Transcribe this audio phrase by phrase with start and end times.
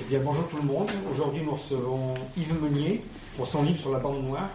[0.00, 0.88] Eh bien, bonjour tout le monde.
[1.10, 3.00] Aujourd'hui, nous recevons Yves Meunier
[3.36, 4.48] pour son livre sur la bande noire.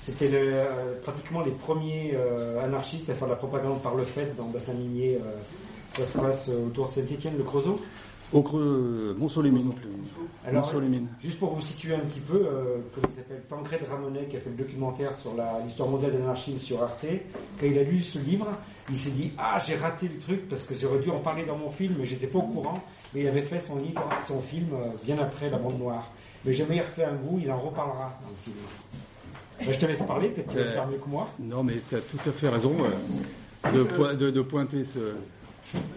[0.00, 4.34] C'était euh, pratiquement les premiers euh, anarchistes à faire de la propagande par le fait
[4.34, 5.16] dans le bassin minier.
[5.16, 5.30] euh,
[5.90, 7.78] ça se passe autour de Saint-Étienne-le-Creusot.
[8.32, 9.72] Au creux, Mont-sur-les-Mines.
[10.46, 10.72] Alors.
[11.22, 12.48] Juste pour vous situer un petit peu,
[12.94, 15.30] comment il s'appelle Tancred Ramonet, qui a fait le documentaire sur
[15.62, 17.06] l'histoire mondiale de l'anarchisme sur Arte,
[17.60, 18.48] quand il a lu ce livre,
[18.90, 21.56] il s'est dit Ah, j'ai raté le truc parce que j'aurais dû en parler dans
[21.56, 22.82] mon film, mais j'étais pas au courant.
[23.14, 26.10] Mais il avait fait son livre, son film, euh, bien après La Bande Noire.
[26.44, 28.56] Mais jamais il refait un goût, il en reparlera dans le film.
[29.58, 31.26] Ben, je te laisse parler, peut-être tu vas le faire mieux que moi.
[31.40, 32.74] Non, mais tu as tout à fait raison
[33.64, 34.98] euh, de, poi- de- de pointer ce.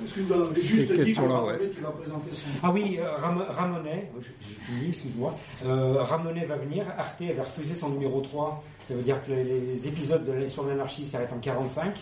[0.04, 1.52] Excuse-moi, Ces questions-là, ouais.
[1.54, 2.48] parler, tu vas présenter son.
[2.64, 5.38] Ah oui, euh, Ram- Ramonet, j'ai j'ai fini, excuse-moi.
[5.66, 9.44] Euh, Ramonet va venir, Arte avait refusé son numéro 3, ça veut dire que les,
[9.44, 11.94] les épisodes de l'histoire de l'anarchie s'arrêtent en 45,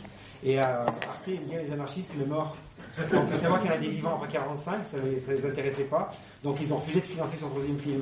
[0.43, 2.55] et euh, Arte aime bien les anarchistes, mais morts.
[3.11, 5.83] Donc savoir qu'il y en a des vivants après 45, ça ne les, les intéressait
[5.83, 6.09] pas,
[6.43, 8.01] donc ils ont refusé de financer son troisième film.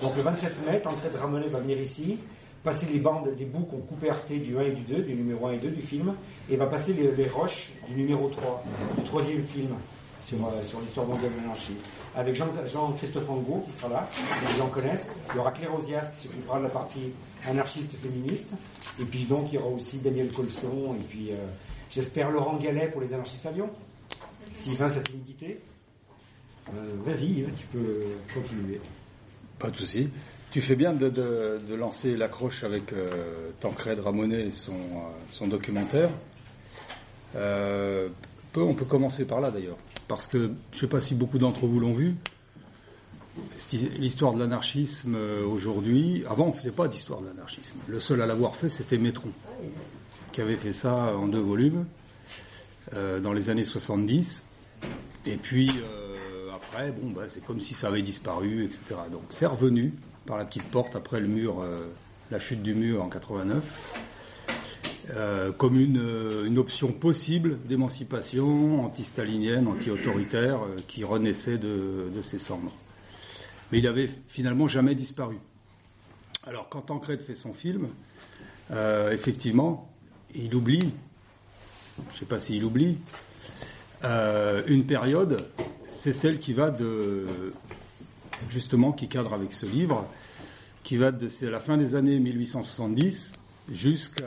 [0.00, 2.18] Donc le 27 mai, Tancred Ramonet va venir ici,
[2.62, 5.46] passer les bandes des bouts qu'on coupait Arte du 1 et du 2, du numéro
[5.48, 6.14] 1 et 2 du film,
[6.50, 8.64] et va passer les, les roches du numéro 3,
[8.98, 9.70] du troisième film
[10.20, 11.76] sur, euh, sur l'histoire mondiale de l'anarchie.
[12.16, 14.08] Avec Jean- Jean-Christophe Angot qui sera là,
[14.50, 15.08] les gens connaissent.
[15.30, 17.12] Il y aura Claire Ozias qui s'occupera de la partie
[17.48, 18.50] anarchiste féministe.
[19.00, 21.36] Et puis donc il y aura aussi Daniel Colson et puis euh,
[21.90, 23.70] j'espère Laurent Gallet pour les anarchistes à Lyon.
[24.52, 25.44] Sylvain Satellite.
[26.74, 28.00] Euh, Vas-y Yves, tu peux
[28.34, 28.80] continuer.
[29.58, 30.08] Pas de souci.
[30.50, 36.08] Tu fais bien de, lancer l'accroche avec euh, Tancred Ramonet et son, euh, documentaire.
[37.34, 38.08] Euh,
[38.56, 39.76] on peut commencer par là d'ailleurs.
[40.08, 42.14] Parce que je ne sais pas si beaucoup d'entre vous l'ont vu.
[43.98, 45.14] L'histoire de l'anarchisme
[45.46, 47.76] aujourd'hui, avant on ne faisait pas d'histoire de l'anarchisme.
[47.86, 49.28] Le seul à l'avoir fait c'était Métron,
[50.36, 51.86] qui avait fait ça en deux volumes
[52.92, 54.44] euh, dans les années 70.
[55.24, 58.96] Et puis euh, après, bon, bah, c'est comme si ça avait disparu, etc.
[59.10, 59.94] Donc c'est revenu
[60.26, 61.86] par la petite porte après le mur, euh,
[62.30, 63.94] la chute du mur en 89,
[65.08, 72.74] euh, comme une, une option possible d'émancipation anti-stalinienne, anti-autoritaire, qui renaissait de, de ses cendres.
[73.72, 75.38] Mais il avait finalement jamais disparu.
[76.46, 77.88] Alors quand Tancred fait son film,
[79.10, 79.95] effectivement,
[80.36, 80.92] il oublie,
[81.98, 82.98] je ne sais pas s'il oublie,
[84.04, 85.48] euh, une période,
[85.84, 87.26] c'est celle qui va de
[88.50, 90.06] justement qui cadre avec ce livre,
[90.82, 93.32] qui va de la fin des années 1870
[93.72, 94.24] jusqu'à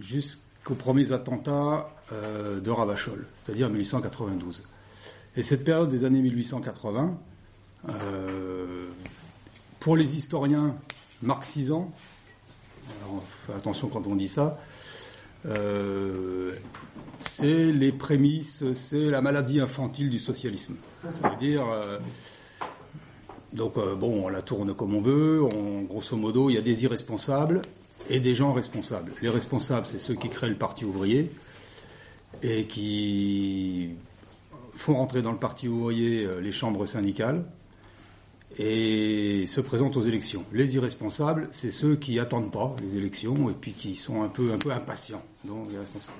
[0.00, 4.64] jusqu'aux premiers attentats euh, de Ravachol, c'est-à-dire 1892.
[5.36, 7.18] Et cette période des années 1880,
[7.88, 8.88] euh,
[9.80, 10.74] pour les historiens
[11.22, 11.92] marxisants,
[13.54, 14.58] attention quand on dit ça,
[15.46, 16.56] euh,
[17.20, 20.76] c'est les prémices, c'est la maladie infantile du socialisme.
[21.10, 21.98] C'est-à-dire, euh,
[23.52, 25.42] donc euh, bon, on la tourne comme on veut,
[25.88, 27.62] grosso modo, il y a des irresponsables
[28.08, 29.12] et des gens responsables.
[29.22, 31.30] Les responsables, c'est ceux qui créent le parti ouvrier
[32.42, 33.90] et qui
[34.72, 37.44] font rentrer dans le parti ouvrier les chambres syndicales
[38.58, 40.44] et se présentent aux élections.
[40.52, 44.52] Les irresponsables, c'est ceux qui attendent pas les élections et puis qui sont un peu
[44.52, 46.18] un peu impatients, donc les responsables.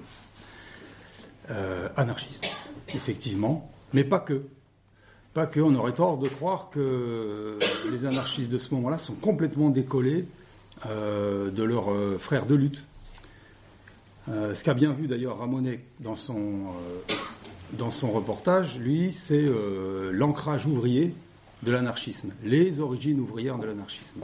[1.51, 2.45] Euh, anarchistes,
[2.95, 4.43] effectivement, mais pas que.
[5.33, 7.59] Pas que, on aurait tort de croire que
[7.91, 10.27] les anarchistes de ce moment-là sont complètement décollés
[10.85, 12.85] euh, de leurs euh, frères de lutte.
[14.29, 16.67] Euh, ce qu'a bien vu d'ailleurs Ramonet dans son,
[17.73, 19.47] dans son reportage, lui, c'est
[20.11, 21.15] l'ancrage ouvrier
[21.63, 24.21] de l'anarchisme, les origines ouvrières de l'anarchisme.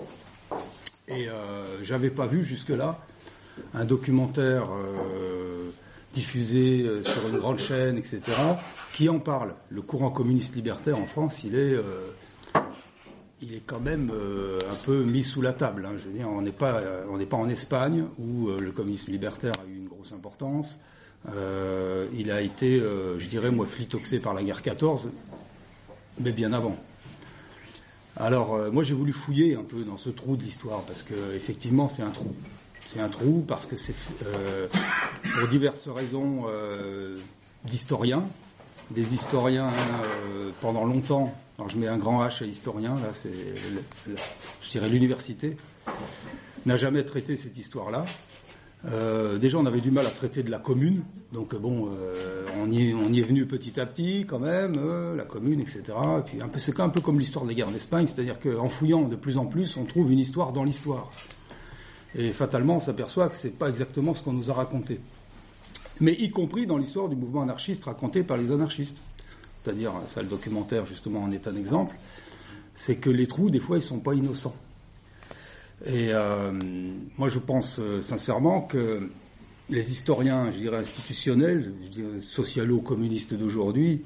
[1.09, 2.99] Et euh, j'avais pas vu jusque-là
[3.75, 5.71] un documentaire euh,
[6.13, 8.21] diffusé euh, sur une grande chaîne, etc.,
[8.93, 9.55] qui en parle.
[9.71, 11.77] Le courant communiste libertaire en France, il est,
[13.41, 14.13] il est quand même
[14.71, 15.87] un peu mis sous la table.
[15.87, 16.27] hein.
[16.27, 19.89] On n'est pas, on n'est pas en Espagne où le communisme libertaire a eu une
[19.89, 20.79] grosse importance.
[21.27, 25.11] Il a été, je dirais, moi, flitoxé par la guerre 14,
[26.21, 26.77] mais bien avant.
[28.19, 31.35] Alors, euh, moi, j'ai voulu fouiller un peu dans ce trou de l'histoire parce que,
[31.35, 32.35] effectivement, c'est un trou.
[32.87, 33.95] C'est un trou parce que c'est
[34.27, 34.69] euh,
[35.39, 37.17] pour diverses raisons euh,
[37.65, 38.25] d'historiens,
[38.91, 39.73] des historiens
[40.61, 41.35] pendant longtemps.
[41.59, 42.95] Alors, je mets un grand H à historien.
[42.97, 43.31] Là, c'est,
[44.61, 45.57] je dirais, l'université
[46.67, 48.05] n'a jamais traité cette histoire-là.
[48.91, 52.47] Euh, déjà, on avait du mal à traiter de la commune, donc euh, bon, euh,
[52.61, 54.75] on, y est, venu petit à petit quand même,
[55.17, 55.85] la commune, etc.
[56.19, 59.17] Et puis un c'est un peu comme l'histoire des guerres d'Espagne, c'est-à-dire qu'en fouillant de
[59.17, 61.11] plus en plus, on trouve une histoire dans l'histoire.
[62.17, 65.01] Et fatalement, on s'aperçoit que c'est pas exactement ce qu'on nous a raconté.
[66.01, 68.99] Mais y compris dans l'histoire du mouvement anarchiste raconté par les anarchistes.
[69.63, 71.95] c'est-à-dire ça le documentaire justement en est un exemple,
[72.75, 74.57] c'est que les trous des fois ils sont pas innocents.
[75.85, 76.53] Et euh,
[77.19, 79.09] moi je pense euh, sincèrement que
[79.69, 84.03] les historiens, je dirais institutionnels, je dirais socialo-communistes d'aujourd'hui,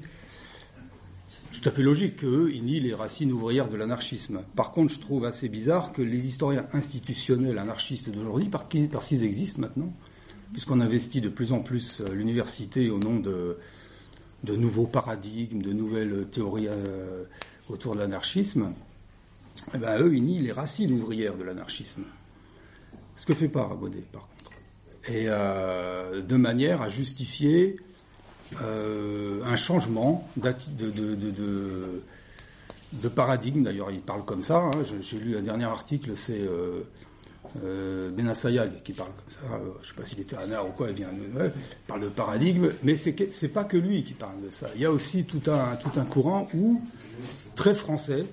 [1.51, 4.41] tout à fait logique qu'eux, ils nient les racines ouvrières de l'anarchisme.
[4.55, 8.65] Par contre, je trouve assez bizarre que les historiens institutionnels anarchistes d'aujourd'hui, parce
[9.07, 9.91] qu'ils existent maintenant,
[10.53, 13.57] puisqu'on investit de plus en plus euh, l'université au nom de,
[14.43, 16.69] de nouveaux paradigmes, de nouvelles théories
[17.69, 18.73] autour de l'anarchisme,
[19.73, 22.03] eh ben, eux, ils nient les racines ouvrières de l'anarchisme.
[23.15, 24.51] Ce que fait pas Rabaudet, par contre.
[25.09, 27.75] Et euh, de manière à justifier
[28.61, 30.69] euh, un changement de,
[33.09, 33.63] paradigme.
[33.63, 34.57] D'ailleurs, il parle comme ça.
[34.57, 34.83] Hein.
[35.01, 36.41] J'ai lu un dernier article, c'est
[37.61, 39.41] euh, Benassayag qui parle comme ça.
[39.49, 40.89] Je ne sais pas s'il était un ou quoi.
[40.89, 41.51] Il vient, il
[41.87, 44.67] parle de paradigme, mais c'est c'est pas que lui qui parle de ça.
[44.75, 46.81] Il y a aussi tout un courant où
[47.55, 48.25] très français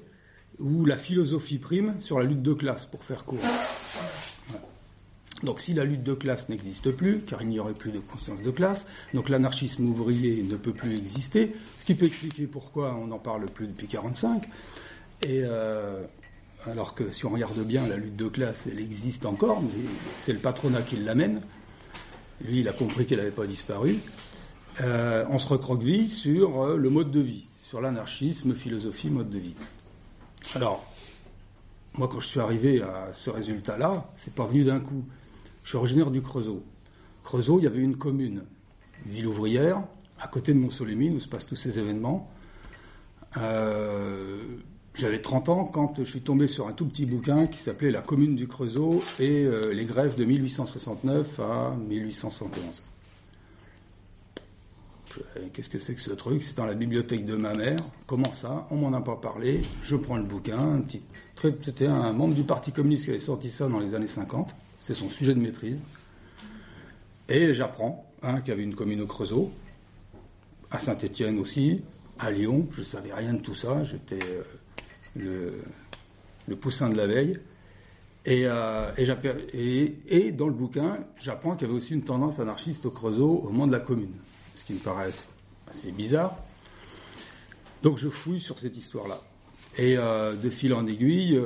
[0.58, 3.40] où la philosophie prime sur la lutte de classe, pour faire court.
[5.42, 8.42] Donc si la lutte de classe n'existe plus, car il n'y aurait plus de conscience
[8.42, 13.08] de classe, donc l'anarchisme ouvrier ne peut plus exister, ce qui peut expliquer pourquoi on
[13.08, 14.44] n'en parle plus depuis 1945.
[15.22, 16.02] Et euh,
[16.66, 19.84] alors que si on regarde bien, la lutte de classe, elle existe encore, mais
[20.16, 21.40] c'est le patronat qui l'amène.
[22.40, 23.98] Lui, il a compris qu'elle n'avait pas disparu.
[24.80, 29.38] Euh, on se recroqueville sur euh, le mode de vie, sur l'anarchisme, philosophie, mode de
[29.38, 29.54] vie.
[30.54, 30.84] Alors,
[31.94, 35.04] moi, quand je suis arrivé à ce résultat-là, c'est pas venu d'un coup.
[35.62, 36.62] Je suis originaire du Creusot.
[37.22, 38.44] Creusot, il y avait une commune,
[39.06, 39.82] ville ouvrière,
[40.20, 42.30] à côté de Mont-Solémine, où se passent tous ces événements.
[43.36, 44.40] Euh,
[44.94, 48.00] j'avais 30 ans quand je suis tombé sur un tout petit bouquin qui s'appelait La
[48.00, 52.82] commune du Creusot et euh, les grèves de 1869 à 1871.
[55.52, 56.42] Qu'est-ce que c'est que ce truc?
[56.42, 57.78] C'est dans la bibliothèque de ma mère.
[58.06, 58.66] Comment ça?
[58.70, 59.62] On m'en a pas parlé.
[59.82, 60.82] Je prends le bouquin.
[61.62, 64.92] C'était un membre du Parti communiste qui avait sorti ça dans les années 50 c'est
[64.92, 65.82] son sujet de maîtrise.
[67.30, 69.50] Et j'apprends hein, qu'il y avait une commune au Creusot,
[70.70, 71.80] à Saint-Étienne aussi,
[72.18, 72.68] à Lyon.
[72.70, 73.82] Je ne savais rien de tout ça.
[73.82, 74.20] J'étais
[75.22, 75.52] euh,
[76.46, 77.38] le, poussin de la veille.
[78.28, 78.92] Euh,
[79.54, 83.38] et, et, dans le bouquin, j'apprends qu'il y avait aussi une tendance anarchiste au Creusot
[83.38, 84.12] au moment de la commune,
[84.54, 85.10] ce qui me paraît
[85.68, 86.36] assez bizarre.
[87.82, 89.22] Donc je fouille sur cette histoire-là.
[89.76, 91.38] Et euh, de fil en aiguille,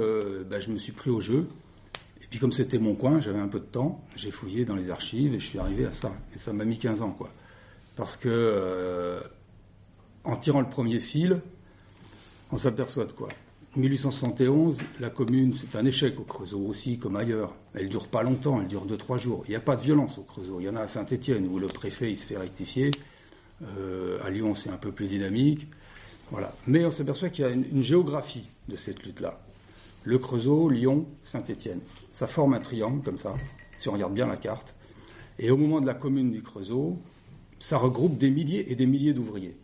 [0.48, 1.48] ben, je me suis pris au jeu.
[2.22, 4.90] Et puis comme c'était mon coin, j'avais un peu de temps, j'ai fouillé dans les
[4.90, 6.12] archives et je suis arrivé à ça.
[6.34, 7.30] Et ça m'a mis 15 ans, quoi.
[7.96, 9.20] Parce que euh,
[10.24, 11.40] en tirant le premier fil,
[12.52, 13.28] on s'aperçoit de quoi
[13.76, 17.54] 1871, la commune, c'est un échec au Creusot aussi, comme ailleurs.
[17.74, 19.44] Elle dure pas longtemps, elle dure 2-3 jours.
[19.46, 20.60] Il n'y a pas de violence au Creusot.
[20.60, 22.90] Il y en a à Saint-Étienne où le préfet il se fait rectifier.
[23.62, 25.66] Euh, à Lyon, c'est un peu plus dynamique.
[26.30, 26.54] Voilà.
[26.66, 29.38] Mais on s'aperçoit qu'il y a une géographie de cette lutte-là
[30.08, 31.80] le Creusot, Lyon, Saint-Étienne.
[32.10, 33.34] Ça forme un triangle comme ça,
[33.76, 34.74] si on regarde bien la carte.
[35.38, 36.98] Et au moment de la commune du Creusot,
[37.58, 39.56] ça regroupe des milliers et des milliers d'ouvriers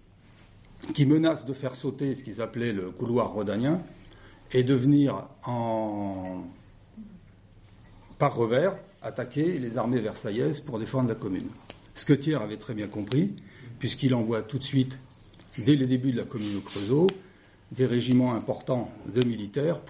[0.93, 3.79] qui menacent de faire sauter ce qu'ils appelaient le couloir rhodanien
[4.53, 6.45] et de venir en
[8.19, 11.49] par revers attaquer les armées versaillaises pour défendre la commune.
[11.95, 13.33] Ce que Thiers avait très bien compris,
[13.79, 14.99] puisqu'il envoie tout de suite,
[15.59, 17.07] dès les débuts de la commune au Creusot,
[17.73, 19.81] des régiments importants de militaires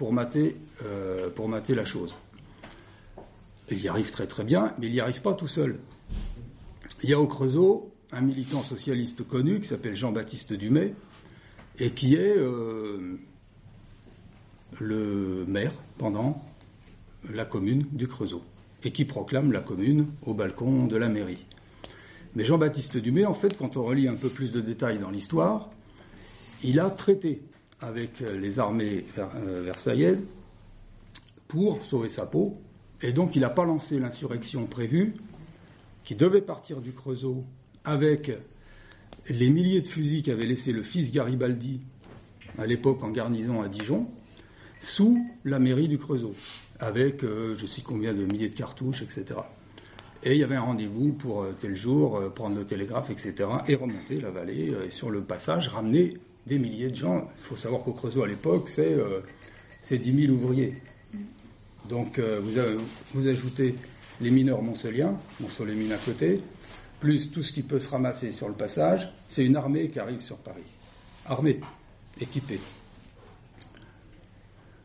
[0.83, 2.17] euh, pour mater la chose.
[3.71, 5.79] Il y arrive très très bien, mais il n'y arrive pas tout seul.
[7.03, 10.93] Il y a au Creusot un militant socialiste connu qui s'appelle Jean-Baptiste Dumay
[11.77, 13.19] et qui est euh,
[14.79, 16.41] le maire pendant
[17.29, 18.41] la commune du Creusot
[18.83, 21.45] et qui proclame la commune au balcon de la mairie.
[22.35, 25.69] Mais Jean-Baptiste Dumay, en fait, quand on relit un peu plus de détails dans l'histoire,
[26.63, 27.41] il a traité
[27.81, 30.25] avec les armées euh, versaillaises
[31.49, 32.57] pour sauver sa peau.
[33.01, 35.15] Et donc il n'a pas lancé l'insurrection prévue,
[36.05, 37.43] qui devait partir du Creusot
[37.85, 38.31] avec
[39.29, 41.81] les milliers de fusils qu'avait laissé le fils Garibaldi
[42.57, 44.07] à l'époque en garnison à Dijon,
[44.81, 46.35] sous la mairie du Creusot,
[46.79, 49.39] avec euh, je sais combien de milliers de cartouches, etc.
[50.23, 54.19] Et il y avait un rendez-vous pour tel jour, prendre le télégraphe, etc., et remonter
[54.19, 56.09] la vallée, et sur le passage, ramener
[56.45, 57.29] des milliers de gens.
[57.37, 59.21] Il faut savoir qu'au Creusot à l'époque, c'est euh,
[59.89, 60.73] 10 000 ouvriers.
[61.89, 62.41] Donc euh,
[63.13, 63.75] vous, ajoutez
[64.21, 66.39] les mineurs montséliens, Montsolémine à côté,
[66.99, 70.21] plus tout ce qui peut se ramasser sur le passage, c'est une armée qui arrive
[70.21, 70.63] sur Paris.
[71.25, 71.59] Armée,
[72.19, 72.59] équipée.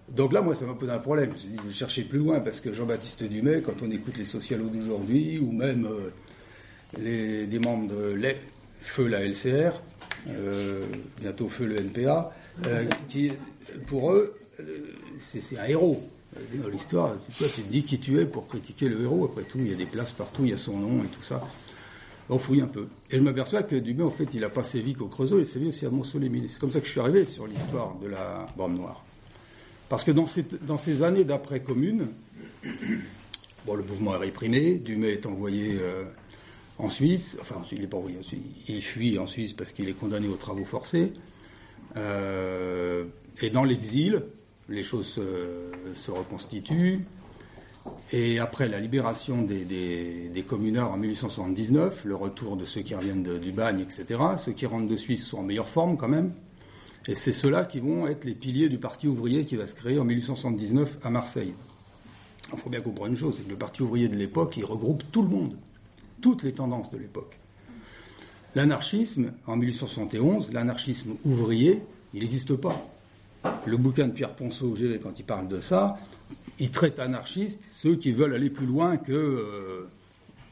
[0.09, 1.31] Donc là, moi, ça m'a posé un problème.
[1.31, 4.25] Je me suis dit, chercher plus loin, parce que Jean-Baptiste Dumay, quand on écoute les
[4.25, 6.11] socialos d'aujourd'hui, ou même euh,
[6.99, 8.21] les, des membres de
[8.81, 9.81] Feu la LCR,
[10.29, 10.87] euh,
[11.21, 12.33] bientôt feu le NPA,
[12.67, 13.33] euh, qui,
[13.87, 14.35] pour eux,
[15.19, 16.03] c'est un héros.
[16.55, 19.25] Dans l'histoire, toi, tu te dis qui tu es pour critiquer le héros.
[19.25, 21.23] Après tout, il y a des places partout, il y a son nom et tout
[21.23, 21.43] ça.
[22.31, 22.87] On fouille un peu.
[23.11, 25.69] Et je m'aperçois que Dumais, en fait, il n'a pas sévi qu'au Creusot, il sévi
[25.69, 26.47] aussi à Montceau-les-Mines.
[26.49, 29.05] C'est comme ça que je suis arrivé sur l'histoire de la Borne Noire.
[29.89, 32.07] Parce que dans, ces années d'après-commune,
[32.63, 36.05] le mouvement est réprimé, Dumais est envoyé euh,
[36.79, 39.89] en Suisse, enfin, il n'est pas envoyé en Suisse, il fuit en Suisse parce qu'il
[39.89, 41.13] est condamné aux travaux forcés.
[41.97, 43.05] Euh,
[43.43, 44.23] et dans l'exil,
[44.69, 45.21] les choses
[45.95, 47.01] se, reconstituent.
[48.13, 53.23] Et après la libération des, des, communards en 1879, le retour de ceux qui reviennent
[53.23, 56.33] du bagne, etc., ceux qui rentrent de Suisse sont en meilleure forme quand même.
[57.07, 59.99] Et c'est ceux-là qui vont être les piliers du Parti ouvrier qui va se créer
[59.99, 61.55] en 1879 à Marseille.
[62.53, 65.05] Il faut bien comprendre une chose, c'est que le Parti ouvrier de l'époque, il regroupe
[65.13, 65.57] tout le monde,
[66.21, 67.39] toutes les tendances de l'époque.
[68.55, 71.83] L'anarchisme, en 1871, l'anarchisme ouvrier,
[72.13, 72.87] il n'existe pas.
[73.65, 75.97] Le bouquin de Pierre Ponceau, quand il parle de ça,
[76.61, 79.89] il traite anarchistes ceux qui veulent aller plus loin que euh,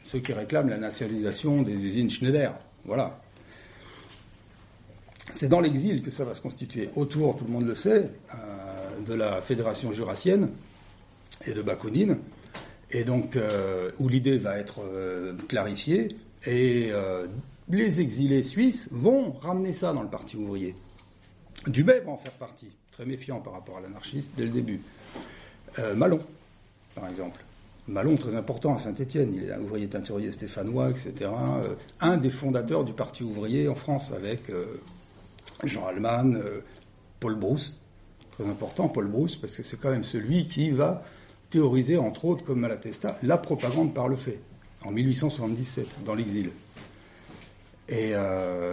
[0.02, 2.54] ceux qui réclament la nationalisation des usines Schneider.
[2.86, 3.20] Voilà.
[5.30, 6.88] C'est dans l'exil que ça va se constituer.
[6.96, 10.48] Autour, tout le monde le sait, euh, de la Fédération jurassienne
[11.46, 12.16] et de Bakounine,
[12.90, 14.80] et donc euh, où l'idée va être
[15.46, 16.08] clarifiée,
[16.46, 16.90] et
[17.68, 20.74] les exilés suisses vont ramener ça dans le Parti ouvrier.
[21.66, 24.80] Dubé va en faire partie, très méfiant par rapport à l'anarchiste dès le début.
[25.78, 26.18] Euh, Malon,
[26.94, 27.40] par exemple.
[27.86, 31.12] Malon, très important à Saint-Étienne, il est un ouvrier teinturier stéphanois, etc.
[31.22, 34.80] Euh, un des fondateurs du Parti ouvrier en France, avec euh,
[35.64, 36.42] Jean Allemann,
[37.20, 37.80] Paul Brousse,
[38.32, 41.02] très important, Paul Brousse, parce que c'est quand même celui qui va
[41.48, 44.38] théoriser, entre autres, comme Malatesta, la propagande par le fait,
[44.84, 46.50] en 1877, dans l'exil
[47.90, 48.12] et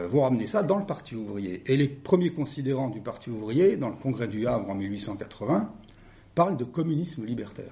[0.10, 1.64] vont ramener ça dans le Parti ouvrier.
[1.68, 5.72] Et les premiers considérants du Parti ouvrier, dans le congrès du Havre en 1880,
[6.36, 7.72] parlent de communisme libertaire.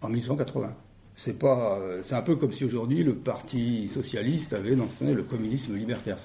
[0.00, 0.74] En 1880.
[1.16, 5.24] C'est pas, euh, c'est un peu comme si aujourd'hui le Parti socialiste avait mentionné le
[5.24, 6.16] communisme libertaire.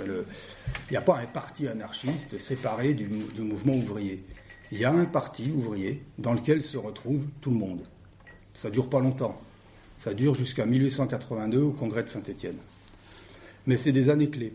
[0.00, 0.24] Il
[0.90, 3.06] n'y a pas un parti anarchiste séparé du,
[3.38, 4.24] mouvement ouvrier.
[4.72, 7.82] Il y a un parti ouvrier dans lequel se retrouve tout le monde.
[8.52, 9.40] Ça dure pas longtemps.
[9.96, 12.58] Ça dure jusqu'à 1882 au congrès de Saint-Étienne.
[13.68, 14.54] Mais c'est des années clés.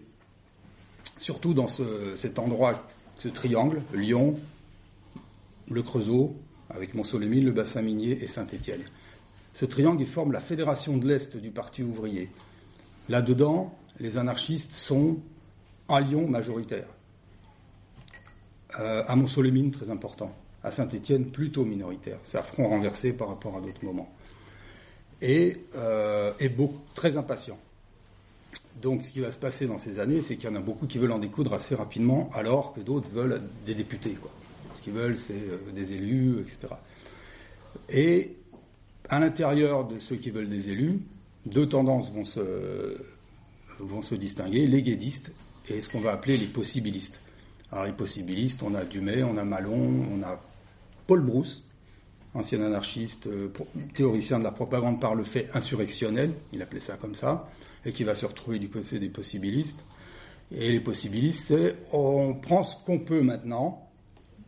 [1.17, 1.67] Surtout dans
[2.15, 2.85] cet endroit,
[3.19, 4.35] ce triangle, Lyon,
[5.69, 6.35] le Creusot,
[6.69, 8.83] avec Montsolémine, le bassin minier et Saint-Étienne.
[9.53, 12.29] Ce triangle, il forme la fédération de l'Est du Parti ouvrier.
[13.09, 15.17] Là-dedans, les anarchistes sont
[15.89, 16.87] à Lyon majoritaires.
[18.79, 20.31] Euh, à Montsolémine, très important.
[20.63, 22.19] À Saint-Étienne, plutôt minoritaire.
[22.23, 24.13] C'est à front renversé par rapport à d'autres moments.
[25.21, 27.57] Et, euh, beaucoup, très impatient.
[28.81, 30.85] Donc ce qui va se passer dans ces années, c'est qu'il y en a beaucoup
[30.85, 34.15] qui veulent en découdre assez rapidement, alors que d'autres veulent des députés.
[34.77, 36.67] Ce qu'ils veulent, c'est euh, des élus, etc.
[37.89, 38.35] Et
[39.09, 40.99] à l'intérieur de ceux qui veulent des élus,
[41.47, 42.23] deux tendances vont
[44.01, 45.31] se, distinguer, les guédistes
[45.67, 47.19] et ce qu'on va appeler les possibilistes.
[47.71, 50.39] Alors les possibilistes, on a Dumay, on a Malon, on a
[51.07, 51.63] Paul Brousse,
[52.35, 53.51] ancien anarchiste, euh,
[53.95, 57.49] théoricien de la propagande par le fait insurrectionnel, il appelait ça comme ça
[57.83, 59.83] et qui va se retrouver du côté des possibilistes.
[60.51, 63.86] Et les possibilistes, c'est on prend ce qu'on peut maintenant,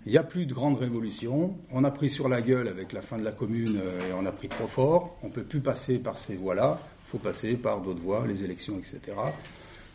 [0.09, 3.01] il n'y a plus de grande révolution, on a pris sur la gueule avec la
[3.01, 5.61] fin de la commune euh, et on a pris trop fort, on ne peut plus
[5.61, 8.99] passer par ces voies-là, il faut passer par d'autres voies, les élections, etc.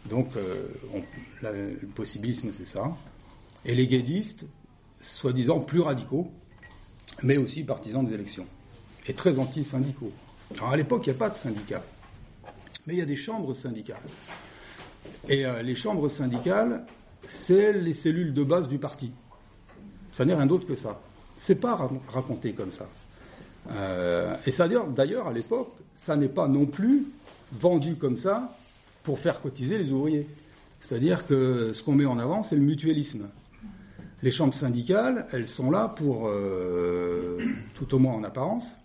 [0.08, 0.68] Donc euh,
[1.42, 2.96] le possibilisme, c'est ça.
[3.64, 4.46] Et les guédistes,
[5.00, 6.30] soi-disant plus radicaux,
[7.22, 8.46] mais aussi partisans des élections,
[9.06, 10.12] et très anti-syndicaux.
[10.56, 11.82] Alors à l'époque, il n'y a pas de syndicats
[12.86, 13.96] mais il y a des chambres syndicales.
[15.28, 16.84] Et euh, les chambres syndicales,
[17.26, 19.12] c'est les cellules de base du parti.
[20.14, 21.00] Ça n'est rien d'autre que ça.
[21.36, 22.88] C'est pas raconté comme ça.
[23.72, 27.06] Euh, et ça d'ailleurs, à l'époque, ça n'est pas non plus
[27.52, 28.56] vendu comme ça
[29.02, 30.26] pour faire cotiser les ouvriers.
[30.80, 33.28] C'est-à-dire que ce qu'on met en avant, c'est le mutualisme.
[34.22, 37.38] Les chambres syndicales, elles sont là pour, euh,
[37.74, 38.76] tout au moins en apparence,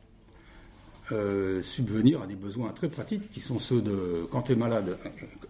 [1.11, 4.97] euh, subvenir à des besoins très pratiques qui sont ceux de quand tu es malade,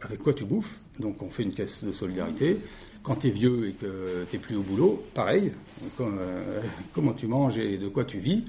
[0.01, 2.59] avec quoi tu bouffes, donc on fait une caisse de solidarité.
[3.03, 5.53] Quand tu es vieux et que tu plus au boulot, pareil,
[5.99, 6.61] euh,
[6.93, 8.43] comment tu manges et de quoi tu vis,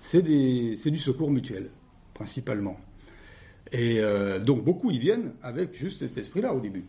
[0.00, 1.70] c'est du secours mutuel,
[2.14, 2.78] principalement.
[3.70, 6.84] Et euh, donc beaucoup y viennent avec juste cet esprit-là au début.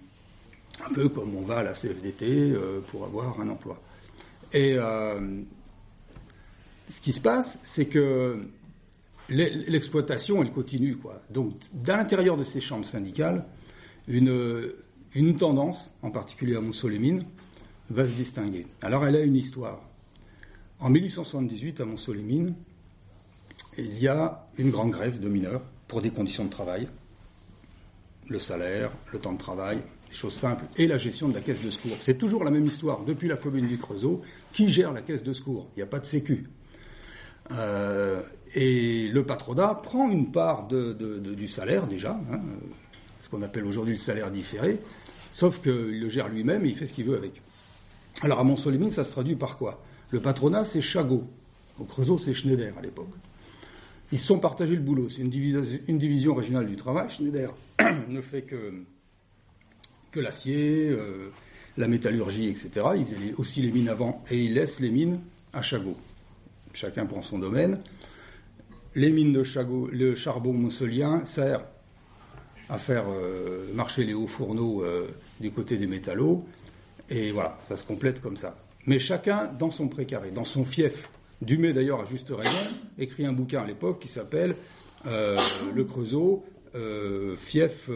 [0.84, 2.54] Un peu comme on va à la CFDT
[2.88, 3.80] pour avoir un emploi.
[4.54, 4.76] Et
[6.88, 8.40] ce qui se passe, c'est que
[9.30, 10.96] l'exploitation, elle continue.
[10.96, 11.22] Quoi.
[11.30, 13.46] Donc, dans l'intérieur de ces chambres syndicales,
[14.08, 14.72] une,
[15.16, 17.24] une tendance, en particulier à Montsolémine,
[17.90, 18.68] va se distinguer.
[18.82, 19.82] Alors elle a une histoire.
[20.80, 22.56] En 1878, à Montsolémine,
[23.78, 26.88] il y a une grande grève de mineurs pour des conditions de travail,
[28.30, 29.78] le salaire, le temps de travail,
[30.10, 31.98] des choses simples, et la gestion de la caisse de secours.
[32.00, 34.22] C'est toujours la même histoire depuis la commune du Creusot.
[34.54, 35.68] Qui gère la caisse de secours?
[35.76, 36.46] Il n'y a pas de sécu.
[37.52, 38.22] Euh,
[38.56, 42.40] et le patronat prend une part du salaire déjà, hein,
[43.22, 44.80] ce qu'on appelle aujourd'hui le salaire différé,
[45.34, 47.42] sauf qu'il le gère lui-même et il fait ce qu'il veut avec.
[48.22, 49.84] Alors à Montsolimine, ça se traduit par quoi?
[50.12, 51.24] Le patronat, c'est Chagot.
[51.80, 53.10] Au Creusot, c'est Schneider à l'époque.
[54.12, 55.10] Ils se sont partagés le boulot.
[55.10, 55.30] C'est une,
[55.98, 57.10] division, régionale du travail.
[57.10, 57.52] Schneider
[58.08, 61.32] ne fait que, l'acier, euh,
[61.78, 62.70] la métallurgie, etc.
[62.96, 65.20] Il faisait aussi les mines avant et il laisse les mines
[65.52, 65.98] à Chagot.
[66.74, 67.80] Chacun prend son domaine.
[68.94, 71.66] Les mines de Chagot, le charbon mousselien sert
[72.70, 75.08] à faire euh, marcher les hauts fourneaux euh,
[75.40, 76.46] du côté des métallos.
[77.10, 78.58] Et voilà, ça se complète comme ça.
[78.88, 81.10] Mais chacun dans son précaré, dans son fief.
[81.42, 82.58] Dumay, d'ailleurs, à juste raison,
[82.98, 84.56] écrit un bouquin à l'époque qui s'appelle
[85.08, 85.38] euh,
[85.76, 86.46] Le Creusot,
[87.38, 87.90] fief.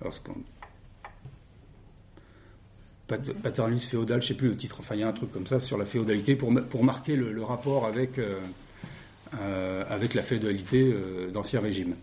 [0.00, 0.14] alors,
[3.78, 5.60] féodal, je ne sais plus le titre, enfin il y a un truc comme ça
[5.60, 8.18] sur la féodalité pour, pour marquer le, rapport avec,
[9.90, 10.94] avec la féodalité
[11.32, 11.96] d'Ancien Régime.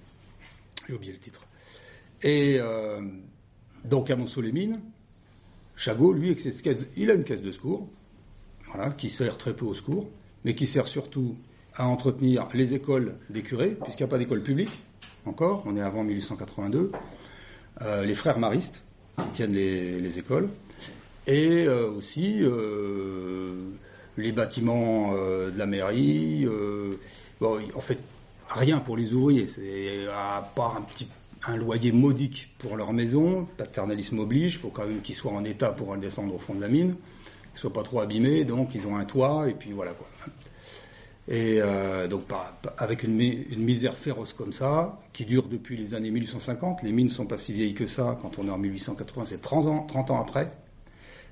[0.88, 1.42] J'ai oublié le titre.
[2.22, 3.02] Et euh,
[3.86, 4.80] donc à Montsolémine,
[5.76, 6.36] Chagot, lui,
[6.98, 7.88] il a une caisse de secours,
[8.66, 10.10] voilà, qui sert très peu au secours,
[10.44, 11.36] mais qui sert surtout
[11.76, 14.72] à entretenir les écoles des curés, puisqu'il n'y a pas d'école publique,
[15.26, 16.92] encore, on est avant 1882,
[17.82, 18.84] euh, les frères maristes
[19.18, 20.50] qui tiennent les, écoles,
[21.28, 22.42] et euh, aussi
[24.18, 26.46] les bâtiments de la mairie,
[27.42, 28.00] en fait,
[28.50, 31.08] rien pour les ouvriers, c'est à part un petit
[31.48, 35.43] un loyer modique pour leur maison, paternalisme oblige, il faut quand même qu'ils soient en
[35.46, 36.96] état pour descendre au fond de la mine,
[37.51, 40.08] qu'ils soient pas trop abîmés, donc ils ont un toit, et puis voilà quoi.
[41.30, 42.23] Et euh, donc
[42.80, 47.12] avec une, misère féroce comme ça, qui dure depuis les années 1850, les mines ne
[47.12, 50.12] sont pas si vieilles que ça, quand on est en 1880, c'est 30 ans, 30
[50.12, 50.52] ans après,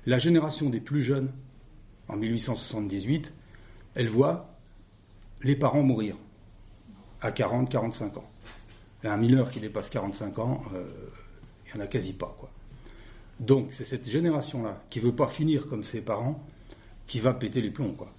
[0.06, 1.32] la génération des plus jeunes,
[2.06, 3.34] en 1878,
[3.96, 4.54] elle voit
[5.42, 6.16] les parents mourir
[7.20, 8.30] à 40, 45 ans
[9.04, 10.84] un mineur qui dépasse 45 ans, euh,
[11.66, 12.34] il n'y en a quasi pas.
[12.38, 12.50] Quoi.
[13.38, 16.42] Donc c'est cette génération-là qui ne veut pas finir comme ses parents
[17.06, 17.92] qui va péter les plombs.
[17.92, 18.12] Quoi.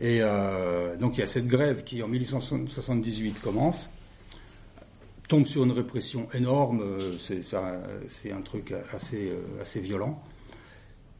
[0.00, 3.90] Et euh, donc il y a cette grève qui en 1878 commence,
[5.28, 7.16] tombe sur une répression énorme, euh,
[8.08, 10.20] c'est un truc assez, assez violent,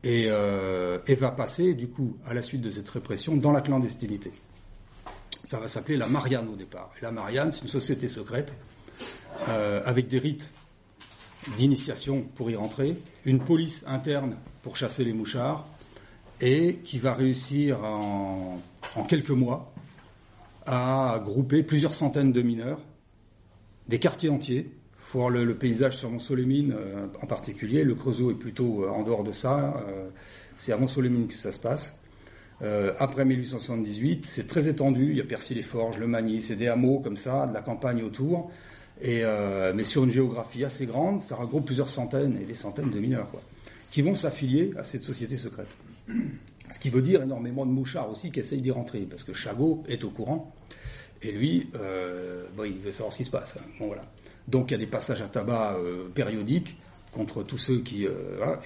[0.03, 4.33] et va passer du coup à la suite de cette répression dans la clandestinité.
[5.47, 6.91] Ça va s'appeler la Marianne au départ.
[7.01, 8.55] la Marianne, c'est une société secrète
[9.49, 10.51] euh, avec des rites
[11.57, 15.67] d'initiation pour y rentrer, une police interne pour chasser les mouchards,
[16.41, 18.59] et qui va réussir en,
[19.09, 19.73] quelques mois
[20.67, 22.81] à grouper plusieurs centaines de mineurs,
[23.89, 24.73] des quartiers entiers.
[24.99, 27.85] Faut voir le, paysage sur Montsolémine euh, en particulier.
[27.85, 29.85] Le Creusot est plutôt euh, en dehors de ça.
[30.57, 31.99] c'est à Montsolémine que ça se passe.
[32.99, 35.11] après 1878, c'est très étendu.
[35.11, 38.51] Il y a Percy-les-Forges, le Magny, c'est des hameaux comme ça, de la campagne autour.
[39.03, 43.01] Euh, mais sur une géographie assez grande, ça regroupe plusieurs centaines et des centaines de
[43.01, 43.43] mineurs, quoi,
[43.91, 45.69] qui vont s'affilier à cette société secrète.
[46.73, 49.85] Ce qui veut dire énormément de mouchards aussi qui essayent d'y rentrer, parce que Chagot
[49.89, 50.55] est au courant,
[51.23, 53.57] et lui, euh, il veut savoir ce qui se passe.
[53.57, 53.65] Hein.
[53.79, 54.05] Bon, voilà.
[54.49, 56.77] Donc il y a des passages à tabac euh, périodiques
[57.13, 58.09] contre tous ceux qui...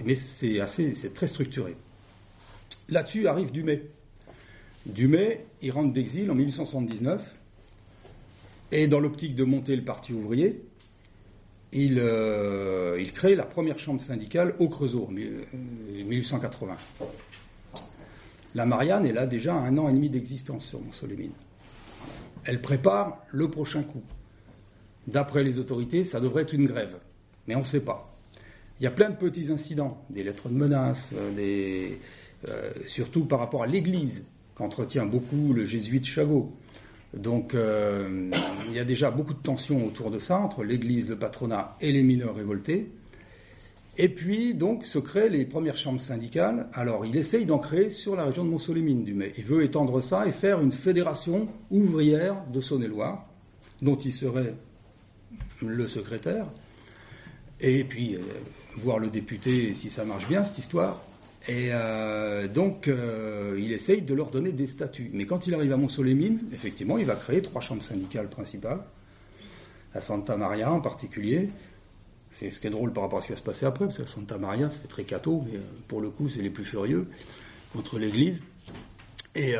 [0.05, 1.77] mais c'est assez, c'est très structuré.
[2.88, 3.83] Là-dessus arrive Dumay.
[4.87, 7.23] Dumay, il rentre d'exil en 1879,
[8.73, 10.63] et dans l'optique de monter le Parti ouvrier,
[11.73, 16.77] il, euh, crée la première chambre syndicale au Creusot, en 1880.
[18.55, 21.33] La Marianne est là déjà un an et demi d'existence sur Montsolémine.
[22.45, 24.03] Elle prépare le prochain coup.
[25.07, 26.97] D'après les autorités, ça devrait être une grève,
[27.47, 28.15] mais on ne sait pas.
[28.81, 31.91] Il y a plein de petits incidents, des lettres de menaces, euh,
[32.49, 36.53] euh, surtout par rapport à l'Église, qu'entretient beaucoup le jésuite Chagot.
[37.14, 38.31] Donc euh,
[38.68, 41.92] il y a déjà beaucoup de tensions autour de ça, entre l'Église, le patronat et
[41.92, 42.90] les mineurs révoltés.
[44.01, 46.68] Et puis, donc, se créent les premières chambres syndicales.
[46.73, 49.33] Alors, il essaye d'en créer sur la région de Montsolémine, du Mai.
[49.37, 53.27] Il veut étendre ça et faire une fédération ouvrière de Saône-et-Loire,
[53.83, 54.55] dont il serait
[55.61, 56.47] le secrétaire.
[57.61, 58.21] Et puis, euh,
[58.77, 61.03] voir le député si ça marche bien, cette histoire.
[61.46, 65.11] Et euh, donc, euh, il essaye de leur donner des statuts.
[65.12, 68.81] Mais quand il arrive à Montsolémine, effectivement, il va créer trois chambres syndicales principales,
[69.94, 71.48] à Santa Maria en particulier,
[72.31, 73.96] C'est ce qui est drôle par rapport à ce qui va se passer après, parce
[73.96, 76.64] que Santa Maria, ça fait très cateau, mais euh, pour le coup, c'est les plus
[76.64, 77.07] furieux
[77.72, 78.42] contre l'Église.
[79.35, 79.55] Et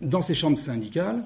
[0.00, 1.24] dans ces chambres syndicales,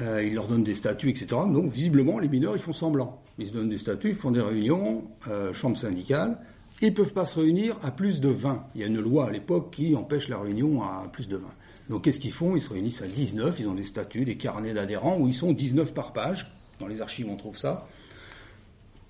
[0.00, 1.26] il leur donne des statuts, etc.
[1.28, 3.22] Donc, visiblement, les mineurs, ils font semblant.
[3.38, 5.04] Ils se donnent des statuts, ils font des réunions,
[5.52, 6.38] chambres syndicales.
[6.84, 8.66] Ils ne peuvent pas se réunir à plus de 20.
[8.74, 11.48] Il y a une loi à l'époque qui empêche la réunion à plus de 20.
[11.88, 12.56] Donc, qu'est-ce qu'ils font?
[12.56, 13.58] Ils se réunissent à 19.
[13.58, 16.54] Ils ont des statuts, des carnets d'adhérents où ils sont 19 par page.
[16.80, 17.88] Dans les archives, on trouve ça.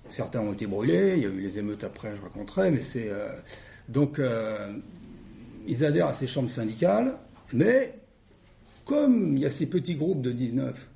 [0.07, 1.15] Certains ont été brûlés.
[1.17, 2.71] Il y a eu les émeutes après, je raconterai.
[2.71, 3.09] Mais c'est.
[3.09, 3.27] Euh,
[3.89, 4.71] donc, euh,
[5.67, 7.17] ils adhèrent à ces chambres syndicales.
[7.51, 7.99] Mais
[8.85, 10.87] comme il y a ces petits groupes de 19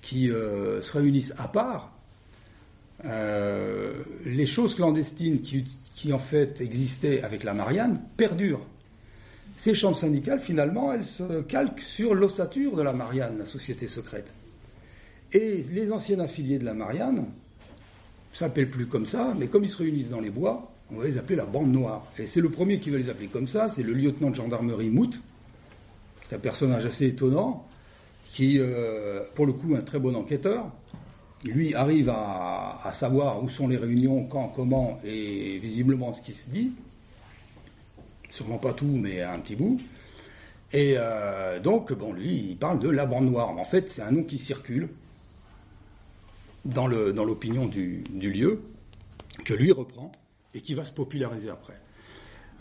[0.00, 1.97] qui euh, se réunissent à part,
[3.04, 8.66] euh, les choses clandestines qui, qui, en fait existaient avec la Marianne perdurent.
[9.56, 14.32] Ces chambres syndicales, finalement, elles se calquent sur l'ossature de la Marianne, la société secrète.
[15.32, 17.26] Et les anciens affiliés de la Marianne,
[18.32, 21.04] ça s'appelle plus comme ça, mais comme ils se réunissent dans les bois, on va
[21.04, 22.06] les appeler la bande noire.
[22.18, 24.90] Et c'est le premier qui va les appeler comme ça, c'est le lieutenant de gendarmerie
[24.90, 25.20] Mout,
[26.28, 27.66] c'est un personnage assez étonnant,
[28.32, 30.70] qui, euh, pour le coup, un très bon enquêteur.
[31.44, 36.50] Lui arrive à, savoir où sont les réunions, quand, comment, et visiblement ce qui se
[36.50, 36.72] dit.
[38.30, 39.80] Sûrement pas tout, mais un petit bout.
[40.72, 43.50] Et euh, donc, bon, lui, il parle de la bande noire.
[43.50, 44.88] En fait, c'est un nom qui circule
[46.64, 48.60] dans l'opinion du, lieu,
[49.44, 50.12] que lui reprend,
[50.54, 51.80] et qui va se populariser après.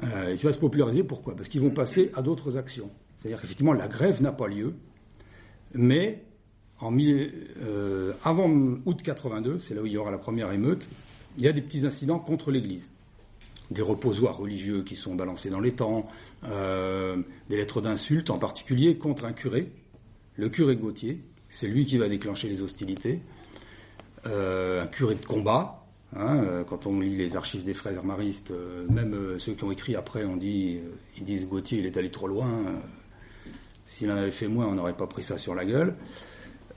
[0.03, 1.35] Euh, il va se populariser pourquoi?
[1.35, 2.89] Parce qu'ils vont passer à d'autres actions.
[3.17, 4.75] C'est-à-dire qu'effectivement, la grève n'a pas lieu,
[5.73, 6.23] mais
[6.79, 8.49] en mille, euh, avant
[8.85, 10.87] août 82, c'est là où il y aura la première émeute,
[11.37, 12.89] il y a des petits incidents contre l'Église.
[13.71, 16.07] Des reposoirs religieux qui sont balancés dans les temps,
[16.45, 17.17] euh,
[17.49, 19.69] des lettres d'insultes, en particulier contre un curé,
[20.35, 23.19] le curé Gauthier, c'est lui qui va déclencher les hostilités,
[24.25, 28.51] euh, un curé de combat, Hein, euh, quand on lit les archives des frères maristes,
[28.51, 30.79] euh, même euh, ceux qui ont écrit après, on dit,
[31.17, 32.49] ils disent Gauthier, il est allé trop loin.
[33.85, 35.95] S'il en avait fait moins, on n'aurait pas pris ça sur la gueule.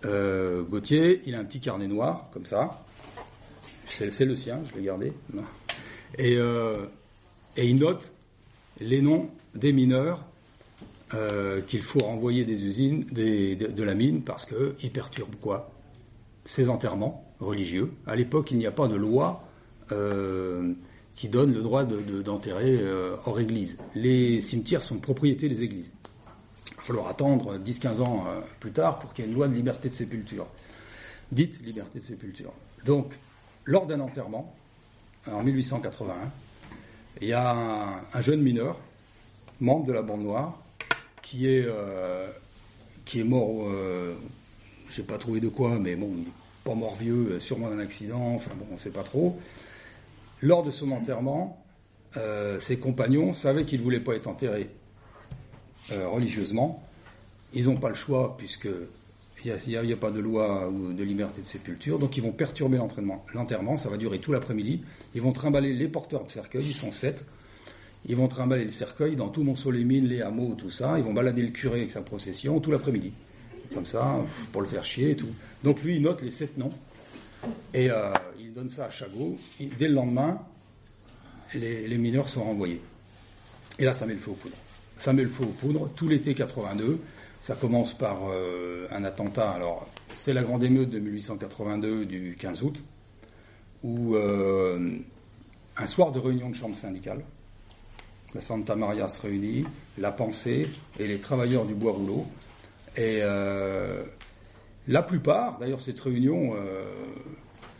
[0.04, 2.84] Gauthier, il a un petit carnet noir, comme ça.
[3.86, 5.12] C'est le sien, je l'ai gardé.
[6.18, 8.12] Et, et, il note
[8.80, 10.24] les noms des mineurs
[11.66, 15.70] qu'il faut renvoyer des usines, des, de, la mine, parce qu'ils perturbent quoi?
[16.44, 17.92] Ces enterrements religieux.
[18.06, 19.42] À l'époque, il n'y a pas de loi
[19.92, 20.72] euh,
[21.14, 23.76] qui donne le droit d'enterrer de, euh, hors église.
[23.94, 25.92] Les cimetières sont propriété des églises.
[26.80, 29.48] Il va falloir attendre 10-15 ans euh, plus tard pour qu'il y ait une loi
[29.48, 30.46] de liberté de sépulture.
[31.30, 32.52] Dite liberté de sépulture.
[32.86, 33.12] Donc,
[33.66, 34.54] lors d'un enterrement,
[35.30, 36.14] en 1881,
[37.20, 38.78] il y a un, un, jeune mineur,
[39.60, 40.58] membre de la bande noire,
[41.20, 42.28] qui est, euh,
[43.04, 44.14] qui est mort, euh,
[44.88, 46.10] je n'ai pas trouvé de quoi, mais bon,
[46.64, 49.38] pas mort vieux, sûrement d'un accident, enfin bon, on ne sait pas trop.
[50.40, 51.62] Lors de son enterrement,
[52.16, 54.70] euh, ses compagnons savaient qu'il ne voulait pas être enterré
[55.92, 56.82] euh, religieusement.
[57.52, 58.68] Ils n'ont pas le choix puisque
[59.44, 62.78] il n'y a, pas de loi ou de liberté de sépulture, donc ils vont perturber
[63.34, 63.76] l'enterrement.
[63.78, 64.82] Ça va durer tout l'après-midi.
[65.14, 67.24] Ils vont trimballer les porteurs de cercueil, ils sont sept.
[68.06, 70.98] Ils vont trimballer le cercueil dans tout Mont-Solémine, les hameaux, tout ça.
[70.98, 73.12] Ils vont balader le curé avec sa procession tout l'après-midi
[73.74, 75.30] comme ça, pour le faire chier et tout.
[75.62, 76.70] Donc lui, il note les sept noms,
[77.72, 79.38] et euh, il donne ça à Chagot.
[79.60, 80.40] Et dès le lendemain,
[81.54, 82.80] les, mineurs sont renvoyés.
[83.78, 84.56] Et là, ça met le feu aux poudres.
[85.00, 87.00] Ça met le feu aux poudres, tout l'été 82.
[87.40, 89.50] Ça commence par euh, un attentat.
[89.50, 92.82] Alors, c'est la grande émeute de 1882 du 15 août,
[93.82, 94.98] où euh,
[95.78, 97.24] un soir de réunion de chambre syndicale,
[98.34, 99.64] la Santa Maria se réunit,
[99.96, 102.26] la pensée et les travailleurs du bois rouleau
[102.94, 104.02] et euh,
[104.86, 106.56] la plupart, d'ailleurs cette réunion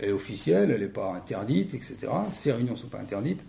[0.01, 1.99] est officielle, elle n'est pas interdite, etc.
[2.33, 3.45] Ces réunions ne sont pas interdites.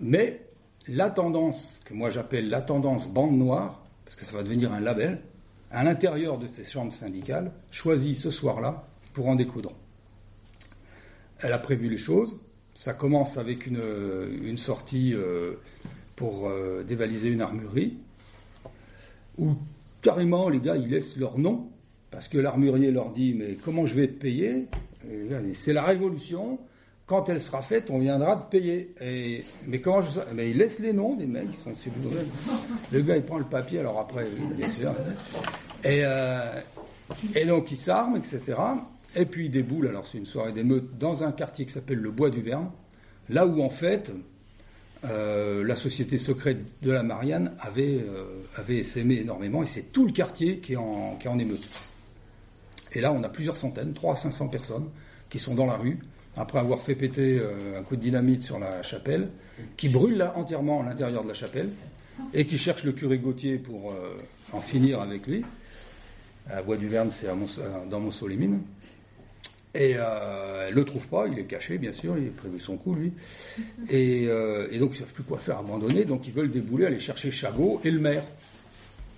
[0.00, 0.40] Euh, mais
[0.88, 4.80] la tendance, que moi j'appelle la tendance bande noire, parce que ça va devenir un
[4.80, 5.20] label,
[5.70, 9.72] à l'intérieur de ces chambres syndicales, choisit ce soir-là pour en découdre.
[11.40, 12.40] Elle a prévu les choses.
[12.74, 13.82] Ça commence avec une,
[14.42, 15.54] une sortie euh,
[16.16, 17.98] pour euh, dévaliser une armurerie
[19.36, 19.54] où
[20.00, 21.68] carrément les gars ils laissent leur nom
[22.10, 24.66] parce que l'armurier leur dit mais comment je vais te payer?
[25.54, 26.58] C'est la révolution.
[27.08, 28.94] Quand elle sera faite, on viendra te payer.
[29.66, 32.28] Mais comment je Mais ils laissent les noms des mecs, ils sont subordonnés.
[32.92, 34.94] Le gars il prend le papier, alors après, bien sûr.
[35.82, 36.60] Et, euh,
[37.34, 38.58] et donc il s'arme, etc.
[39.16, 39.88] Et puis il déboule.
[39.88, 42.70] Alors c'est une soirée d'émeute dans un quartier qui s'appelle le Bois du Verne,
[43.30, 44.12] là où en fait
[45.04, 50.58] euh, la société secrète de la Marianne avait, euh, énormément et c'est tout le quartier
[50.58, 51.66] qui est, en, qui est en émeute.
[52.92, 54.88] Et là, on a plusieurs centaines, 300 à 500 personnes
[55.30, 56.00] qui sont dans la rue,
[56.36, 59.28] après avoir fait péter euh, un coup de dynamite sur la chapelle,
[59.76, 61.70] qui brûlent là entièrement l'intérieur de la chapelle,
[62.34, 64.14] et qui cherchent le curé Gauthier pour euh,
[64.52, 65.44] en finir avec lui.
[66.50, 68.60] À Bois du Verne, c'est à euh, dans Monceau-les-Mines.
[69.74, 72.94] Et euh, le trouve pas, il est caché, bien sûr, il a prévu son coup,
[72.94, 73.12] lui.
[73.90, 74.26] Et,
[74.78, 77.90] donc, ils savent plus quoi faire, abandonner, donc ils veulent débouler, aller chercher Chagot et
[77.90, 78.24] le maire.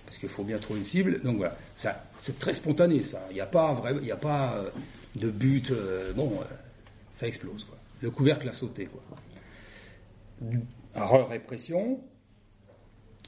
[0.05, 1.21] Parce qu'il faut bien trouver une cible.
[1.21, 1.57] Donc voilà,
[2.19, 3.25] c'est très spontané, ça.
[3.31, 4.65] Il n'y a pas, vrai, y a pas
[5.15, 5.71] de but.
[6.15, 6.33] bon,
[7.13, 7.77] ça explose, quoi.
[8.01, 9.01] Le couvercle a sauté, quoi.
[10.95, 11.99] Alors, répression.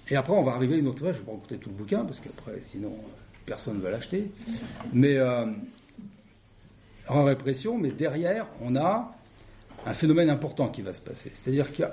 [0.10, 1.16] Et après, on va arriver à une autre phase.
[1.16, 3.08] Je vais pas raconter tout le bouquin, parce qu'après, sinon, euh,
[3.46, 4.32] personne ne va l'acheter.
[4.94, 5.46] Mais, euh,
[7.08, 9.16] répression, mais derrière, on a
[9.86, 11.30] un phénomène important qui va se passer.
[11.34, 11.88] C'est-à-dire qu'il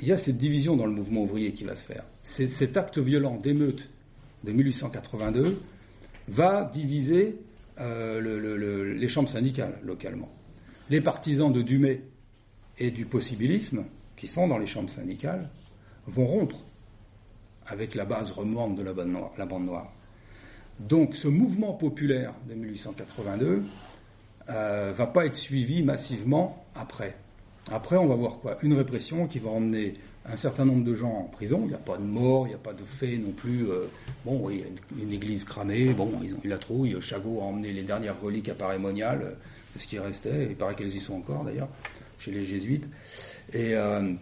[0.00, 2.04] y a, cette division dans le mouvement ouvrier qui va se faire.
[2.24, 3.88] Cet acte violent d'émeute
[4.44, 5.60] de 1882
[6.28, 7.36] va diviser
[7.78, 10.28] euh, le- le- le- les chambres syndicales localement.
[10.90, 12.02] Les partisans de Dumay
[12.78, 13.84] et du possibilisme,
[14.16, 15.48] qui sont dans les chambres syndicales,
[16.06, 16.56] vont rompre
[17.66, 18.92] avec la base remuante de la
[19.46, 19.92] bande noire.
[20.80, 23.62] Donc ce mouvement populaire de 1882
[24.48, 27.16] euh, va pas être suivi massivement après.
[27.70, 28.56] Après, on va voir quoi?
[28.62, 31.60] Une répression qui va emmener un certain nombre de gens en prison.
[31.64, 33.68] Il n'y a pas de mort, il n'y a pas de fait non plus.
[33.68, 33.86] euh,
[34.24, 34.66] bon, il y a
[35.02, 35.92] une, église cramée.
[35.92, 36.96] Bon, ils ont eu la trouille.
[37.00, 39.34] Chagot a emmené les dernières reliques appareillemoniales euh,
[39.78, 40.48] ce qui restait.
[40.50, 41.68] Il paraît qu'elles y sont encore d'ailleurs
[42.18, 42.88] chez les jésuites.
[43.54, 44.12] Euh,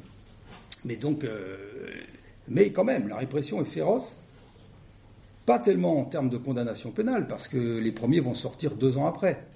[0.84, 1.56] mais donc, euh,
[2.48, 4.20] mais quand même, la répression est féroce.
[5.46, 9.06] Pas tellement en termes de condamnation pénale, parce que les premiers vont sortir deux ans
[9.06, 9.46] après.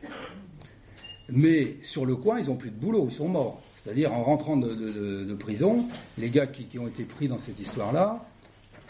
[1.28, 3.62] Mais sur le coin, ils n'ont plus de boulot, ils sont morts.
[3.76, 8.24] C'est-à-dire, en rentrant de, prison, les gars qui, qui ont été pris dans cette histoire-là,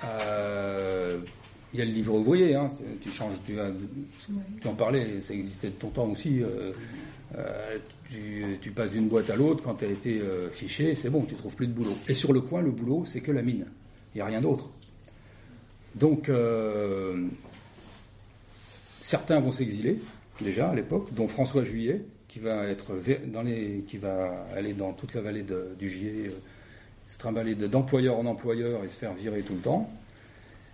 [0.05, 1.19] euh,
[1.73, 2.69] il y a le livre ouvrier, hein,
[3.01, 3.55] tu changes, tu,
[4.61, 6.43] tu en parlais, ça existait de ton temps aussi.
[6.43, 6.73] euh,
[7.39, 7.79] euh,
[8.11, 11.23] tu, tu passes d'une boîte à l'autre quand tu as été euh, fiché, c'est bon,
[11.25, 11.97] tu trouves plus de boulot.
[12.09, 13.67] Et sur le coin, le boulot, c'est que la mine.
[14.15, 14.69] Il n'y a rien d'autre.
[15.95, 16.31] Donc,
[19.01, 19.99] certains vont s'exiler,
[20.41, 22.93] déjà à l'époque, dont François Juillet, qui va, être
[23.27, 26.31] dans les, qui va aller dans toute la vallée de- du Gier,
[27.09, 29.91] se trimballer de- d'employeur en employeur et se faire virer tout le temps.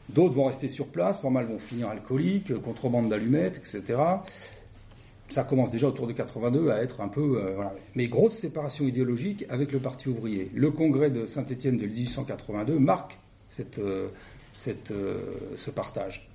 [0.08, 4.00] D'autres vont rester sur place, pas mal vont finir alcooliques, euh, contrebande d'allumettes, etc.
[5.28, 7.38] Ça commence déjà autour de 82 à être un peu...
[7.38, 7.62] euh.
[7.94, 10.50] Mais grosse séparation idéologique avec le Parti ouvrier.
[10.54, 14.08] Le congrès de Saint-Étienne de 1882 marque cette, euh,
[14.52, 14.92] cette,
[15.56, 16.26] ce partage.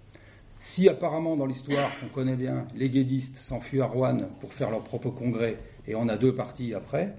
[0.60, 4.84] Si apparemment dans l'histoire qu'on connaît bien, les guédistes s'enfuient à Rouen pour faire leur
[4.84, 5.58] propre congrès
[5.88, 7.16] et on a deux partis après,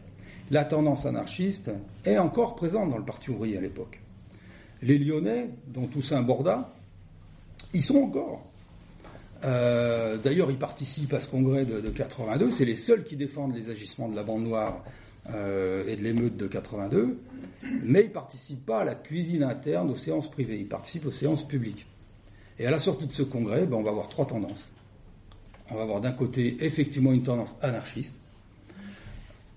[0.51, 1.71] la tendance anarchiste
[2.05, 4.01] est encore présente dans le Parti ouvrier à l'époque.
[4.83, 6.73] Les Lyonnais, dont Toussaint Borda,
[7.73, 8.45] ils sont encore.
[9.45, 12.51] Euh, D'ailleurs, ils participent à ce congrès de, de 82.
[12.51, 14.85] C'est les seuls qui défendent les agissements de la bande noire
[15.31, 17.19] euh, et de l'émeute de 82.
[17.83, 20.59] Mais ils participent pas à la cuisine interne, aux séances privées.
[20.59, 21.87] Ils participent aux séances publiques.
[22.59, 24.71] Et à la sortie de ce congrès, ben, on va avoir trois tendances.
[25.71, 28.17] On va avoir d'un côté effectivement une tendance anarchiste,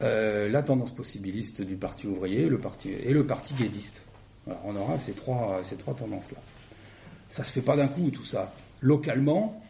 [0.01, 2.49] euh, la tendance possibiliste du Parti ouvrier et
[3.13, 4.06] le Parti guédiste.
[4.63, 6.39] On aura ces trois, ces trois tendances-là.
[7.29, 8.53] Ça se fait pas d'un coup, tout ça.
[8.81, 9.61] Localement,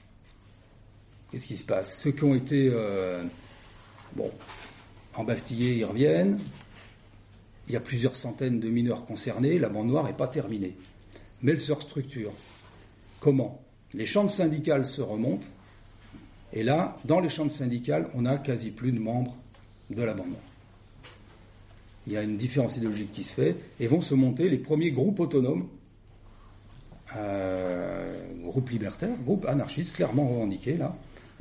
[1.32, 2.00] qu'est-ce qui se passe?
[2.02, 3.24] Ceux qui ont été euh,
[5.16, 6.38] embastillés, ils reviennent.
[7.68, 9.60] Il y a plusieurs centaines de mineurs concernés.
[9.60, 10.76] La bande noire n'est pas terminée.
[11.42, 12.32] Mais elle se restructure.
[13.20, 13.62] Comment?
[13.94, 15.48] Les chambres syndicales se remontent.
[16.54, 19.36] Et là, dans les chambres syndicales, on n'a quasi plus de membres
[19.90, 20.42] de la bande noire.
[22.08, 24.92] Il y a une différence idéologique qui se fait et vont se monter les premiers
[24.92, 25.68] groupes autonomes,
[27.18, 30.96] euh, groupes libertaires, groupes anarchistes clairement revendiqués là,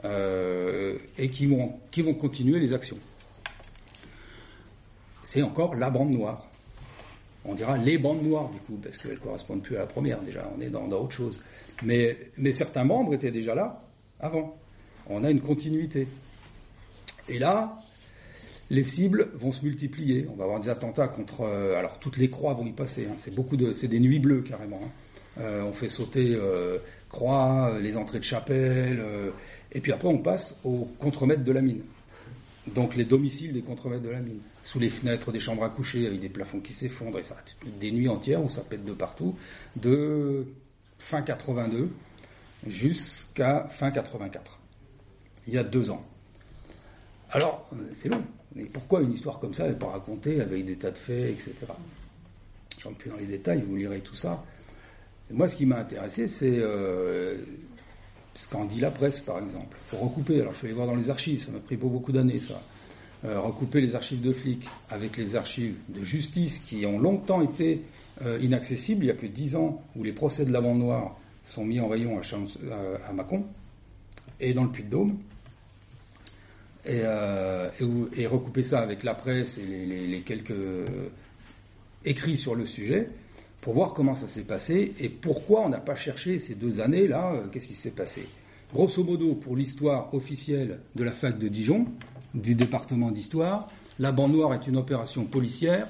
[0.05, 2.99] euh, et qui vont, qui vont continuer les actions.
[5.23, 6.49] C'est encore la bande noire.
[7.45, 10.21] On dira les bandes noires du coup, parce qu'elles ne correspondent plus à la première
[10.21, 11.45] déjà, on est dans, dans autre chose.
[11.85, 13.85] Mais, mais certains membres étaient déjà là
[14.19, 14.59] avant.
[15.09, 16.09] On a une continuité.
[17.29, 17.81] Et là,
[18.71, 20.27] les cibles vont se multiplier.
[20.33, 21.43] On va avoir des attentats contre.
[21.43, 23.07] euh, alors toutes les croix vont y passer.
[23.11, 23.15] hein.
[23.17, 23.73] C'est beaucoup de.
[23.73, 24.81] C'est des nuits bleues carrément.
[24.85, 24.91] hein.
[25.39, 26.79] Euh, on fait sauter euh,
[27.11, 29.05] croix, les entrées de chapelle,
[29.71, 31.83] et puis après on passe aux contremaîtres de la mine.
[32.75, 36.07] Donc les domiciles des contremaîtres de la mine, sous les fenêtres des chambres à coucher
[36.07, 37.37] avec des plafonds qui s'effondrent et ça,
[37.79, 39.37] des nuits entières où ça pète de partout,
[39.77, 40.47] de
[40.99, 41.91] fin 82
[42.67, 44.59] jusqu'à fin 84.
[45.47, 46.05] Il y a deux ans.
[47.31, 48.25] Alors, c'est long.
[48.57, 51.55] Mais pourquoi une histoire comme ça n'est pas racontée avec des tas de faits, etc.
[52.79, 54.43] Je rentre plus dans les détails, vous lirez tout ça.
[55.31, 57.37] Moi, ce qui m'a intéressé, c'est euh,
[58.35, 59.77] ce qu'en dit la presse, par exemple.
[59.89, 60.41] Faut recouper.
[60.41, 62.61] Alors, je suis allé voir dans les archives, ça m'a pris beaucoup d'années, ça.
[63.25, 67.83] Euh, recouper les archives de flics avec les archives de justice qui ont longtemps été
[68.25, 69.05] euh, inaccessibles.
[69.05, 71.81] Il n'y a que dix ans où les procès de la bande noire sont mis
[71.81, 73.45] en rayon à, à, Mâcon
[74.39, 75.17] et dans le Puy-de-Dôme.
[76.87, 77.69] Et, euh,
[78.17, 80.55] et, recouper ça avec la presse et les, les quelques
[82.05, 83.11] écrits sur le sujet
[83.61, 87.33] pour voir comment ça s'est passé et pourquoi on n'a pas cherché ces deux années-là,
[87.33, 88.25] euh, qu'est-ce qui s'est passé.
[88.73, 91.87] Grosso modo, pour l'histoire officielle de la fac de Dijon,
[92.33, 93.67] du département d'histoire,
[93.99, 95.89] la bande noire est une opération policière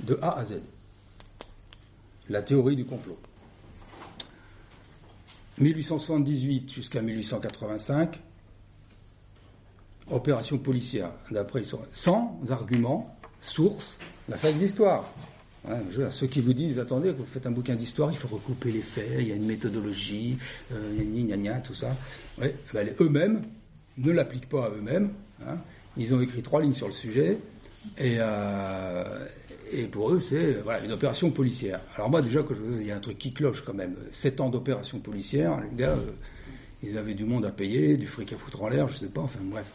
[0.00, 0.60] de A à Z.
[2.28, 3.16] La théorie du complot.
[5.58, 8.20] 1878 jusqu'à 1885,
[10.10, 11.62] opération policière, d'après
[11.92, 15.04] sans argument, source, la fac d'histoire
[16.10, 19.10] ceux qui vous disent, attendez, vous faites un bouquin d'histoire, il faut recouper les faits,
[19.18, 20.36] il y a une méthodologie,
[20.72, 21.96] euh, tout ça.
[22.38, 23.42] Ouais, ben, eux-mêmes
[23.98, 25.10] ne l'appliquent pas à eux-mêmes.
[25.46, 25.56] Hein.
[25.96, 27.38] Ils ont écrit trois lignes sur le sujet,
[27.98, 29.26] et, euh,
[29.72, 31.80] et pour eux, c'est voilà, une opération policière.
[31.96, 33.94] Alors moi, déjà, que je il y a un truc qui cloche quand même.
[34.10, 36.12] Sept ans d'opération policière, les gars, euh,
[36.84, 39.22] ils avaient du monde à payer, du fric à foutre en l'air, je sais pas,
[39.22, 39.72] enfin bref.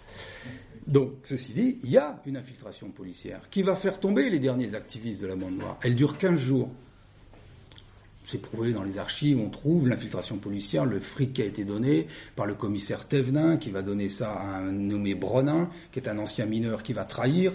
[0.88, 4.76] Donc, ceci dit, il y a une infiltration policière qui va faire tomber les derniers
[4.76, 5.78] activistes de la bande noire.
[5.84, 6.70] Elle dure 15 jours.
[8.26, 12.08] C'est prouvé dans les archives, on trouve l'infiltration policière, le fric qui a été donné
[12.36, 16.18] par le commissaire Thévenin, qui va donner ça à un nommé Bronin, qui est un
[16.20, 17.54] ancien mineur qui va trahir,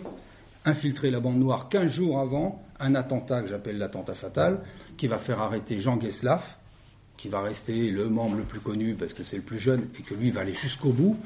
[0.65, 4.61] infiltrer la bande noire 15 jours avant un attentat que j'appelle l'attentat fatal,
[4.97, 6.57] qui va faire arrêter Jean Geslav,
[7.17, 10.03] qui va rester le membre le plus connu parce que c'est le plus jeune et
[10.03, 11.17] que lui va aller jusqu'au bout.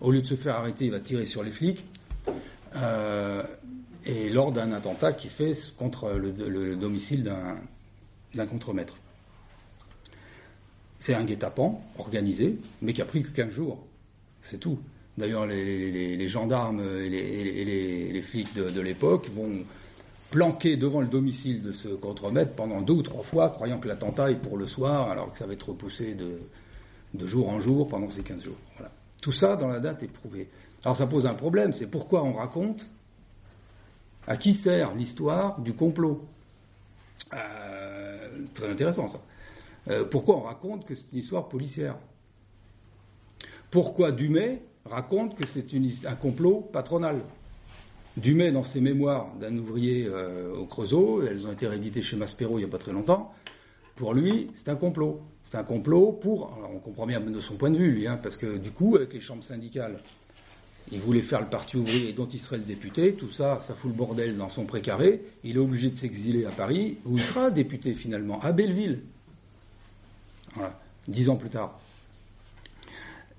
[0.00, 1.84] Au lieu de se faire arrêter, il va tirer sur les flics.
[2.76, 3.42] Euh,
[4.04, 7.24] et lors d'un attentat qui fait contre le, domicile
[8.34, 8.96] d'un contremaître.
[10.98, 13.84] C'est un guet-apens organisé, mais qui a pris que 15 jours.
[14.42, 14.78] C'est tout.
[15.18, 17.08] D'ailleurs, les, gendarmes et
[18.12, 19.64] les, flics de, l'époque vont
[20.30, 24.30] planquer devant le domicile de ce contremaître pendant deux ou trois fois, croyant que l'attentat
[24.30, 28.10] est pour le soir, alors que ça va être repoussé de, jour en jour pendant
[28.10, 28.56] ces 15 jours.
[28.76, 28.90] Voilà.
[29.22, 30.48] Tout ça, dans la date, est prouvé.
[30.84, 32.86] Alors ça pose un problème, c'est pourquoi on raconte
[34.26, 36.24] À qui sert l'histoire du complot
[37.32, 39.20] euh, C'est très intéressant ça.
[39.88, 41.96] Euh, pourquoi on raconte que c'est une histoire policière?
[43.70, 45.66] Pourquoi Dumay raconte que c'est
[46.06, 47.22] un complot patronal?
[48.16, 52.58] Dumay, dans ses mémoires d'un ouvrier euh, au Creusot, elles ont été rééditées chez Maspero
[52.58, 53.34] il n'y a pas très longtemps,
[53.94, 55.20] pour lui, c'est un complot.
[55.42, 58.18] C'est un complot pour, alors on comprend bien de son point de vue, lui, hein,
[58.22, 59.98] parce que du coup, avec les chambres syndicales,
[60.92, 63.90] il voulait faire le parti ouvrier dont il serait le député, tout ça, ça fout
[63.90, 67.50] le bordel dans son précaré, il est obligé de s'exiler à Paris, où il sera
[67.50, 69.00] député finalement, à Belleville.
[70.54, 71.78] Voilà, dix ans plus tard.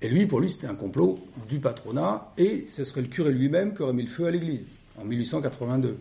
[0.01, 3.73] Et lui, pour lui, c'était un complot du patronat, et ce serait le curé lui-même
[3.73, 4.65] qui aurait mis le feu à l'église,
[4.99, 5.97] en 1882.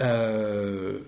[0.00, 0.98] Euh,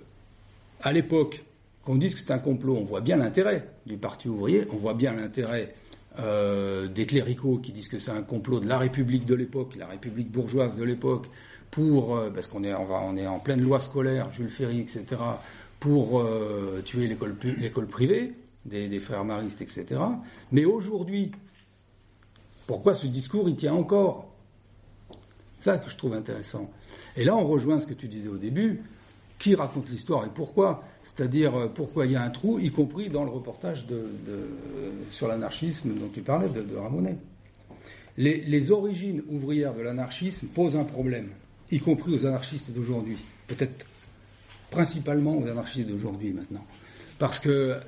[0.82, 1.42] à l'époque,
[1.84, 4.94] qu'on dise que c'est un complot, on voit bien l'intérêt du Parti ouvrier, on voit
[4.94, 5.74] bien l'intérêt
[6.18, 9.86] euh, des cléricaux qui disent que c'est un complot de la République de l'époque, la
[9.86, 11.26] République bourgeoise de l'époque,
[11.70, 15.06] pour euh, parce qu'on est on, est en pleine loi scolaire, Jules Ferry, etc.,
[15.80, 20.00] pour euh, tuer l'école privée des, frères maristes, etc.
[20.50, 21.32] Mais aujourd'hui,
[22.66, 24.28] pourquoi ce discours il tient encore?
[25.60, 26.70] Ça que je trouve intéressant.
[27.16, 28.82] Et là, on rejoint ce que tu disais au début
[29.42, 33.08] qui raconte l'histoire et pourquoi, c'est-à-dire euh, pourquoi il y a un trou, y compris
[33.08, 34.04] dans le reportage de,
[35.10, 37.16] sur l'anarchisme dont tu parlais de, Ramonet.
[38.16, 41.30] Les, origines ouvrières de l'anarchisme posent un problème,
[41.72, 43.84] y compris aux anarchistes d'aujourd'hui, peut-être
[44.70, 46.64] principalement aux anarchistes d'aujourd'hui maintenant,
[47.18, 47.80] parce que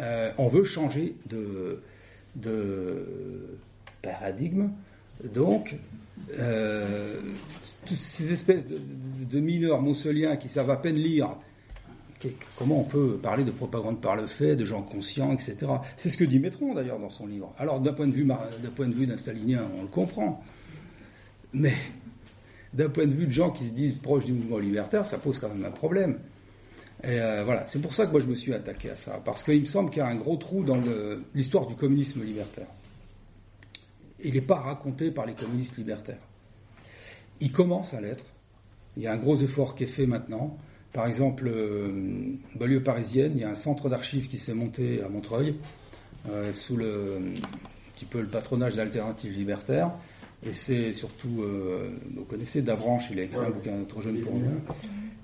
[0.00, 1.82] euh, on veut changer de,
[4.02, 4.70] paradigme,
[5.34, 5.74] donc
[6.38, 7.20] euh,
[7.86, 11.30] toutes ces espèces de, mineurs monseliens qui savent à peine lire,
[12.56, 15.56] comment on peut parler de propagande par le fait, de gens conscients, etc.
[15.96, 17.54] C'est ce que dit Métron d'ailleurs dans son livre.
[17.58, 20.42] Alors d'un point de vue d'un point de vue d'un stalinien, on le comprend,
[21.52, 21.74] mais
[22.74, 25.38] d'un point de vue de gens qui se disent proches du mouvement libertaire, ça pose
[25.38, 26.18] quand même un problème.
[27.04, 29.42] Et euh, voilà, c'est pour ça que moi je me suis attaqué à ça, parce
[29.42, 30.80] qu'il me semble qu'il y a un gros trou dans
[31.34, 32.68] l'histoire du communisme libertaire.
[34.20, 36.22] Il n'est pas raconté par les communistes libertaires.
[37.40, 38.24] Il commence à l'être.
[38.96, 40.56] Il y a un gros effort qui est fait maintenant.
[40.94, 45.10] Par exemple, euh, banlieue parisienne, il y a un centre d'archives qui s'est monté à
[45.10, 45.56] Montreuil,
[46.30, 47.20] euh, sous le,
[47.94, 49.90] petit peu le patronage d'Alternatives Libertaires.
[50.46, 54.34] Et c'est surtout, euh, vous connaissez Davranche, il a écrit un bouquin trop jeune pour
[54.34, 54.60] nous.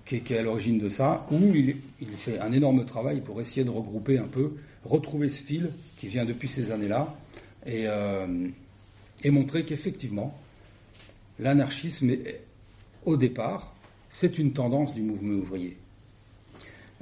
[0.04, 1.76] qui est, à l'origine de ça, où il,
[2.16, 4.54] fait un énorme travail pour essayer de regrouper un peu,
[4.84, 7.14] retrouver ce fil qui vient depuis ces années-là,
[7.66, 8.48] et, euh,
[9.22, 10.36] et montrer qu'effectivement,
[11.38, 12.10] l'anarchisme,
[13.04, 13.74] au départ,
[14.08, 15.76] c'est une tendance du mouvement ouvrier.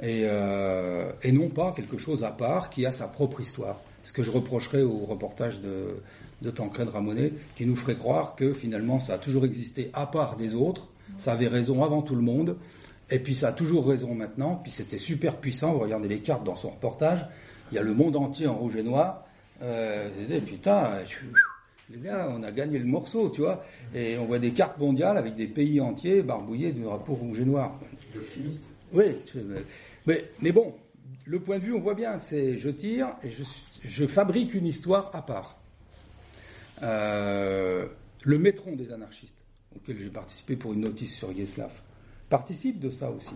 [0.03, 3.81] Et, euh, et, non pas quelque chose à part qui a sa propre histoire.
[4.03, 5.97] Ce que je reprocherais au reportage de,
[6.43, 10.37] de Tancred Ramonet, qui nous ferait croire que finalement ça a toujours existé à part
[10.37, 10.89] des autres,
[11.19, 12.57] ça avait raison avant tout le monde,
[13.11, 16.45] et puis ça a toujours raison maintenant, puis c'était super puissant, vous regardez les cartes
[16.45, 17.27] dans son reportage,
[17.73, 19.25] il y a le monde entier en rouge et noir,
[19.63, 20.09] euh,
[20.47, 20.89] putain,
[21.91, 23.65] les gars, on a gagné le morceau, tu vois,
[23.95, 27.45] et on voit des cartes mondiales avec des pays entiers barbouillés du drapeau rouge et
[27.45, 27.79] noir.
[28.15, 28.65] L'optimiste.
[28.93, 29.17] Oui,
[30.07, 30.75] mais, mais bon,
[31.25, 33.45] le point de vue, on voit bien, c'est je tire et je,
[33.85, 35.60] je fabrique une histoire à part.
[36.83, 37.87] Euh,
[38.23, 41.71] le métron des anarchistes, auquel j'ai participé pour une notice sur Geslav,
[42.29, 43.35] participe de ça aussi.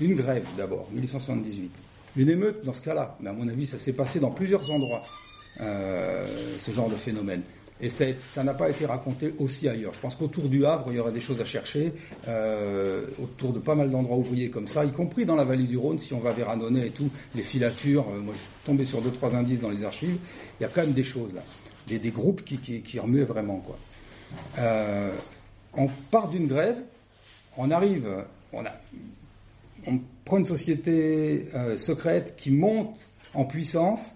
[0.00, 1.70] une grève d'abord, 1878.
[2.16, 5.02] Une émeute dans ce cas-là, mais à mon avis, ça s'est passé dans plusieurs endroits,
[5.60, 6.26] euh,
[6.58, 7.42] ce genre de phénomène.
[7.80, 9.92] Et ça n'a pas été raconté aussi ailleurs.
[9.92, 11.92] Je pense qu'autour du Havre, il y aurait des choses à chercher,
[12.28, 15.76] euh, autour de pas mal d'endroits ouvriers comme ça, y compris dans la vallée du
[15.76, 18.06] Rhône, si on va vers Annonay et tout, les filatures.
[18.08, 20.16] Euh, moi, je suis tombé sur deux, trois indices dans les archives.
[20.60, 21.42] Il y a quand même des choses là,
[21.88, 23.56] des, groupes qui, qui, remuaient vraiment.
[23.66, 23.78] Quoi.
[25.74, 26.76] On part d'une grève,
[27.56, 28.06] on arrive,
[28.52, 28.72] on a
[29.86, 34.14] on prend une société euh, secrète qui monte en puissance,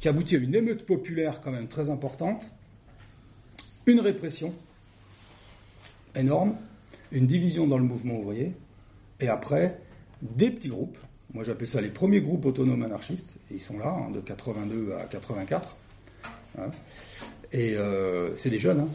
[0.00, 2.48] qui aboutit à une émeute populaire quand même très importante,
[3.86, 4.52] une répression
[6.14, 6.54] énorme,
[7.12, 8.52] une division dans le mouvement ouvrier,
[9.20, 9.80] et après
[10.22, 10.98] des petits groupes.
[11.34, 15.04] Moi j'appelle ça les premiers groupes autonomes anarchistes, ils sont là, hein, de 82 à
[15.04, 15.76] 84.
[16.58, 16.70] Hein.
[17.52, 18.88] Et euh, c'est des jeunes, hein.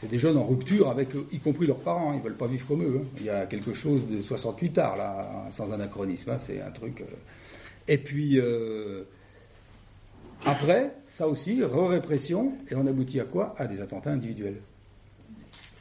[0.00, 2.14] C'est des jeunes en rupture avec, y compris leurs parents.
[2.14, 3.02] Ils veulent pas vivre comme eux.
[3.02, 3.06] Hein.
[3.18, 6.30] Il y a quelque chose de 68 tard là, sans anachronisme.
[6.30, 6.38] Hein.
[6.38, 7.02] C'est un truc.
[7.02, 7.04] Euh.
[7.86, 9.02] Et puis euh,
[10.46, 13.54] après, ça aussi, re-répression, et on aboutit à quoi?
[13.58, 14.62] À des attentats individuels,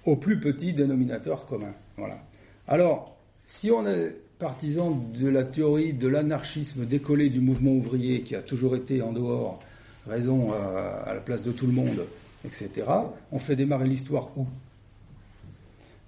[0.05, 1.71] au plus petit dénominateur commun.
[1.95, 2.19] Voilà.
[2.67, 3.15] Alors,
[3.45, 8.41] si on est partisan de la théorie de l'anarchisme décollé du mouvement ouvrier qui a
[8.41, 9.61] toujours été en dehors,
[10.07, 12.05] raison euh, à la place de tout le monde,
[12.45, 12.87] etc.
[13.31, 14.47] On fait démarrer l'histoire où?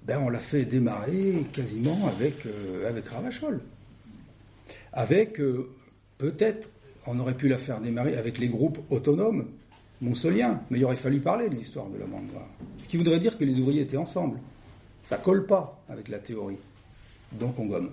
[0.03, 3.61] Ben, On l'a fait démarrer quasiment avec, euh, avec Ravachol.
[4.93, 5.69] Avec, euh,
[6.17, 6.69] peut-être,
[7.05, 9.47] on aurait pu la faire démarrer avec les groupes autonomes
[10.01, 12.29] monsoliens, mais il aurait fallu parler de l'histoire de la bande
[12.77, 14.39] Ce qui voudrait dire que les ouvriers étaient ensemble.
[15.03, 16.57] Ça colle pas avec la théorie.
[17.33, 17.91] Donc on gomme.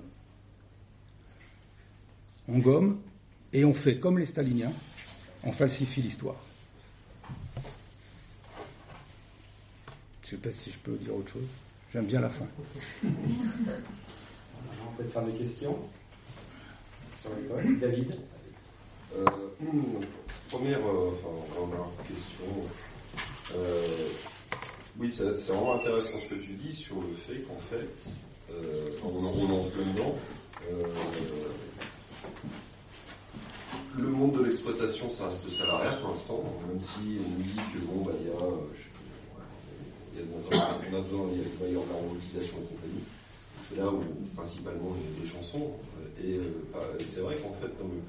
[2.48, 2.98] On gomme
[3.52, 4.72] et on fait comme les staliniens,
[5.44, 6.36] on falsifie l'histoire.
[10.28, 11.46] Je ne sais pas si je peux dire autre chose.
[11.90, 12.44] J'aime bien la fin.
[13.02, 13.08] On
[14.96, 15.78] peut faire des questions
[17.80, 18.14] David
[19.16, 19.24] euh,
[20.50, 21.12] Première euh,
[22.06, 22.44] question.
[23.54, 24.08] Euh,
[24.98, 28.10] oui, c'est vraiment intéressant ce que tu dis sur le fait qu'en fait,
[28.50, 30.18] euh, en en dedans,
[33.96, 38.04] le monde de l'exploitation, ça reste salariat pour l'instant, même si on dit que bon,
[38.04, 38.36] bah, il y a,
[40.20, 43.04] on a besoin, il y a de l'utilisation et compagnie.
[43.68, 44.02] C'est là où
[44.34, 45.72] principalement a des chansons.
[46.22, 48.00] Euh, et, c'est vrai qu'en fait, dans le,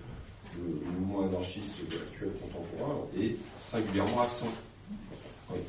[1.00, 4.52] mouvement anarchiste actuel contemporain est singulièrement absent.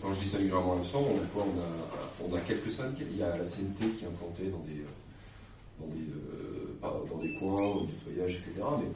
[0.02, 1.44] Quand je dis singulièrement absent, on a
[2.24, 3.04] on a, a quelques syndicats.
[3.10, 4.84] Il y a la CNT qui est implantée dans des,
[5.78, 8.52] dans des, euh, dans des coins, nettoyage, etc.
[8.78, 8.86] Mais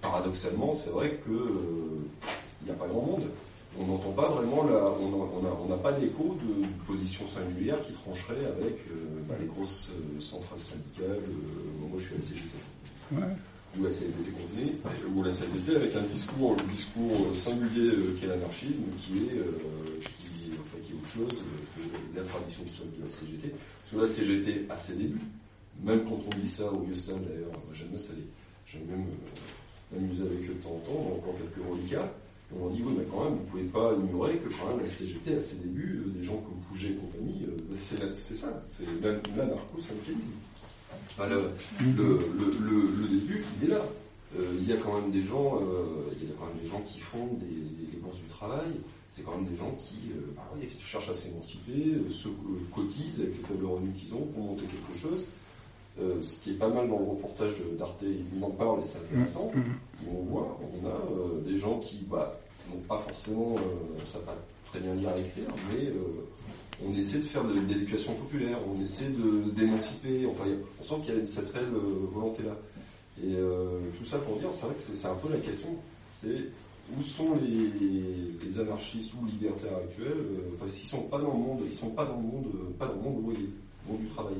[0.00, 3.30] paradoxalement, c'est vrai qu'il n'y a pas grand monde
[3.78, 8.78] on n'entend pas vraiment, la, on n'a pas d'écho de, position singulière qui trancherait avec
[8.90, 11.18] euh, bah, les grosses euh, centrales syndicales.
[11.18, 13.36] Euh, moi, je suis à la CGT.
[13.78, 14.72] Ou la CFDT contenue,
[15.14, 19.36] ou la CFDT avec un discours, le discours singulier qui est l'anarchisme, qui est,
[20.02, 21.42] qui, enfin, qui est autre chose
[21.76, 23.52] que la tradition de la CGT.
[23.80, 25.20] Parce que la CGT, à ses débuts,
[25.84, 28.12] même quand on dit ça au Yostal d'ailleurs, j'aime bien ça,
[28.66, 29.04] j'aime même
[29.92, 32.10] m'amuser avec eux de temps en temps, encore quelques reliquats,
[32.54, 34.86] on dit, oui, mais quand même, vous ne pouvez pas ignorer que quand même la
[34.86, 38.84] CGT, à ses débuts, euh, des gens comme Pouget et compagnie, euh, c'est ça, c'est
[39.36, 40.30] l'anarcho-syndicalisme.
[41.18, 41.50] le,
[41.82, 43.82] le, début, il est là.
[44.38, 45.60] Euh, il y a quand même des gens,
[46.20, 47.46] y a quand même des gens qui font des,
[47.92, 48.70] les bourses du travail.
[49.10, 50.42] C'est quand même des gens qui, bah
[50.80, 52.28] cherchent à s'émanciper, se
[52.74, 55.26] cotisent avec les faibles revenus qu'ils ont pour monter quelque chose.
[55.98, 59.50] Ce qui est pas mal dans le reportage d'Arte, il en parle et c'est intéressant,
[59.54, 60.08] mm, mm.
[60.08, 62.38] où on voit, on a des gens qui, bah,
[62.72, 64.36] donc pas forcément, euh, ça pas
[64.66, 68.80] très bien lire à écrire, mais euh, on essaie de faire de, l'éducation populaire, on
[68.82, 70.44] essaie de d'émanciper, enfin
[70.80, 72.56] on sent qu'il y a cette réelle euh, volonté là.
[73.22, 73.34] Et
[73.98, 75.70] tout ça pour dire, c'est vrai que c'est un peu la question,
[76.20, 76.50] c'est
[76.94, 80.18] où sont les, les, anarchistes ou libertaires actuels
[80.54, 82.46] Enfin, s'ils sont pas dans le monde, ils sont pas dans le monde,
[82.78, 83.48] pas dans le monde ouvrier,
[83.88, 84.34] monde du travail.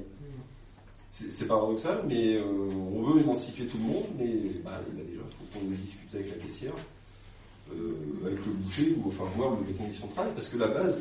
[1.18, 5.66] C'est paradoxal, mais on veut émanciper tout le monde, mais bah, il déjà, faut qu'on
[5.70, 6.74] discute avec la caissière.
[7.72, 11.00] Euh, avec le boucher ou enfin voir les conditions de travail, parce que la base,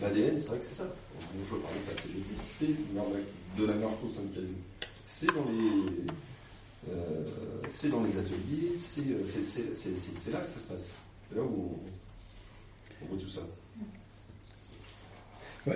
[0.00, 0.88] l'ADN, c'est vrai que c'est ça.
[1.44, 4.54] je parlais pas CGT, c'est de la narco-syndicalisme.
[5.04, 6.10] C'est dans les,
[6.90, 7.24] euh,
[7.68, 9.22] c'est dans les ateliers, euh,
[10.12, 10.94] c'est là que ça se passe.
[11.28, 11.78] C'est là où
[13.02, 13.42] on voit tout ça.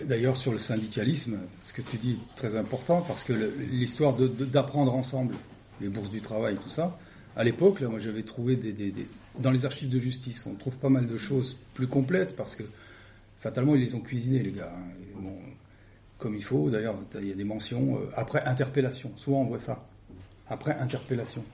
[0.05, 3.32] D'ailleurs, sur le syndicalisme, ce que tu dis est très important parce que
[3.72, 5.34] l'histoire d'apprendre ensemble
[5.80, 6.97] les bourses du travail, tout ça,
[7.36, 8.93] à l'époque, moi, j'avais trouvé des,
[9.38, 12.62] dans les archives de justice, on trouve pas mal de choses plus complètes parce que
[13.41, 14.72] fatalement, ils les ont cuisinées, les gars.
[14.76, 15.28] Hein.
[16.18, 16.70] comme il faut.
[16.70, 19.11] D'ailleurs, il y a des mentions euh, après interpellation.
[19.16, 19.84] Souvent, on voit ça.
[20.49, 21.45] Après interpellation.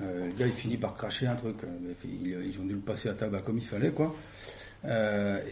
[0.00, 1.56] Euh, le gars, il finit par cracher un truc.
[1.64, 4.14] Euh, ils, ont dû le passer à tabac comme il fallait, quoi.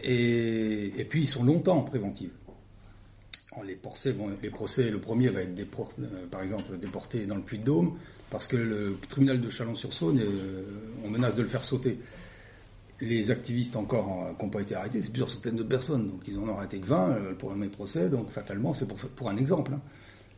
[0.03, 2.31] et, puis, ils sont longtemps en préventive.
[3.65, 5.53] Les procès, vont, procès, le premier va être,
[6.31, 7.97] par exemple, déporté dans le Puy-de-Dôme
[8.33, 10.63] parce que le tribunal de Chalon-sur-Saône, euh,
[11.05, 11.99] on menace de le faire sauter.
[12.99, 16.39] Les activistes encore qui n'ont pas été arrêtés, c'est plusieurs centaines de personnes, donc ils
[16.39, 19.37] en ont arrêté que 20 euh, pour un premier procès, donc fatalement c'est pour, un
[19.37, 19.73] exemple.
[19.75, 19.81] Hein.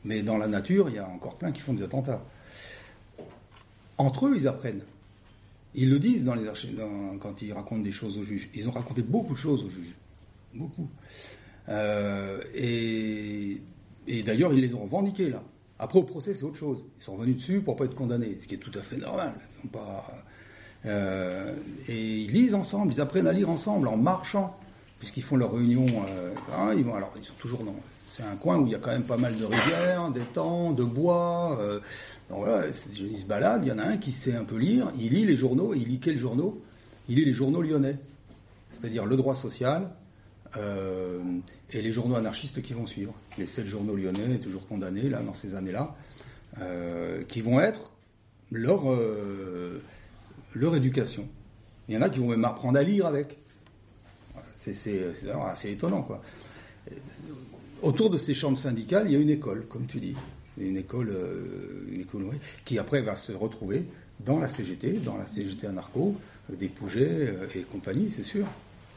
[0.03, 2.21] Mais dans la nature, il y a encore plein qui font des attentats.
[3.97, 4.83] Entre eux, ils apprennent.
[5.73, 6.81] Ils le disent dans les archives,
[7.19, 8.49] quand ils racontent des choses aux juges.
[8.55, 9.95] Ils ont raconté beaucoup de choses aux juges.
[10.53, 10.87] Beaucoup.
[11.67, 13.61] Euh, et,
[14.23, 15.43] d'ailleurs, ils les ont revendiquées là.
[15.77, 16.85] Après, au procès, c'est autre chose.
[16.97, 19.33] Ils sont revenus dessus pour pas être condamnés, ce qui est tout à fait normal.
[19.63, 20.07] Ils pas,
[20.85, 21.53] euh,
[21.89, 24.57] et ils lisent ensemble, ils apprennent à lire ensemble en marchant,
[24.99, 25.87] puisqu'ils font leur réunion.
[26.07, 27.75] Euh, ils vont, alors, ils sont toujours dans.
[28.05, 30.83] C'est un coin où il y a quand même pas mal de rivières, d'étangs, de
[30.85, 31.59] bois.
[32.29, 33.65] Donc voilà, ils se baladent.
[33.65, 34.91] Il y en a un qui sait un peu lire.
[34.97, 35.73] Il lit les journaux.
[35.73, 36.61] Et il lit quels journaux?
[37.07, 37.97] Il lit les journaux lyonnais,
[38.69, 39.91] c'est-à-dire le droit social,
[40.57, 41.19] euh,
[41.71, 43.13] et les journaux anarchistes qui vont suivre.
[43.37, 45.95] Les sept journaux lyonnais, toujours condamnés là, dans ces années-là,
[46.59, 47.91] euh, qui vont être
[48.51, 49.81] leur, euh,
[50.53, 51.27] leur éducation.
[51.87, 53.37] Il y en a qui vont même apprendre à lire avec.
[54.55, 54.73] C'est
[55.47, 56.23] assez étonnant, quoi.
[57.83, 60.15] Autour de ces chambres syndicales, il y a une école, comme tu dis.
[60.57, 61.13] Une école,
[61.91, 62.25] une école
[62.63, 63.85] qui après va se retrouver
[64.19, 66.15] dans la CGT, dans la CGT anarcho,
[66.49, 68.45] des Pouget et compagnie, c'est sûr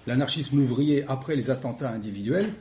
[0.09, 2.53] l'anarchisme ouvrier, après les attentats individuels,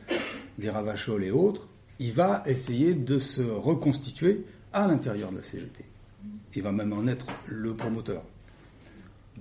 [0.60, 1.68] des Ravachol et autres,
[1.98, 4.44] il va essayer de se reconstituer
[4.74, 5.84] à l'intérieur de la CGT.
[6.56, 8.22] Il va même en être le promoteur.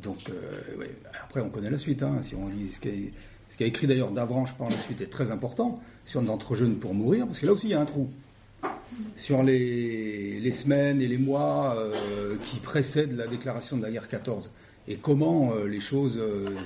[0.02, 0.86] Donc, euh,
[1.24, 2.02] après, on connaît la suite.
[2.02, 5.30] Hein, si on lit ce qui a, écrit d'ailleurs Davranche par la suite est très
[5.30, 8.08] important sur notre jeune pour mourir, parce que là aussi il y a un trou.
[9.14, 14.50] Sur les, semaines et les mois euh, qui précèdent la déclaration de la guerre 14
[14.88, 16.18] et comment euh, les choses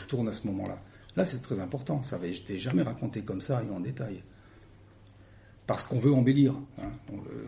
[0.08, 0.78] tournent à ce moment-là.
[1.16, 2.02] Là, c'est très important.
[2.02, 4.22] Ça n'avait été jamais raconté comme ça et en détail.
[5.66, 6.54] Parce qu'on veut embellir.
[6.80, 6.90] Hein.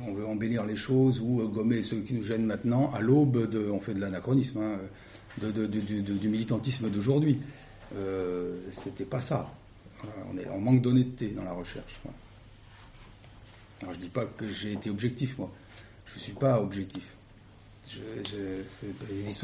[0.07, 3.51] On, veut, embellir les choses ou euh, gommer ceux qui nous gênent maintenant à l'aube
[3.51, 3.69] de.
[3.71, 4.79] On fait de l'anachronisme, hein,
[5.43, 7.41] du militantisme d'aujourd'hui.
[7.97, 9.53] Euh, C'était pas ça.
[10.53, 12.01] on, manque d'honnêteté dans la recherche.
[13.83, 15.51] Alors, je dis pas que j'ai été objectif, moi.
[16.07, 17.05] Je ne suis pas objectif.
[17.91, 17.99] Je-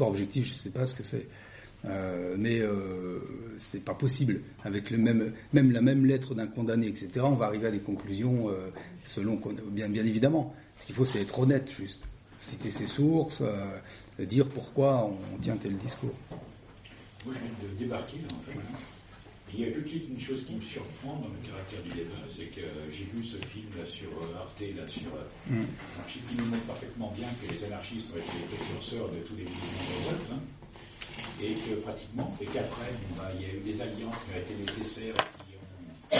[0.05, 1.27] objective, je sais pas ce que c'est.
[1.85, 3.19] Euh, mais euh,
[3.57, 4.41] c'est pas possible.
[4.63, 7.79] Avec le même, même la même lettre d'un condamné, etc., on va arriver à des
[7.79, 8.69] conclusions euh,
[9.05, 10.53] selon bien, bien évidemment.
[10.77, 12.03] Ce qu'il faut, c'est être honnête, juste.
[12.37, 13.77] Citer ses sources, euh,
[14.25, 16.13] dire pourquoi on tient tel discours.
[17.25, 18.59] Moi, je viens de débarquer, là, en fait.
[19.53, 21.89] Il y a tout de suite une chose qui me surprend dans le caractère du
[21.89, 25.65] débat, c'est que j'ai vu ce film là sur euh, Arte, là sur euh, Mm.
[26.07, 29.43] qui nous montre parfaitement bien que les anarchistes ont été les précurseurs de tous les
[29.43, 30.39] mouvements de révolte, hein,
[31.41, 34.53] et que pratiquement, et qu'après, bah, il y a eu des alliances qui ont été
[34.55, 36.19] nécessaires, qui ont,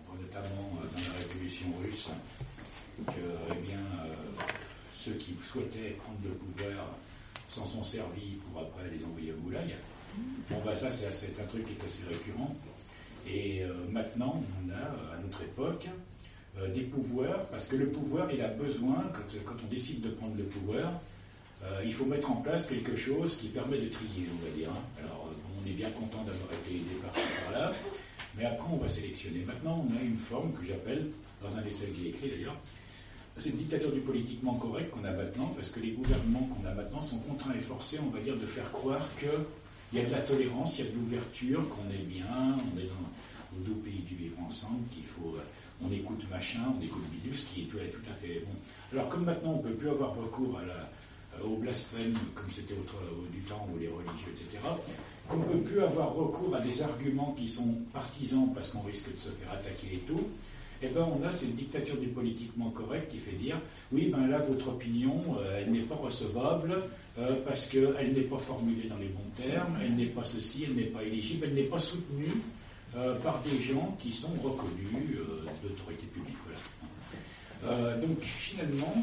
[0.00, 2.08] on voit notamment euh, dans la révolution russe,
[3.06, 3.20] que
[3.52, 4.14] eh bien, euh,
[4.96, 6.96] ceux qui souhaitaient prendre le pouvoir
[7.50, 9.74] s'en sont servis pour après les envoyer au goulag.
[10.50, 11.06] Bon, bah ça, c'est
[11.40, 12.54] un truc qui est assez récurrent.
[13.28, 15.88] Et euh, maintenant, on a, à notre époque,
[16.58, 19.04] euh, des pouvoirs, parce que le pouvoir, il a besoin,
[19.44, 21.00] quand, on décide de prendre le pouvoir,
[21.64, 24.70] euh, il faut mettre en place quelque chose qui permet de trier, on va dire.
[24.70, 25.02] hein.
[25.04, 25.28] Alors,
[25.60, 27.72] on est bien content d'avoir été aidé par là,
[28.38, 29.40] mais après, on va sélectionner.
[29.44, 31.08] Maintenant, on a une forme que j'appelle,
[31.42, 32.56] dans un essai que j'ai écrit d'ailleurs,
[33.38, 36.72] c'est une dictature du politiquement correct qu'on a maintenant, parce que les gouvernements qu'on a
[36.72, 39.06] maintenant sont contraints et forcés, on va dire, de faire croire
[39.90, 42.26] qu'il y a de la tolérance, il y a de l'ouverture, qu'on est bien,
[42.56, 45.42] on est dans, au doux pays du vivre ensemble, qu'il faut, euh,
[45.86, 48.52] on écoute machin, on écoute bidule, ce qui est tout, à fait bon.
[48.92, 50.74] Alors comme maintenant on ne peut plus avoir recours à la,
[51.38, 54.58] euh, au blasphème, comme c'était au- du temps où les religieux, etc.,
[55.28, 59.12] qu'on ne peut plus avoir recours à des arguments qui sont partisans parce qu'on risque
[59.12, 60.22] de se faire attaquer et tout,
[60.82, 63.58] eh ben on a cette dictature du politiquement correct qui fait dire
[63.92, 66.76] oui ben là votre opinion euh, elle n'est pas recevable
[67.18, 70.74] euh, parce qu'elle n'est pas formulée dans les bons termes, elle n'est pas ceci, elle
[70.74, 72.32] n'est pas éligible, elle n'est pas soutenue
[72.96, 76.36] euh, par des gens qui sont reconnus euh, d'autorité publique.
[76.44, 77.74] Voilà.
[77.74, 78.94] Euh, donc finalement,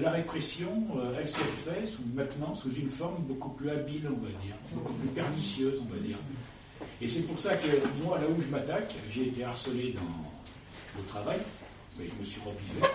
[0.00, 0.86] la répression,
[1.18, 5.08] elle se fait maintenant sous une forme beaucoup plus habile, on va dire, beaucoup plus
[5.08, 6.18] pernicieuse, on va dire.
[7.00, 7.68] Et c'est pour ça que
[8.02, 11.38] moi, là où je m'attaque, j'ai été harcelé dans, au travail,
[11.98, 12.86] mais je me suis euh,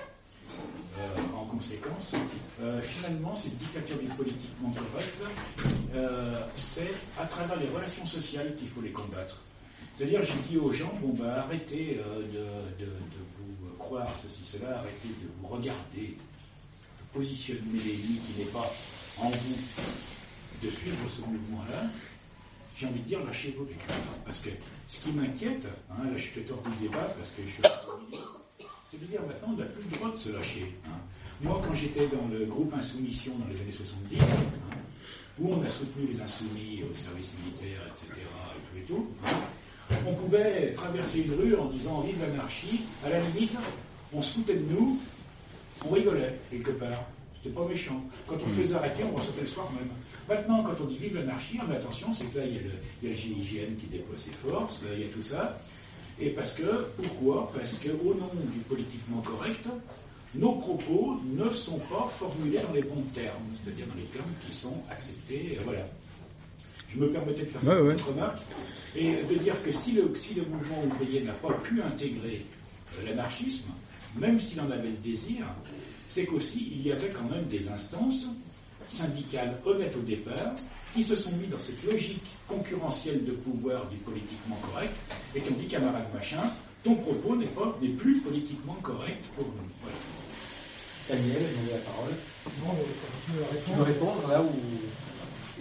[1.36, 2.14] en conséquence.
[2.62, 5.18] Euh, finalement, cette dictature du politiquement correct,
[5.96, 9.42] euh, c'est à travers les relations sociales qu'il faut les combattre.
[9.96, 12.22] C'est-à-dire, j'ai dit aux gens, bon, bah, arrêtez euh,
[12.80, 12.92] de, de-
[13.40, 18.70] vous croire ceci, cela, arrêtez de vous regarder, de positionner l'ennemi qui n'est pas
[19.20, 19.58] en vous,
[20.64, 21.84] de suivre ce mouvement-là.
[22.76, 23.88] J'ai envie de dire, lâchez vos vécus.
[24.26, 24.50] Parce que
[24.88, 27.64] ce qui m'inquiète, hein, là je te tords du débat parce que je suis
[28.94, 30.74] au milieu, c'est de dire maintenant, on n'a plus le droit de se lâcher.
[30.86, 30.98] hein.
[31.42, 34.78] Moi, quand j'étais dans le groupe Insoumission dans les années 70, hein,
[35.40, 39.96] où on a soutenu les insoumis au service militaire, etc., et tout et tout, hein,
[40.08, 43.54] on pouvait traverser une rue en disant vive l'anarchie, à la limite,
[44.14, 45.00] on se foutait de nous,
[45.86, 47.04] on rigolait quelque part.
[47.36, 48.04] C'était pas méchant.
[48.28, 49.90] Quand on se faisait arrêter, on ressortait le soir même.
[50.28, 52.62] Maintenant, quand on dit vive l'anarchie, ah, mais attention, c'est que là, il y, a
[52.64, 52.72] le,
[53.04, 55.58] il y a le GIGN qui déploie ses forces, il y a tout ça.
[56.20, 56.64] Et parce que,
[56.96, 59.66] pourquoi Parce que, au nom du politiquement correct,
[60.36, 64.56] nos propos ne sont pas formulés dans les bons termes, c'est-à-dire dans les termes qui
[64.56, 65.58] sont acceptés.
[65.60, 65.88] euh, Voilà.
[66.90, 67.94] Je me permettais de faire cette Ouais, ouais.
[67.94, 68.40] petite remarque
[68.96, 72.46] et de dire que si le, si le mouvement ouvrier n'a pas pu intégrer
[72.98, 73.70] euh, l'anarchisme,
[74.18, 75.46] même s'il en avait le désir,
[76.10, 78.26] c'est qu'aussi il y avait quand même des instances
[78.88, 80.56] syndicales honnêtes au départ
[80.98, 84.94] qui se sont mis dans cette logique concurrentielle de pouvoir du politiquement correct
[85.36, 86.42] et qui ont dit camarade machin,
[86.84, 89.70] ton propos n'est pas n'est plus politiquement correct pour nous.
[89.84, 89.96] Voilà.
[91.22, 92.14] Daniel, demandez la parole.
[92.64, 92.84] Bon, euh,
[93.26, 94.48] tu veux Tu répondre veux répondre là ou,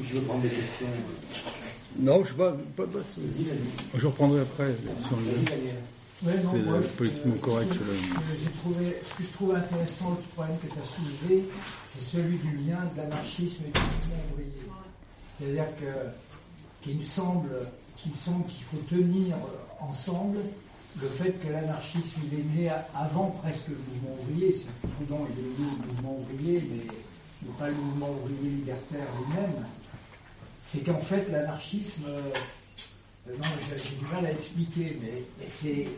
[0.01, 0.87] ou je veux prendre des questions
[2.01, 3.21] Non, je sais pas, pas, pas ce-.
[3.95, 4.75] Je reprendrai après
[5.07, 5.27] sur le.
[6.23, 9.17] Ouais, non, C'est moi, politiquement euh, correct, Ce que, je- ce que j'ai trouvé, ce
[9.19, 11.45] que je trouve intéressant, le problème que tu as soulevé,
[11.87, 14.53] c'est celui du lien de l'anarchisme et du mouvement ouvrier.
[15.39, 15.67] C'est-à-dire
[16.83, 17.49] qu'il me semble
[17.97, 19.37] qu'il qu'il faut tenir
[19.81, 20.39] ensemble
[21.01, 24.53] le fait que l'anarchisme est né avant presque le mouvement ouvrier.
[24.53, 29.67] C'est Proudhon il est né au mouvement ouvrier, mais, pas le mouvement ouvrier libertaire lui-même.
[30.61, 32.33] C'est qu'en fait l'anarchisme euh,
[33.29, 35.89] euh, non, j'ai du mal à expliquer, mais c'est.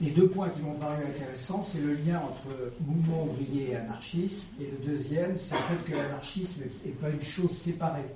[0.00, 4.44] Les deux points qui m'ont paru intéressants, c'est le lien entre mouvement ouvrier et anarchisme,
[4.60, 8.06] et le deuxième, c'est le fait que l'anarchisme n'est pas une chose séparée.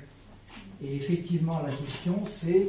[0.82, 2.68] Et effectivement, la question, c'est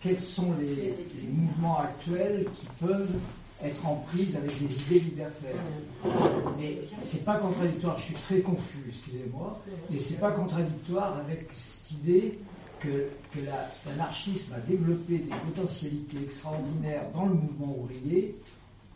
[0.00, 3.08] quels sont les, les mouvements actuels qui peuvent
[3.62, 5.54] être en prise avec des idées libertaires.
[6.58, 11.90] Mais c'est pas contradictoire, je suis très confus, excusez-moi, mais c'est pas contradictoire avec cette
[11.92, 12.38] idée
[12.80, 18.36] que, que la- l'anarchisme a développé des potentialités extraordinaires dans le mouvement ouvrier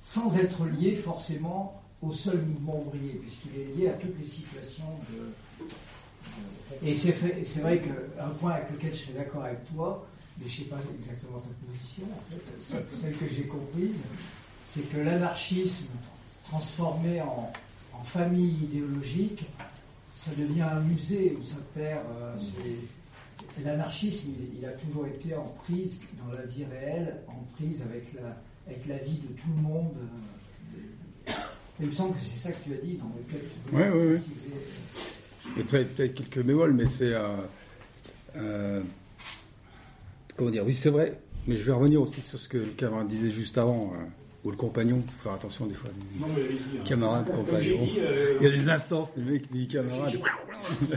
[0.02, 4.84] sans être lié forcément au seul mouvement ouvrier, puisqu'il est lié à toutes les situations
[5.10, 5.66] de.
[6.82, 10.06] et c'est vrai qu'un point avec lequel je serais d'accord avec toi,
[10.38, 12.04] mais je ne sais pas exactement ta position,
[13.00, 13.98] celle- que j'ai comprise,
[14.66, 15.86] c'est que l'anarchisme
[16.48, 17.50] transformé en,
[18.04, 19.44] famille idéologique,
[20.16, 22.02] ça devient un musée où ça perd.
[22.18, 22.99] euh, c'est-
[23.64, 28.12] L'anarchisme, il, il a toujours été en prise dans la vie réelle, en prise avec
[28.14, 28.36] la,
[28.66, 29.92] avec la vie de tout le monde.
[31.28, 31.32] euh,
[31.80, 33.88] Il me semble que c'est ça que tu as dit dans ouais.
[33.90, 35.58] préciser.
[35.58, 37.12] Et très- peut-être quelques bémols, mais c'est.
[37.14, 37.36] euh,
[38.36, 38.82] euh,
[40.36, 43.08] comment dire Oui, c'est vrai, mais je vais revenir aussi sur ce que le camarade
[43.08, 43.92] disait juste avant,
[44.44, 45.90] ou le compagnon, faut faire attention des fois.
[46.18, 46.82] Non, mais hein.
[46.86, 47.84] Camarade, compagnon.
[47.84, 50.14] dit, euh, Il y a des instances, le mec dit camarade.
[50.14, 50.96] Euh,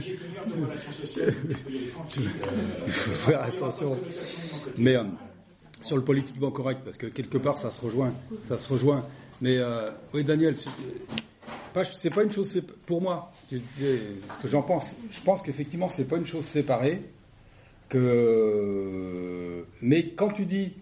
[2.88, 3.98] faut faire attention.
[4.78, 5.04] Mais euh,
[5.80, 9.04] sur le politiquement correct, parce que quelque part ça se rejoint, ça se rejoint.
[9.40, 13.30] Mais euh, oui, Daniel, c'est pas, une chose pour moi.
[13.50, 13.56] Ce
[14.42, 17.02] que j'en pense, je pense qu'effectivement c'est pas une chose séparée.
[17.90, 20.72] Que mais quand tu dis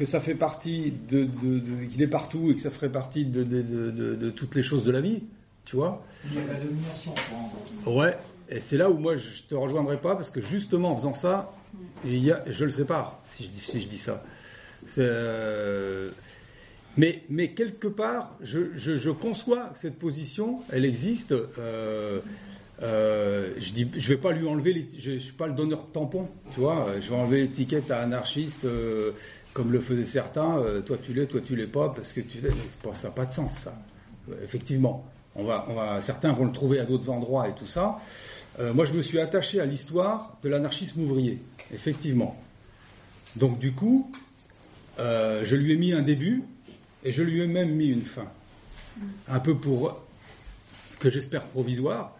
[0.00, 3.26] que ça fait partie de, de, de- qu'il est partout et que ça ferait partie
[3.26, 5.22] de, toutes les choses de la vie,
[5.66, 6.02] tu vois.
[6.24, 7.14] Il y a la domination.
[7.84, 8.16] Ouais,
[8.48, 11.52] et c'est là où moi je te rejoindrai pas parce que justement en faisant ça,
[12.06, 14.24] il y a, je le sépare si je dis, si je dis ça.
[14.96, 16.10] Euh,
[16.96, 21.32] mais, mais quelque part, je, je, je conçois cette position, elle existe.
[21.32, 22.20] Euh,
[22.82, 25.82] euh, je dis, je vais pas lui enlever, les, je, je suis pas le donneur
[25.84, 26.86] de tampon, tu vois.
[27.02, 29.10] Je vais enlever l'étiquette à anarchiste euh,
[29.52, 30.58] comme le faisaient certains.
[30.58, 32.40] euh, toi tu l'es, toi tu l'es pas parce que tu
[32.94, 33.74] Ça n'a pas de sens ça.
[34.30, 35.04] Euh, Effectivement,
[36.00, 37.98] certains vont le trouver à d'autres endroits et tout ça.
[38.58, 41.40] Euh, moi, je me suis attaché à l'histoire de l'anarchisme ouvrier,
[41.72, 42.36] effectivement.
[43.36, 44.10] Donc, du coup,
[44.98, 46.42] je lui ai mis un début
[47.04, 48.26] et je lui ai même mis une fin.
[49.28, 50.02] Un peu pour,
[50.98, 52.16] que j'espère provisoire,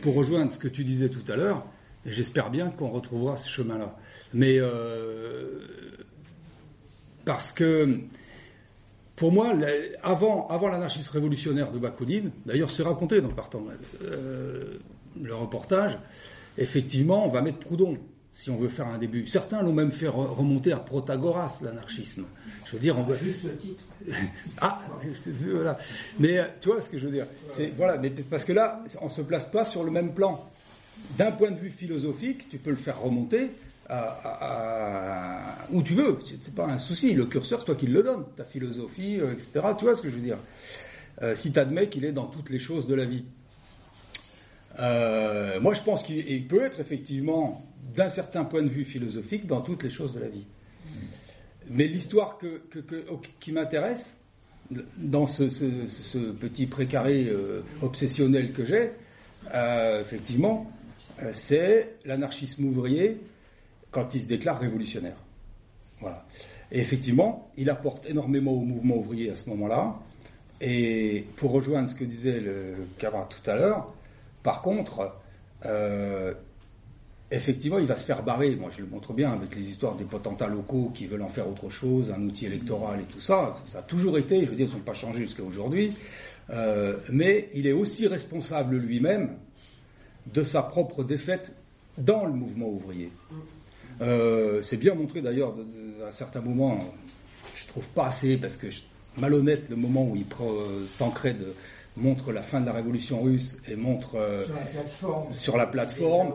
[0.00, 1.64] pour rejoindre ce que tu disais tout à l'heure,
[2.06, 3.96] et j'espère bien qu'on retrouvera ce chemin-là.
[4.32, 4.58] Mais
[7.30, 8.00] parce que
[9.14, 9.54] pour moi,
[10.02, 13.62] avant, avant l'anarchisme révolutionnaire de Bakounine, d'ailleurs c'est raconté dans Partant,
[14.02, 14.78] euh,
[15.22, 15.96] le reportage,
[16.58, 17.98] effectivement, on va mettre Proudhon,
[18.34, 19.26] si on veut faire un début.
[19.28, 22.24] Certains l'ont même fait re- remonter à Protagoras, l'anarchisme.
[22.66, 23.06] Je veux dire, on.
[23.14, 23.84] Juste le titre.
[24.60, 24.80] Ah,
[25.52, 25.78] voilà.
[26.18, 27.26] Mais euh, tu vois ce que je veux dire?
[27.52, 30.44] C'est voilà, mais parce que là, on se place pas sur le même plan.
[31.16, 33.52] D'un point de vue philosophique, tu peux le faire remonter
[35.70, 36.18] où tu veux.
[36.40, 37.14] C'est pas un souci.
[37.14, 38.24] Le curseur, c'est toi qui le donne.
[38.36, 39.60] Ta philosophie, euh, etc.
[39.78, 40.38] Tu vois ce que je veux dire?
[41.22, 43.24] Euh, Si tu admets qu'il est dans toutes les choses de la vie.
[44.78, 49.46] Euh, moi, je pense qu'il il peut être effectivement, d'un certain point de vue philosophique,
[49.46, 50.46] dans toutes les choses de la vie.
[51.68, 52.38] Mais l'histoire
[53.38, 54.16] qui m'intéresse,
[54.96, 55.44] dans ce,
[56.32, 57.32] petit précaré
[57.80, 58.90] obsessionnel que j'ai,
[60.00, 60.70] effectivement,
[61.32, 63.20] c'est l'anarchisme ouvrier
[63.90, 65.16] quand il se déclare révolutionnaire.
[66.00, 66.24] Voilà.
[66.72, 69.98] Et effectivement, il apporte énormément au mouvement ouvrier à ce moment-là.
[70.60, 73.92] Et pour rejoindre ce que disait le camarade tout à l'heure,
[74.42, 75.14] par contre,
[75.66, 76.32] euh,
[77.30, 78.54] effectivement, il va se faire barrer.
[78.56, 81.48] Moi, je le montre bien avec les histoires des potentats locaux qui veulent en faire
[81.48, 83.52] autre chose, un outil électoral et tout ça.
[83.54, 85.94] Ça, ça a toujours été, je veux dire, ils ne sont pas changés jusqu'à aujourd'hui.
[86.50, 89.36] Euh, mais il est aussi responsable lui-même
[90.32, 91.54] de sa propre défaite
[91.98, 93.10] dans le mouvement ouvrier.
[94.00, 95.54] Euh, c'est bien montré d'ailleurs
[96.06, 96.78] à certains moments,
[97.54, 98.80] je trouve pas assez, parce que je-
[99.18, 101.36] malhonnête le moment où il prend euh, Tancred
[101.96, 105.32] montre la fin de la révolution russe et montre euh, Sur la plateforme.
[105.34, 106.28] sur la plateforme.
[106.28, 106.34] Euh,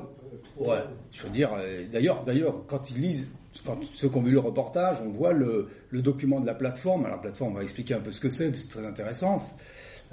[0.58, 0.78] Ouais,
[1.12, 3.28] je veux dire, euh, d'ailleurs, d'ailleurs, quand ils lisent,
[3.66, 7.04] quand ceux qui ont vu le reportage, on voit le, le document de la plateforme.
[7.06, 9.38] Alors, la plateforme, on va expliquer un peu ce que c'est, c'est très intéressant.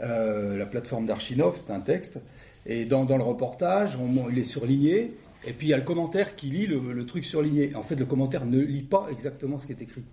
[0.00, 2.18] Euh, la plateforme d'Archinov, c'est un texte.
[2.66, 5.14] Et dans, dans le reportage, on- il est surligné.
[5.44, 7.74] Et puis il y a le commentaire qui lit le, le truc surligné.
[7.74, 10.04] En fait, le commentaire ne lit pas exactement ce qui est écrit.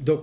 [0.00, 0.22] Donc,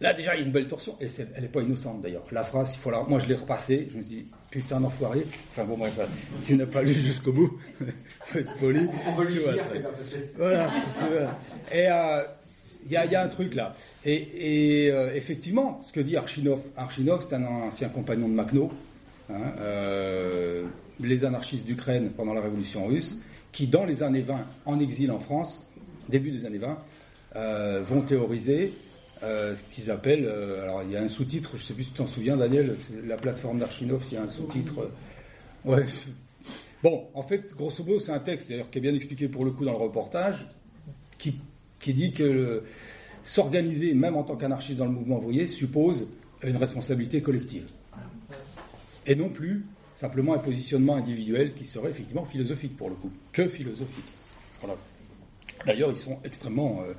[0.00, 0.96] là, déjà, il y a une belle torsion.
[1.00, 2.24] Et elle n'est pas innocente, d'ailleurs.
[2.32, 3.02] La phrase, il faut la...
[3.02, 3.88] moi, je l'ai repassée.
[3.90, 5.26] Je me suis dit, putain d'enfoiré.
[5.50, 5.98] Enfin, bon, bref,
[6.42, 7.58] tu n'as pas lu jusqu'au bout.
[8.24, 8.86] faut être poli.
[9.08, 9.64] On va lui Tu vois, dire
[10.36, 11.38] voilà, tu vois.
[11.72, 12.22] Et euh,
[12.86, 13.74] il y, a, il y a un truc là.
[14.04, 18.70] Et, et, euh, effectivement, ce que dit Archinov, Archinov, c'est un ancien compagnon de Makhno,
[19.30, 20.64] hein, euh,
[21.00, 23.18] les anarchistes d'Ukraine pendant la révolution russe,
[23.52, 25.66] qui dans les années 20, en exil en France,
[26.08, 26.78] début des années 20,
[27.36, 28.72] euh, vont théoriser
[29.22, 30.26] euh, ce qu'ils appellent.
[30.26, 32.76] euh, alors il y a un sous-titre, je sais plus si tu t'en souviens, Daniel,
[33.06, 34.90] la plateforme d'Archinov, s'il y a un sous-titre.
[35.64, 35.86] ouais.
[36.82, 39.52] Bon, en fait, grosso modo, c'est un texte, d'ailleurs, qui est bien expliqué pour le
[39.52, 40.46] coup dans le reportage,
[41.16, 41.36] qui,
[41.80, 42.62] qui dit que
[43.22, 46.10] s'organiser, même en tant qu'anarchiste dans le mouvement ouvrier, suppose
[46.42, 47.64] une responsabilité collective.
[49.06, 49.64] Et non plus
[49.94, 54.04] simplement un positionnement individuel qui serait effectivement philosophique pour le coup, que philosophique.
[54.60, 54.76] Voilà.
[55.66, 56.92] D'ailleurs, ils sont extrêmement euh,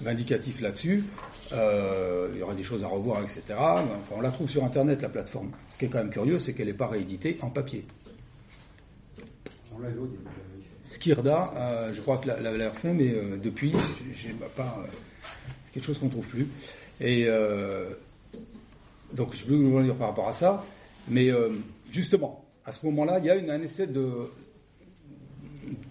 [0.00, 1.04] vindicatifs là-dessus.
[1.52, 3.42] Euh, il y aura des choses à revoir, etc.
[3.50, 5.50] Enfin, on la trouve sur Internet, la plateforme.
[5.70, 7.84] Ce qui est quand même curieux, c'est qu'elle n'est pas rééditée en papier.
[10.82, 13.72] Skirda, euh, je crois que l'avait l'air fait, mais depuis,
[14.14, 14.86] j'ai pas.
[15.64, 16.48] c'est quelque chose qu'on trouve plus.
[17.00, 17.26] Et
[19.12, 20.64] donc, je veux vous dire par rapport à ça,
[21.08, 21.30] mais
[21.96, 24.06] justement, à ce moment-là, il y a un essai de,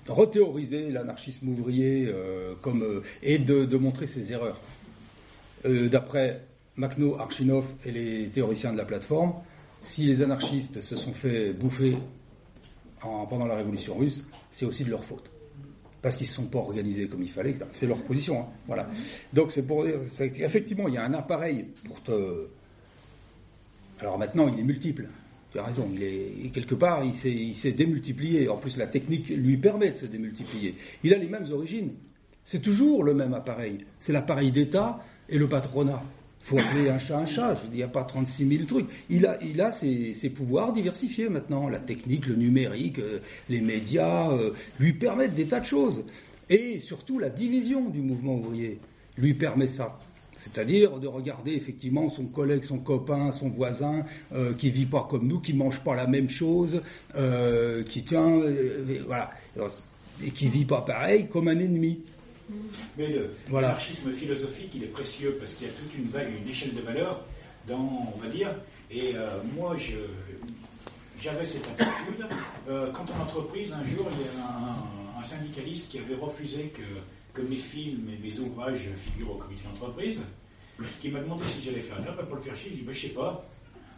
[0.07, 4.59] rethéoriser l'anarchisme ouvrier euh, comme euh, et de, montrer ses erreurs.
[5.65, 6.41] Euh, D'après
[6.77, 9.33] Makhno, Archinov et les théoriciens de la plateforme,
[9.81, 11.97] si les anarchistes se sont fait bouffer
[13.01, 15.29] en- pendant la révolution russe, c'est aussi de leur faute.
[16.01, 17.55] Parce qu'ils ne se sont pas organisés comme il fallait.
[17.71, 18.45] C'est leur position.
[18.69, 18.85] hein.
[19.33, 19.95] Donc c'est pour dire,
[20.39, 22.47] effectivement, il y a un appareil pour te.
[23.99, 25.07] Alors maintenant, il est multiple.
[25.55, 25.89] Tu as raison.
[25.93, 28.49] Il est quelque part, il s'est, démultiplié.
[28.49, 30.75] En plus, la technique lui permet de se démultiplier.
[31.01, 31.91] Il a les mêmes origines.
[32.43, 33.77] C'est toujours le même appareil.
[33.97, 36.03] C'est l'appareil d'État et le patronat.
[36.41, 37.55] Il faut appeler un chat un chat.
[37.55, 38.87] Je il n'y a pas 36 000 trucs.
[39.09, 41.69] Il a, ses pouvoirs diversifiés maintenant.
[41.69, 46.03] La technique, le numérique, euh, les médias euh, lui permettent des tas de choses.
[46.49, 48.77] Et surtout, la division du mouvement ouvrier
[49.17, 49.97] lui permet ça.
[50.37, 55.27] C'est-à-dire de regarder effectivement son collègue, son copain, son voisin, euh, qui vit pas comme
[55.27, 56.81] nous, qui mange pas la même chose,
[57.15, 59.31] euh, qui tient, euh, voilà,
[60.23, 61.99] et qui vit pas pareil, comme un ennemi.
[62.97, 63.75] Mais le Voilà.
[63.75, 67.25] philosophique, il est précieux parce qu'il y a toute une vague, une échelle de valeurs
[67.67, 68.49] dans, on va dire.
[68.91, 69.95] Et euh, moi, je,
[71.19, 72.25] j'avais cette attitude.
[72.69, 76.71] Euh, quand en entreprise, un jour, il y a un, un syndicaliste qui avait refusé
[76.75, 76.83] que,
[77.35, 80.21] que mes films et mes ouvrages figurent au comité d'entreprise,
[80.99, 82.01] qui m'a demandé si j'allais faire.
[82.01, 83.45] Ben, pour le faire chier, je dis, ben, je sais pas.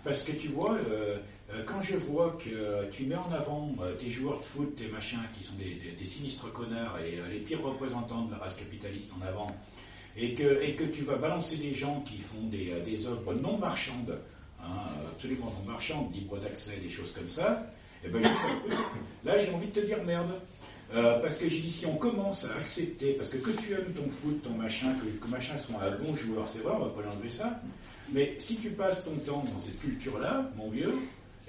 [0.04, 1.18] Parce que tu vois, euh,
[1.54, 4.88] euh, quand je vois que tu mets en avant euh, tes joueurs de foot, tes
[4.88, 9.26] machins, qui sont des, sinistres connards et les pires représentants de la race capitaliste en
[9.26, 9.56] avant,
[10.16, 13.58] et que, et que tu vas balancer des gens qui font des, des œuvres non
[13.58, 14.18] marchandes,
[14.62, 17.72] hein, absolument non marchandes, libres d'accès, des choses comme ça,
[18.04, 18.76] et ben, je dis,
[19.26, 20.40] là j'ai envie de te dire merde.
[20.94, 23.94] Euh, parce que j'ai dit, si on commence à accepter, parce que que tu aimes
[23.94, 26.90] ton foot, ton machin, que, que machin soit un bon joueur, c'est vrai, on va
[26.90, 27.60] pas l'enlever ça,
[28.14, 30.94] mais si tu passes ton temps dans cette culture-là, mon vieux,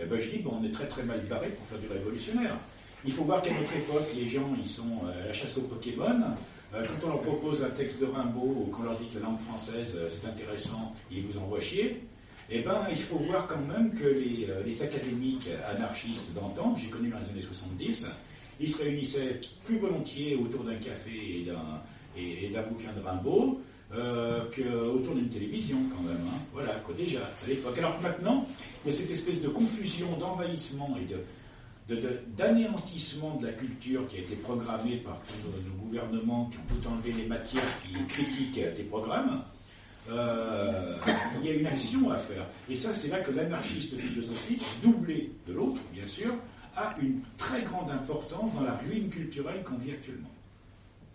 [0.01, 2.57] eh ben, je dis, ben, on est très très mal barré pour faire du révolutionnaire.
[3.05, 6.21] Il faut voir qu'à notre époque, les gens, ils sont à la chasse aux Pokémon.
[6.75, 9.27] Euh, quand on leur propose un texte de Rimbaud ou qu'on leur dit que la
[9.27, 12.03] langue française, euh, c'est intéressant, ils vous envoient chier.
[12.51, 17.11] Eh ben, il faut voir quand même que les, les académiques anarchistes d'antan, j'ai connus
[17.11, 18.09] dans les années 70,
[18.61, 23.61] ils se réunissaient plus volontiers autour d'un café et d'un, bouquin de Rimbaud
[23.95, 26.21] euh, qu'autour d'une télévision quand même.
[26.27, 26.39] hein.
[26.53, 27.79] Voilà, quoi, déjà, à l'époque.
[27.79, 28.47] Alors maintenant,
[28.85, 31.95] il y a cette espèce de confusion, d'envahissement et
[32.37, 36.89] d'anéantissement de la culture qui a été programmée par tous nos, gouvernements qui ont tout
[36.89, 39.43] enlevé les matières qui critiquent tes programmes.
[40.11, 40.97] Euh,
[41.41, 42.47] il y a une action à faire.
[42.69, 46.35] Et ça, c'est là que l'anarchiste philosophique, doublé de l'autre, bien sûr,
[46.79, 50.31] a une très grande importance dans la ruine culturelle qu'on vit actuellement.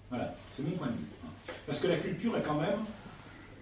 [0.10, 1.06] Voilà, c'est mon point de vue.
[1.26, 1.52] hein.
[1.66, 2.80] Parce que la culture, est quand même,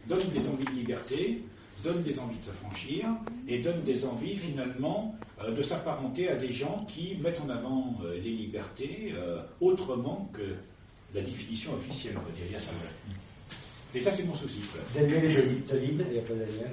[0.07, 1.43] donne des envies de liberté,
[1.83, 3.05] donne des envies de s'affranchir,
[3.47, 7.95] et donne des envies, finalement, euh, de s'apparenter à des gens qui mettent en avant
[8.03, 10.55] euh, les libertés euh, autrement que
[11.13, 12.45] la définition officielle, on va dire.
[12.47, 12.71] Il y a ça.
[13.93, 14.59] Et ça, c'est mon souci.
[14.71, 15.07] voilà.
[15.07, 16.71] Daniel et David, David, et après Daniel?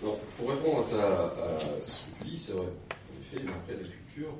[0.00, 2.62] Pour répondre à, ta, à ce que tu dis, c'est vrai.
[2.66, 3.82] En effet, après la
[4.18, 4.34] culture,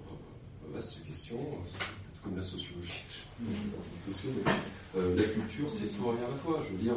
[0.68, 3.04] euh, vaste question, euh, peut-être comme la sociologie.
[3.40, 4.52] mais,
[4.96, 6.60] euh, la culture, c'est tout rien à la fois.
[6.64, 6.94] Je veux dire,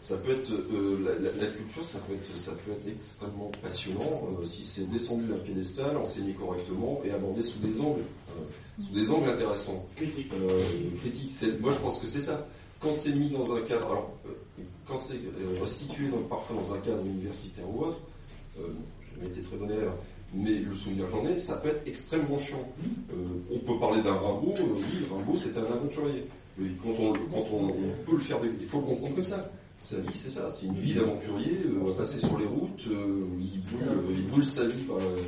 [0.00, 3.50] ça peut être euh, la, la- la culture, ça peut être, ça peut être extrêmement
[3.62, 8.82] passionnant euh, si c'est descendu d'un piédestal, enseigné correctement et abordé sous des angles, euh,
[8.82, 10.32] sous des angles intéressants Critique.
[10.32, 10.64] euh,
[11.00, 11.32] critique.
[11.36, 12.46] C'est- Moi, je pense que c'est ça.
[12.80, 16.74] Quand c'est mis dans un cadre, alors, euh, quand c'est euh, restitué dans- parfois dans
[16.74, 18.00] un cadre universitaire ou autre,
[18.58, 18.68] euh,
[19.02, 19.92] j'ai jamais été très bon élève,
[20.34, 22.66] mais le souvenir j'en ai, ça peut être extrêmement chiant.
[23.12, 23.14] Euh,
[23.50, 26.26] on peut parler d'un Rimbaud, euh, oui, Rimbaud c'est un aventurier.
[26.58, 29.50] Mais quand on, on, peut le faire, il faut le comprendre comme ça.
[29.82, 32.84] Sa vie, c'est ça, c'est une vie d'aventurier, euh, on va passer sur les routes,
[32.88, 35.18] euh, il, brûle, euh, il brûle sa vie, par, euh,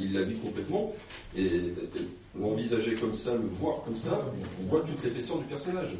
[0.00, 0.94] il, il la vit complètement,
[1.36, 1.74] et, et
[2.40, 4.24] l'envisager comme ça, le voir comme ça,
[4.64, 5.90] on voit toute l'épaisseur du personnage.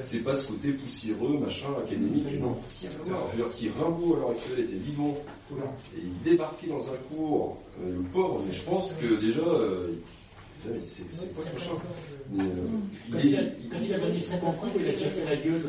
[0.00, 2.56] C'est pas ce côté poussiéreux, machin, académique, non.
[2.82, 5.14] Je veux dire, si Rimbaud à l'heure actuelle était vivant,
[5.52, 9.88] et il débarquait dans un cours, euh, le pauvre, mais je pense que déjà, euh,
[10.86, 11.76] c'est quoi ce machin
[13.12, 15.36] Quand il a, est- quand il a donné son concours, il a déjà fait la
[15.36, 15.68] gueule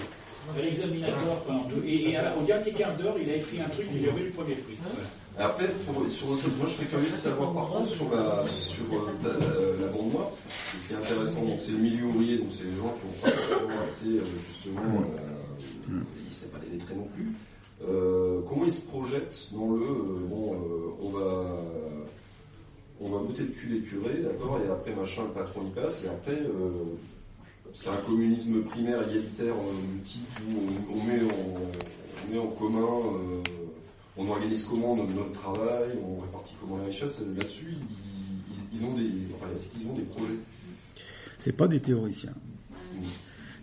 [0.58, 1.84] l'examinateur pendant deux.
[1.86, 4.22] Et, et à- au dernier quart d'heure, il a écrit un truc, il lui avait
[4.22, 4.78] eu le premier prix.
[4.82, 5.50] Voilà.
[5.50, 8.44] Après, pour, sur autre chose, moi je serais curieux de savoir par contre sur la,
[8.50, 10.30] sur, euh, la, bande noire,
[10.78, 13.22] ce qui est intéressant, donc c'est le milieu ouvrier, donc c'est les gens qui n'ont
[13.22, 15.94] pas forcément accès euh, justement, euh, ils
[16.30, 17.28] ne savent pas les lettrés non plus.
[17.86, 21.62] Euh, comment ils se projettent dans le euh, bon, euh, on va
[23.02, 26.06] on va botter le cul des curés, d'accord, et après machin, le patron y passe,
[26.06, 26.96] et après euh,
[27.76, 31.60] c'est un communisme primaire égalitaire euh, du type où on, met en,
[32.28, 33.42] on met en commun, euh,
[34.18, 37.18] on organise comment notre, travail, on répartit comment la richesse.
[37.38, 37.76] Là-dessus, ils,
[38.76, 39.48] ils- ils ont des, enfin,
[39.78, 40.40] qu'ils ont des projets
[41.38, 42.34] C'est pas des théoriciens.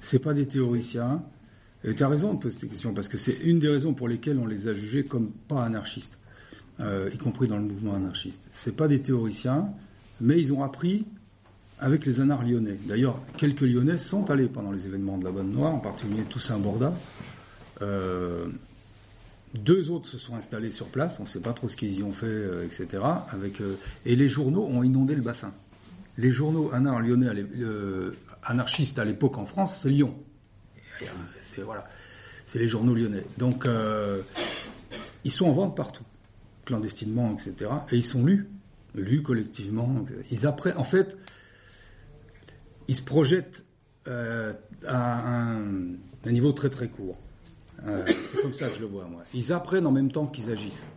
[0.01, 1.23] C'est pas des théoriciens.
[1.85, 4.39] Tu as raison de poser ces questions, parce que c'est une des raisons pour lesquelles
[4.39, 6.19] on les a jugés comme pas anarchistes,
[6.81, 8.49] euh, y compris dans le mouvement anarchiste.
[8.53, 9.71] C'est pas des théoriciens,
[10.21, 11.07] mais ils ont appris
[11.83, 12.79] avec les anards lyonnais.
[12.87, 16.59] D'ailleurs, quelques lyonnais sont allés pendant les événements de la Bonne Noire, en particulier Toussaint
[16.59, 16.95] Borda.
[17.83, 18.47] Euh,
[19.55, 22.03] deux autres se sont installés sur place, on ne sait pas trop ce qu'ils y
[22.05, 23.03] ont fait, euh, etc.
[23.35, 23.77] Euh,
[24.07, 25.53] et les journaux ont inondé le bassin.
[26.19, 27.45] Les journaux anards lyonnais,
[28.45, 30.15] anarchistes à l'époque en France, c'est Lyon.
[31.43, 31.85] C'est voilà,
[32.47, 33.25] c'est les journaux lyonnais.
[33.39, 33.67] Donc
[35.25, 36.05] ils sont en vente partout,
[36.65, 37.71] clandestinement, etc.
[37.91, 38.49] Et ils sont lus,
[38.95, 40.05] lus collectivement.
[40.31, 41.17] Ils apprennent, en fait,
[42.93, 43.65] ils se projettent
[44.07, 44.53] euh,
[44.87, 45.63] à un,
[46.27, 47.17] niveau très très court.
[47.87, 49.23] Euh, c'est comme ça que je le vois moi.
[49.33, 50.91] Ils apprennent en même temps qu'ils agissent.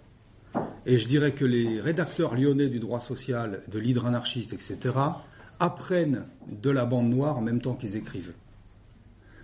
[0.86, 4.94] Et je dirais que les rédacteurs lyonnais du droit social, de l'hydre anarchiste, etc.,
[5.62, 8.34] apprennent de la bande noire en même temps qu'ils écrivent.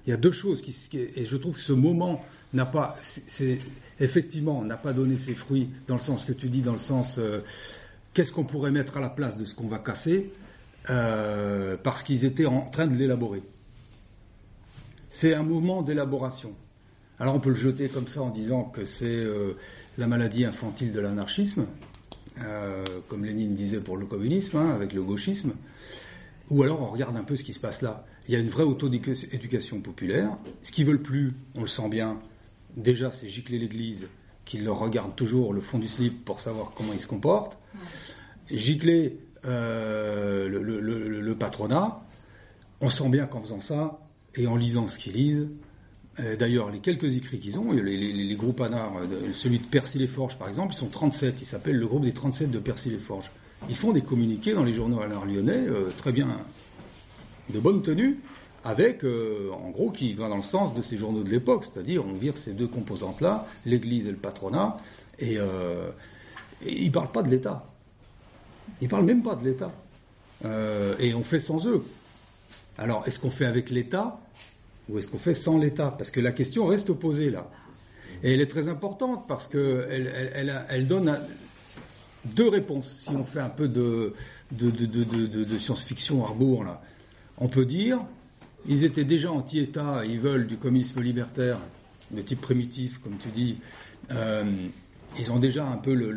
[0.05, 2.21] Il y a deux choses qui, et je trouve que ce moment
[2.51, 3.59] n'a pas, c'est-
[4.01, 7.17] effectivement, n'a pas donné ses fruits dans le sens que tu dis, dans le sens
[7.17, 7.39] euh,
[8.13, 10.33] qu'est-ce qu'on pourrait mettre à la place de ce qu'on va casser,
[10.89, 13.43] euh, parce qu'ils étaient en train de l'élaborer.
[15.09, 16.53] C'est un mouvement d'élaboration.
[17.19, 19.53] Alors on peut le jeter comme ça en disant que c'est euh,
[19.97, 21.67] la maladie infantile de l'anarchisme,
[22.43, 25.53] euh, comme Lénine disait pour le communisme, hein, avec le gauchisme.
[26.49, 28.05] Ou alors on regarde un peu ce qui se passe là.
[28.27, 30.37] Il y a une vraie auto-éducation populaire.
[30.63, 32.19] Ce qu'ils veulent plus, on le sent bien,
[32.75, 34.07] déjà c'est gicler l'Église,
[34.45, 37.57] qui leur regarde toujours le fond du slip pour savoir comment ils se comportent.
[38.49, 42.01] Gicler euh, le, patronat.
[42.81, 43.99] On sent bien qu'en faisant ça,
[44.35, 45.47] et en lisant ce qu'ils lisent,
[46.19, 50.49] euh, D'ailleurs, les quelques écrits qu'ils ont, les, groupes anards, euh, celui de Percy-les-Forges par
[50.49, 53.31] exemple, ils sont 37, ils s'appellent le groupe des 37 de Percy-les-Forges.
[53.69, 55.67] Ils font des communiqués dans les journaux anards lyonnais,
[55.97, 56.27] très bien,
[57.53, 58.19] de bonne tenue,
[58.63, 62.13] avec, en gros, qui va dans le sens de ces journaux de l'époque, c'est-à-dire on
[62.13, 64.77] vire ces deux composantes-là, l'Église et le patronat,
[65.19, 65.39] et, et
[66.65, 67.70] ils parlent pas de l'État.
[68.81, 69.71] Ils parlent même pas de l'État.
[70.45, 71.83] Euh, et on fait sans eux.
[72.77, 74.19] Alors, est-ce qu'on fait avec l'État
[74.89, 75.93] ou est-ce qu'on fait sans l'État?
[75.95, 77.49] Parce que la question reste posée là.
[78.23, 81.19] Et elle est très importante parce qu'elle elle, donne
[82.25, 83.03] deux réponses.
[83.03, 84.13] Si on fait un peu de,
[85.57, 86.81] science-fiction à rebours, là.
[87.37, 87.99] on peut dire
[88.67, 91.57] ils étaient déjà anti-État, ils veulent du communisme libertaire
[92.11, 93.57] de type primitif, comme tu dis.
[94.11, 94.43] Euh,
[95.17, 96.11] ils ont déjà un peu le-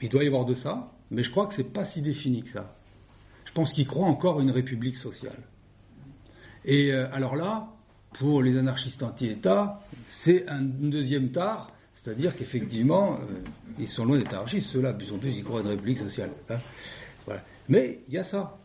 [0.00, 2.50] Il doit y avoir de ça, mais je crois que c'est pas si défini que
[2.50, 2.74] ça.
[3.44, 5.38] Je pense qu'ils croient encore une république sociale.
[6.64, 7.68] Et euh, alors là,
[8.12, 13.40] pour les anarchistes anti-État, c'est un deuxième tard, c'est-à-dire qu'effectivement, euh,
[13.78, 16.30] ils sont loin d'être anarchistes, ceux-là, plus en plus, ils croient à une république sociale.
[16.50, 16.58] hein.
[17.68, 18.58] Mais il y a ça.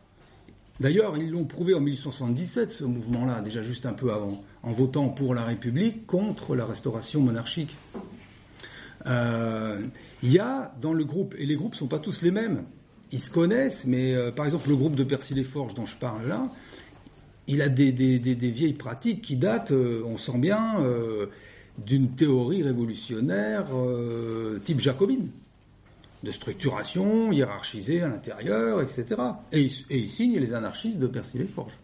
[0.79, 5.09] D'ailleurs, ils l'ont prouvé en 1877, ce mouvement-là, déjà juste un peu avant, en votant
[5.09, 7.77] pour la République contre la restauration monarchique.
[9.07, 9.81] Euh,
[10.21, 12.63] Il y a dans le groupe, et les groupes sont pas tous les mêmes,
[13.11, 16.49] ils se connaissent, mais euh, par exemple le groupe de Percy-les-Forges dont je parle là,
[17.47, 20.77] il a des, des, des, vieilles pratiques qui datent, euh, on sent bien,
[21.77, 23.65] d'une théorie révolutionnaire
[24.63, 25.29] type jacobine,
[26.23, 29.21] de structuration hiérarchisée à l'intérieur, etc.
[29.51, 31.77] Et, et il signe les anarchistes de Percy-les-Forges.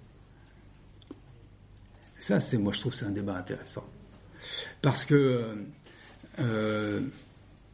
[2.20, 3.84] Ça, c'est moi je trouve c'est un débat intéressant.
[4.82, 5.56] Parce que
[6.40, 7.02] euh,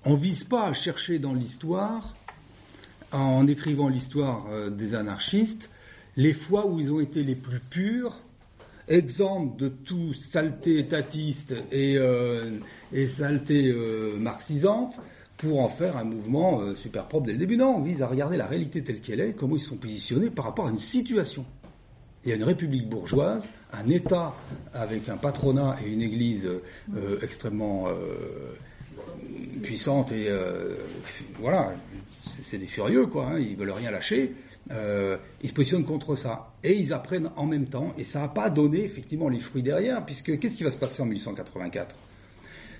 [0.06, 2.14] on vise pas à chercher dans l'histoire,
[3.12, 5.70] en écrivant l'histoire euh, des anarchistes,
[6.16, 8.22] les fois où ils ont été les plus purs,
[8.88, 12.52] exempts de tout saleté étatiste et, euh,
[12.94, 15.00] et saleté euh, marxisante,
[15.38, 17.58] pour en faire un mouvement super propre dès le début.
[17.58, 20.46] Non, on vise à regarder la réalité telle qu'elle est, comment ils sont positionnés par
[20.46, 21.46] rapport à une situation.
[22.26, 24.34] Il y a une république bourgeoise, un État
[24.74, 26.50] avec un patronat et une église
[26.96, 28.56] euh, extrêmement euh,
[29.62, 30.76] puissante et euh,
[31.40, 31.74] voilà,
[32.28, 34.34] c'est des furieux quoi, hein, ils veulent rien lâcher.
[34.72, 38.50] Ils se positionnent contre ça et ils apprennent en même temps et ça n'a pas
[38.50, 41.96] donné effectivement les fruits derrière puisque qu'est-ce qui va se passer en 1884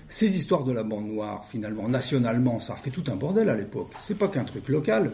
[0.08, 3.54] Ces histoires de la bande noire, finalement, nationalement, ça a fait tout un bordel à
[3.54, 3.92] l'époque.
[4.00, 5.12] C'est pas qu'un truc local.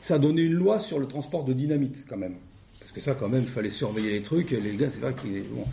[0.00, 2.36] Ça a donné une loi sur le transport de dynamite, quand même.
[3.00, 4.50] Ça, quand même, il fallait surveiller les trucs.
[4.50, 5.64] Les gars, c'est vrai qu'ils, bon,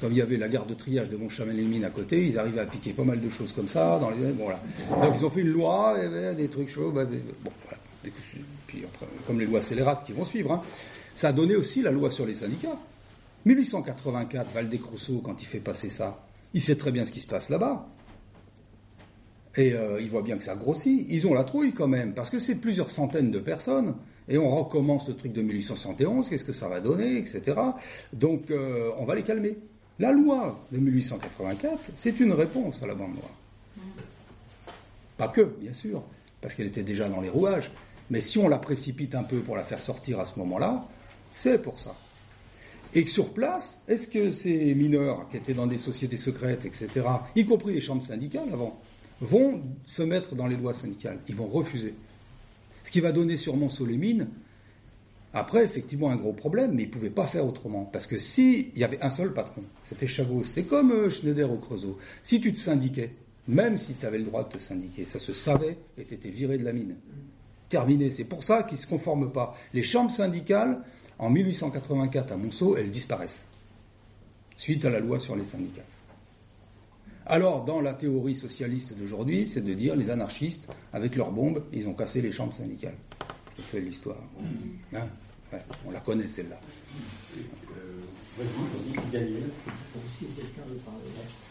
[0.00, 2.66] comme il y avait la gare de triage de Montchamel-les-Mines à côté, ils arrivaient à
[2.66, 3.98] piquer pas mal de choses comme ça.
[4.00, 4.60] Dans les, bon, voilà.
[5.06, 5.96] Donc ils ont fait une loi,
[6.36, 6.90] des trucs chauds.
[6.92, 7.50] des- bon,
[8.66, 10.52] Puis après, comme les lois scélérates qui vont suivre.
[10.52, 10.60] hein.
[11.14, 12.76] Ça a donné aussi la loi sur les syndicats.
[13.44, 17.48] 1884, Valdez-Crousseau, quand il fait passer ça, il sait très bien ce qui se passe
[17.50, 17.86] là-bas.
[19.56, 21.06] Et euh, il voit bien que ça grossit.
[21.10, 23.94] Ils ont la trouille quand même, parce que c'est plusieurs centaines de personnes.
[24.28, 27.42] Et on recommence le truc de 1871, qu'est-ce que ça va donner, etc.
[28.12, 29.56] Donc euh, on va les calmer.
[29.98, 33.30] La loi de 1884, c'est une réponse à la bande noire.
[35.16, 36.02] Pas que, bien sûr,
[36.40, 37.70] parce qu'elle était déjà dans les rouages.
[38.10, 40.84] Mais si on la précipite un peu pour la faire sortir à ce moment-là,
[41.32, 41.94] c'est pour ça.
[42.94, 47.06] Et que sur place, est-ce que ces mineurs qui étaient dans des sociétés secrètes, etc.,
[47.34, 48.78] y compris les chambres syndicales avant,
[49.20, 51.18] vont se mettre dans les lois syndicales?
[51.28, 51.94] Ils vont refuser.
[52.84, 54.28] Ce qui va donner sûrement mines,
[55.34, 57.84] après, effectivement, un gros problème, mais ils ne pouvaient pas faire autrement.
[57.84, 61.56] Parce que s'il y avait un seul patron, c'était Chavot, c'était comme euh, Schneider au
[61.56, 63.10] Creusot, si tu te syndiquais,
[63.48, 66.28] même si tu avais le droit de te syndiquer, ça se savait et tu étais
[66.28, 66.96] viré de la mine.
[67.68, 68.10] Terminé.
[68.10, 69.56] C'est pour ça qu'ils ne se conforment pas.
[69.72, 70.82] Les chambres syndicales,
[71.18, 73.42] en 1884 à Monceau, elles disparaissent.
[74.56, 75.82] Suite à la loi sur les syndicats.
[77.26, 81.86] Alors, dans la théorie socialiste d'aujourd'hui, c'est de dire les anarchistes, avec leurs bombes, ils
[81.88, 82.96] ont cassé les chambres syndicales.
[83.56, 84.18] Je fais l'histoire.
[84.94, 85.06] Hein
[85.52, 86.58] Ouais, on la connaît celle-là.
[87.36, 88.00] Euh,
[88.38, 89.42] vas-y, vas-y, Daniel.
[90.18, 91.00] Si quelqu'un veut parler.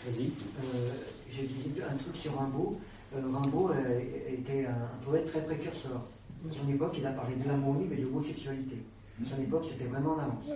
[0.07, 0.25] Vas-y.
[0.25, 0.91] Euh,
[1.31, 2.79] J'ai dit un truc sur Rimbaud.
[3.15, 6.01] Euh, Rimbaud euh, était un poète très précurseur.
[6.49, 8.77] À son époque, il a parlé de l'amonie, mais de l'homosexualité.
[9.21, 10.49] À son époque, c'était vraiment en avance.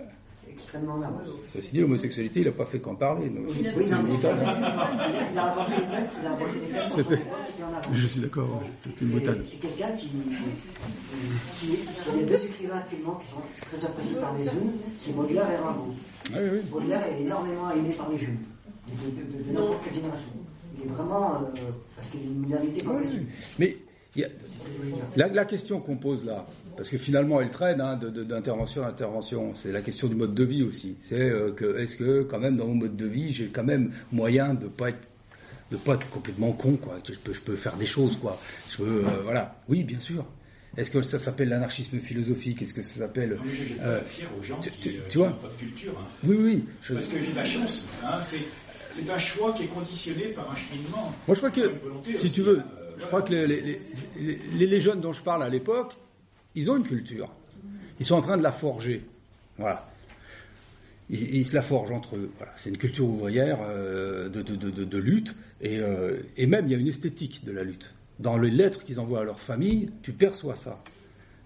[0.50, 1.26] Extrêmement en avance.
[1.52, 3.28] Ceci dit, l'homosexualité, il n'a pas fait qu'en parler.
[3.30, 4.26] donc Oui, oui, non, il
[5.38, 7.22] a avancé les textes, il a C'était-.
[7.92, 9.44] Je suis d'accord, c'est une boutade.
[9.48, 11.78] C'est quelqu'un qui, qui,
[12.14, 13.42] Il y a deux écrivains actuellement qui sont
[13.78, 15.94] très appréciés par les jeunes, c'est Baudelaire et Rimbaud.
[16.32, 16.60] Oui, oui.
[16.70, 18.38] Baudelaire est énormément aimé par les jeunes,
[18.88, 20.28] de, de, de, de n'importe quelle génération.
[20.78, 21.34] Il est vraiment.
[21.36, 23.26] euh, parce qu'il a une modernité Oui.
[23.58, 23.76] Mais
[24.14, 24.28] il y a-
[25.16, 26.44] la, la question qu'on pose là,
[26.76, 30.44] parce que finalement elle traîne hein, d'intervention à intervention, c'est la question du mode de
[30.44, 30.96] vie aussi.
[31.00, 33.92] C'est euh, que est-ce que quand même dans mon mode de vie, j'ai quand même
[34.12, 35.08] moyen de pas être
[35.70, 36.98] de pas être complètement con quoi.
[37.08, 38.40] Je peux, je peux faire des choses quoi.
[38.70, 39.56] Je peux euh, voilà.
[39.68, 40.24] Oui, bien sûr.
[40.76, 42.60] Est-ce que ça s'appelle l'anarchisme philosophique?
[42.60, 43.38] Est-ce que ça s'appelle
[43.82, 44.00] euh,
[44.38, 45.28] aux gens tu- qui, tu- euh, vois?
[45.28, 45.92] n'ont pas de culture.
[45.98, 46.06] hein.
[46.22, 46.64] Oui, oui.
[46.82, 47.86] je- Parce que j'ai de la chance.
[48.04, 51.12] hein, c'est, un choix qui est conditionné par un cheminement.
[51.26, 51.72] Moi, je crois que,
[52.04, 52.64] si aussi, tu veux, hein,
[52.98, 53.46] je crois que les-
[54.54, 55.94] les- les jeunes dont je parle à l'époque,
[56.56, 57.30] ils ont une culture.
[58.00, 59.04] Ils sont en train de la forger.
[59.58, 59.88] Voilà.
[61.08, 62.30] Ils, se la forgent entre eux.
[62.36, 62.52] Voilà.
[62.56, 65.36] C'est une culture ouvrière euh, de, de- de- de- lutte.
[65.60, 67.94] Et, euh, et même, il y a une esthétique de la lutte.
[68.18, 70.82] Dans les lettres qu'ils envoient à leur famille, tu perçois ça.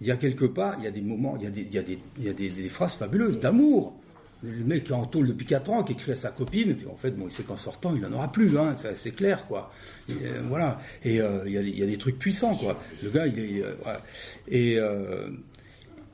[0.00, 1.74] Il y a quelque part, il y a des moments, il y a des, il
[1.74, 3.99] y a des, il y a des phrases fabuleuses d'amour.
[4.42, 6.86] Le mec qui est en tôle depuis 4 ans, qui écrit à sa copine, puis
[6.86, 9.70] en fait, bon, il sait qu'en sortant, il n'en aura plus, hein, c'est clair, quoi.
[10.08, 10.80] Et, euh, voilà.
[11.04, 12.82] Et euh, il, y a, des- il y a des trucs puissants, quoi.
[13.02, 13.62] Le gars, il est.
[13.62, 14.02] euh, voilà.
[14.48, 14.78] Et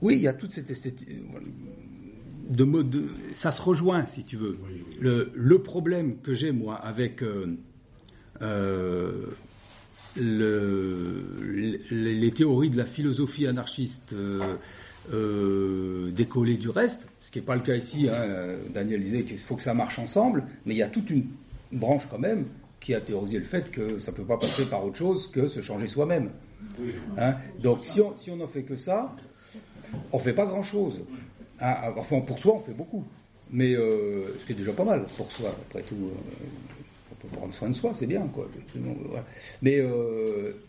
[0.02, 1.08] oui, il y a toute cette esthétique.
[2.50, 2.90] De mode.
[2.90, 4.58] de- ça se rejoint, si tu veux.
[5.00, 7.22] Le, le problème que j'ai, moi, avec.
[8.40, 9.36] le-
[11.90, 14.14] les, théories de la philosophie anarchiste
[15.12, 18.08] euh, décollées du reste, ce qui n'est pas le cas ici.
[18.08, 21.26] hein, Daniel disait qu'il faut que ça marche ensemble, mais il y a toute une
[21.72, 22.46] branche quand même
[22.80, 25.48] qui a théorisé le fait que ça ne peut pas passer par autre chose que
[25.48, 26.30] se changer soi-même.
[27.18, 29.14] Hein, Donc si on si n'en fait que ça,
[30.12, 31.00] on fait pas grand-chose.
[31.60, 33.04] Hein, enfin, pour soi, on fait beaucoup.
[33.50, 35.94] Mais euh, ce qui est déjà pas mal pour soi, après tout.
[35.94, 36.46] euh,
[37.12, 38.48] on peut prendre soin de soi, c'est bien, quoi.
[39.62, 39.80] Mais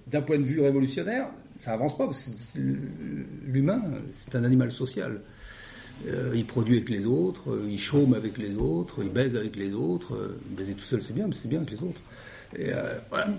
[0.08, 1.28] d'un point de vue révolutionnaire,
[1.60, 2.24] ça avance pas parce
[2.56, 2.60] que
[3.46, 3.82] l'humain,
[4.14, 5.22] c'est un animal social.
[6.06, 9.56] Euh, il produit avec les autres, euh, il chôme avec les autres, il baise avec
[9.56, 10.14] les autres.
[10.16, 12.02] Euh, baiser tout seul, c'est bien, mais c'est bien avec les autres.
[12.56, 13.30] Et euh, voilà.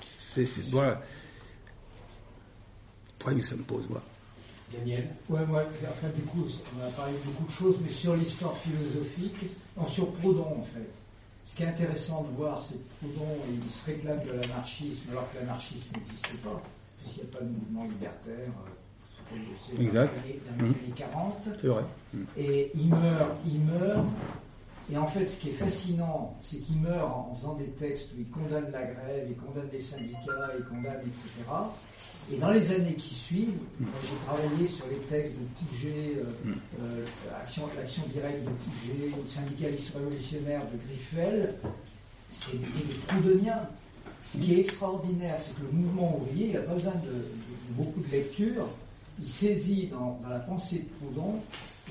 [0.00, 1.02] C'est, c'est- voilà.
[3.08, 4.02] Le problème que ça me pose, moi.
[4.72, 5.08] Daniel.
[5.28, 6.44] Ouais, moi, enfin, du coup,
[6.76, 10.64] on a parlé de beaucoup de choses, mais sur l'histoire philosophique, non, sur Proudhon, en
[10.64, 10.88] fait.
[11.44, 15.30] Ce qui est intéressant de voir, c'est que Proudhon, il se réclame de l'anarchisme, alors
[15.32, 16.60] que l'anarchisme n'existe pas,
[17.06, 18.48] puisqu'il n'y a pas de mouvement libertaire.
[19.32, 19.36] euh,
[19.68, 20.14] c'est Exact.
[20.14, 20.74] dans les années- dans les Mhm.
[20.84, 21.48] années 40.
[21.60, 21.82] C'est vrai.
[22.38, 24.06] Et il meurt, il meurt.
[24.92, 28.20] Et en fait, ce qui est fascinant, c'est qu'il meurt en faisant des textes où
[28.20, 31.28] il condamne la grève, il condamne les syndicats, il condamne, etc.
[32.32, 36.52] Et dans les années qui suivent, moi, j'ai travaillé sur les textes de Pouget, euh,
[36.80, 37.04] euh,
[37.42, 41.54] action, l'action directe de Pouget, ou syndicalisme révolutionnaire de Griffel.
[42.30, 43.68] c'est des proudhoniens.
[44.32, 47.12] Ce qui est extraordinaire, c'est que le mouvement ouvrier, il n'a pas besoin de, de-
[47.14, 48.66] de beaucoup de lecture.
[49.20, 51.36] Il saisit dans, dans la pensée de Proudhon,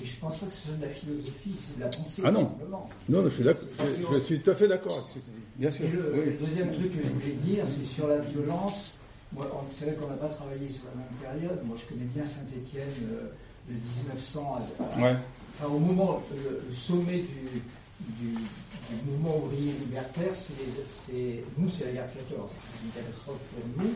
[0.02, 2.22] et je pense pas que ce soit de la philosophie, c'est de la pensée.
[2.24, 2.46] Ah non.
[2.46, 2.90] tout simplement.
[3.10, 5.20] Non, non, je suis, d'accord- je, je suis tout à fait d'accord avec ce que
[5.20, 5.42] tu dis.
[5.58, 5.86] Bien sûr.
[5.86, 6.26] Et le, oui.
[6.40, 8.92] le deuxième truc que je voulais dire, c'est sur la violence.
[9.34, 11.60] Moi, c'est vrai qu'on n'a pas travaillé sur la même période.
[11.66, 15.16] Moi, je connais bien Saint-Étienne de 1900 à- à- Ouais.
[15.60, 17.62] Enfin, au moment, le, le sommet du,
[18.00, 22.50] du, du mouvement ouvrier libertaire, c'est, nous, c'est la guerre de 14.
[22.54, 23.92] C'est une catastrophe pour nous.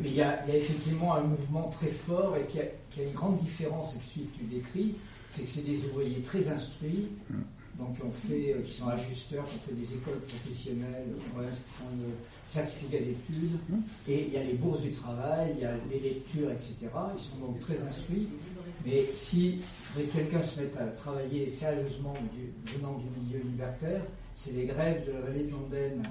[0.00, 2.64] Mais il y, a, il y a effectivement un mouvement très fort et qui a,
[2.90, 4.94] qui a une grande différence avec celui que tu décris,
[5.28, 7.10] c'est que c'est des ouvriers très instruits,
[7.78, 11.42] donc on fait, euh, qui sont ajusteurs, qui ont fait des écoles professionnelles, qui ont
[11.42, 12.12] l'inscription de
[12.48, 13.58] certificat d'études,
[14.08, 16.74] et il y a les bourses du travail, il y a les lectures, etc.
[16.82, 18.28] Ils sont donc très instruits.
[18.84, 19.60] Mais si
[20.12, 22.12] quelqu'un se mette à travailler sérieusement
[22.66, 24.02] venant du milieu libertaire,
[24.34, 26.02] c'est les grèves de la vallée de Jondaine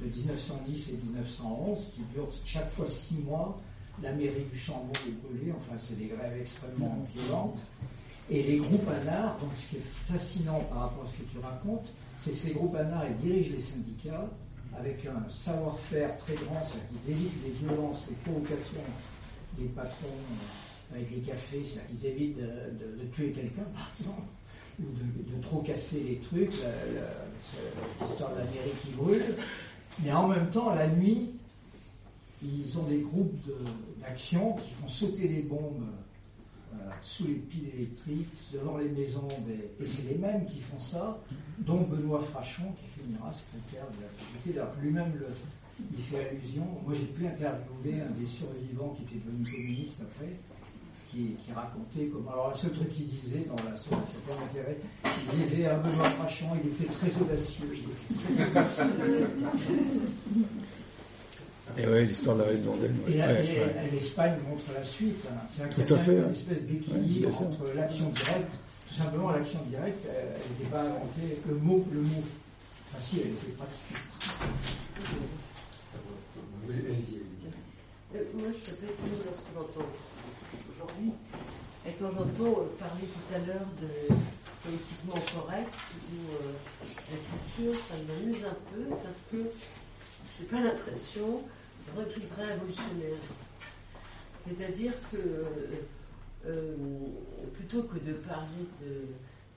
[0.00, 3.60] de 1910 et 1911 qui durent chaque fois six mois.
[4.02, 7.60] La mairie du Chambon est brûlée, enfin c'est des grèves extrêmement violentes.
[8.30, 11.38] Et les groupes ANAR, donc ce qui est fascinant par rapport à ce que tu
[11.38, 14.28] racontes, c'est que ces groupes ANAR, ils dirigent les syndicats
[14.78, 18.80] avec un savoir-faire très grand, c'est-à-dire qu'ils évitent les violences, les provocations
[19.58, 20.08] des patrons
[20.94, 24.22] avec les cafés, c'est-à-dire évitent de, tuer quelqu'un, par exemple,
[24.80, 24.84] ou
[25.36, 27.02] de, trop casser les trucs, la-
[27.42, 29.24] c'est l'histoire de la mairie qui brûle.
[30.02, 31.30] Mais en même temps, la nuit,
[32.42, 33.34] ils ont des groupes
[34.00, 35.84] d'action qui font sauter les bombes
[36.74, 39.28] euh, sous les piles électriques, devant les maisons.
[39.80, 41.18] Et c'est les mêmes qui font ça,
[41.60, 44.82] dont Benoît Frachon, qui finira secrétaire de la sécurité.
[44.82, 45.12] Lui-même,
[45.96, 46.66] il fait allusion.
[46.84, 50.32] Moi, j'ai pu interviewer un des survivants qui était devenu communiste après,
[51.14, 52.30] qui, qui racontait comment.
[52.32, 54.78] Alors, le seul truc qu'il disait dans la sur certain intérêt,
[55.32, 57.70] il disait à Benoît Frachon, il était très audacieux.
[57.72, 58.84] il était très audacieux.
[61.78, 62.94] Et ouais, l'histoire de la Blondel.
[63.08, 63.18] Et, ouais.
[63.18, 63.90] Ouais, ouais.
[63.92, 65.24] l'Espagne montre la suite.
[65.30, 65.40] hein.
[65.48, 68.54] C'est Tout à fait, une espèce d'équilibre entre l'action directe.
[68.88, 71.38] Tout simplement, l'action directe, elle n'était pas inventée.
[71.48, 72.22] Le mot, le mot.
[72.92, 74.00] Enfin, si, elle était pratiquée.
[76.68, 78.16] Oui, allez-y, allez-y.
[78.16, 79.88] Euh, moi, je un que j'entends
[80.84, 81.12] aujourd'hui.
[81.86, 84.14] Et quand j'entends euh, parler tout à l'heure de
[84.62, 85.74] politiquement correct
[86.12, 86.52] ou euh,
[87.10, 91.42] la culture, ça m'amuse un peu parce que je n'ai pas l'impression
[92.10, 93.20] truc très révolutionnaire.
[94.46, 95.18] C'est-à-dire que
[96.46, 96.74] euh,
[97.54, 99.06] plutôt que de parler de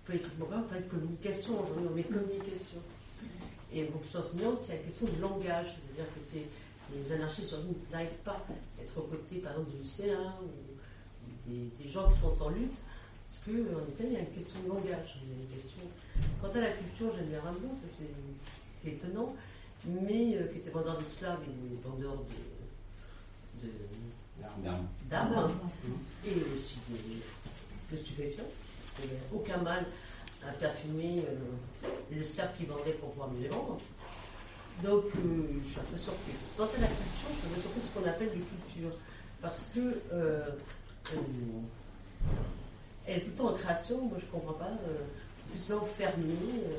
[0.05, 2.79] politiquement correct, on parle de communication, aujourd'hui on met communication.
[3.71, 6.37] Et donc je suis enseignante, il y a la question du langage, c'est-à-dire que
[6.95, 7.55] les anarchistes
[7.91, 8.45] n'arrivent pas
[8.79, 10.66] à être aux côtés, par exemple, des lycéens ou
[11.47, 12.77] des, des gens qui sont en lutte,
[13.27, 13.51] parce qu'en
[13.87, 15.19] effet, il y a une question de langage.
[15.23, 15.81] Il y a une question...
[16.41, 18.09] Quant à la culture, j'aime bien Rimbaud, ça c'est,
[18.81, 19.35] c'est étonnant,
[19.85, 22.13] mais euh, qui était vendeur d'esclaves et vendeur
[23.61, 23.71] de, de,
[25.09, 25.51] D'armes.
[26.25, 28.43] et aussi de, de stupéfiants.
[28.45, 29.85] parce qu'il n'y a aucun mal
[30.47, 33.77] à faire fumer euh, les esclaves qui vendaient pour pouvoir mieux les vendre.
[34.83, 36.35] Donc, euh, je suis un peu surprise.
[36.55, 38.91] Quant à la culture, je suis un peu surprise de ce qu'on appelle de culture.
[39.41, 40.49] Parce que euh,
[43.05, 44.65] elle est temps en création, moi je comprends pas.
[44.87, 45.05] Euh,
[45.51, 46.35] plus l'enfermer
[46.65, 46.77] euh,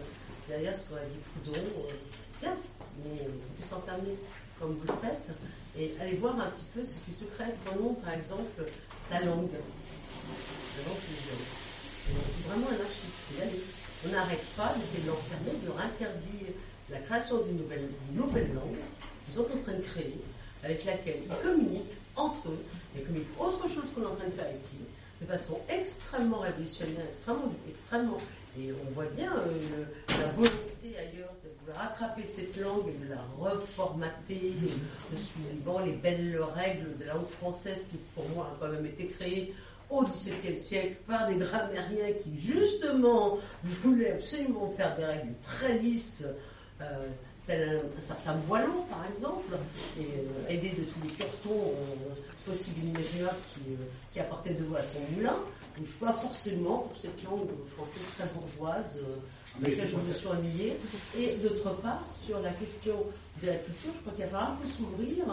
[0.48, 1.59] derrière ce qu'on a dit Proudhon.
[1.59, 1.92] Euh,
[2.40, 2.55] bien,
[3.02, 4.16] mais euh, peut s'enfermer
[4.60, 5.28] comme vous le faites
[5.78, 7.52] et aller voir un petit peu ce qui se crée.
[7.64, 8.62] Prenons par exemple
[9.10, 9.50] la langue.
[9.52, 10.98] La langue,
[12.06, 13.64] c'est vraiment anarchique.
[14.06, 16.55] On n'arrête pas d'essayer de l'enfermer, de leur interdire
[16.90, 18.76] la création d'une nouvelle, nouvelle langue
[19.24, 20.18] qu'ils sont en train de créer,
[20.62, 22.65] avec laquelle ils communiquent entre eux,
[22.97, 24.78] et communiquent autre chose qu'on est en train de faire ici,
[25.20, 28.16] de façon extrêmement révolutionnaire, extrêmement, extrêmement.
[28.59, 33.11] Et on voit bien euh, la volonté ailleurs de vouloir attraper cette langue et de
[33.11, 34.53] la reformater,
[35.12, 38.86] de suivant les belles règles de la langue française qui, pour moi, a quand même
[38.86, 39.55] été créée
[39.90, 46.27] au XVIIe siècle par des grammairiens qui, justement, voulaient absolument faire des règles très lisses,
[46.81, 47.09] euh,
[47.48, 49.56] tel un, un certain Boileau, par exemple,
[49.98, 52.14] et euh, aidé de tous les curtons euh,
[52.46, 55.36] possibles et imaginables qui, euh, qui apportaient de voix à son moulin.
[55.76, 59.16] Donc, je pas forcément pour cette langue française très bourgeoise, euh,
[59.60, 60.76] Mais laquelle c'est je me suis ennuyée.
[61.18, 62.96] Et d'autre part, sur la question
[63.42, 65.24] de la culture, je crois qu'il va falloir un peu s'ouvrir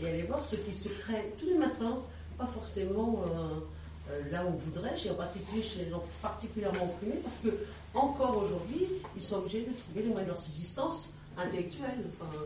[0.00, 1.98] et aller voir ce qui se crée tous les matins,
[2.38, 7.20] pas forcément euh, là où on voudrait, chez, en particulier chez les gens particulièrement opprimés,
[7.22, 7.48] parce que
[7.94, 8.86] encore aujourd'hui,
[9.16, 11.08] ils sont obligés de trouver les moyens de leur subsistance
[11.38, 12.04] intellectuelle.
[12.20, 12.38] Enfin,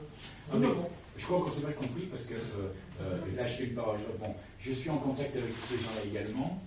[0.50, 0.88] Ah, mais- non, non.
[1.18, 3.98] Je crois qu'on s'est mal compris parce que euh, euh, là je fais une parole.
[4.18, 6.58] Bon, je suis en contact avec tous ces gens-là également.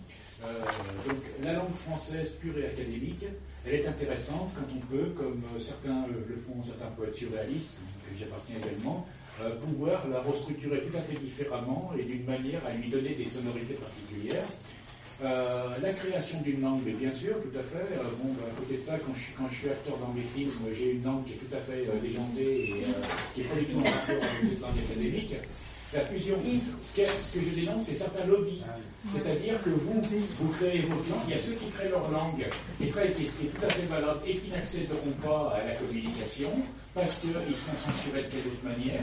[0.44, 0.60] Euh,
[1.08, 3.26] donc la langue française pure et académique,
[3.66, 7.74] elle est intéressante quand on peut, comme certains le font, certains poètes surréalistes,
[8.04, 9.08] que j'appartiens également,
[9.42, 13.26] euh, pouvoir la restructurer tout à fait différemment et d'une manière à lui donner des
[13.26, 14.46] sonorités particulières.
[15.24, 17.96] Euh, la création d'une langue, mais bien sûr, tout à fait.
[17.96, 20.28] Euh, bon, bah, à côté de ça, quand je, quand je suis acteur dans mes
[20.36, 22.92] films, j'ai une langue qui est tout à fait euh, légendée et euh,
[23.34, 25.36] qui n'est pas du tout en rapport avec cette langue académique.
[25.94, 26.36] La fusion,
[26.84, 28.62] ce que, ce que je dénonce, c'est certains lobbies.
[29.14, 30.02] C'est-à-dire que vous,
[30.40, 31.24] vous créez votre langue.
[31.28, 32.46] Il y a ceux qui créent leur langue,
[32.82, 36.52] et qui, qui est tout à fait valable, et qui n'accéderont pas à la communication,
[36.94, 39.00] parce qu'ils seront censurés de telle autre manière.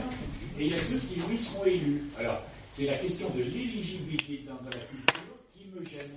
[0.59, 2.03] Et il y a ceux qui, oui, seront élus.
[2.19, 5.22] Alors, c'est la question de l'éligibilité dans la culture
[5.79, 6.09] me gêne.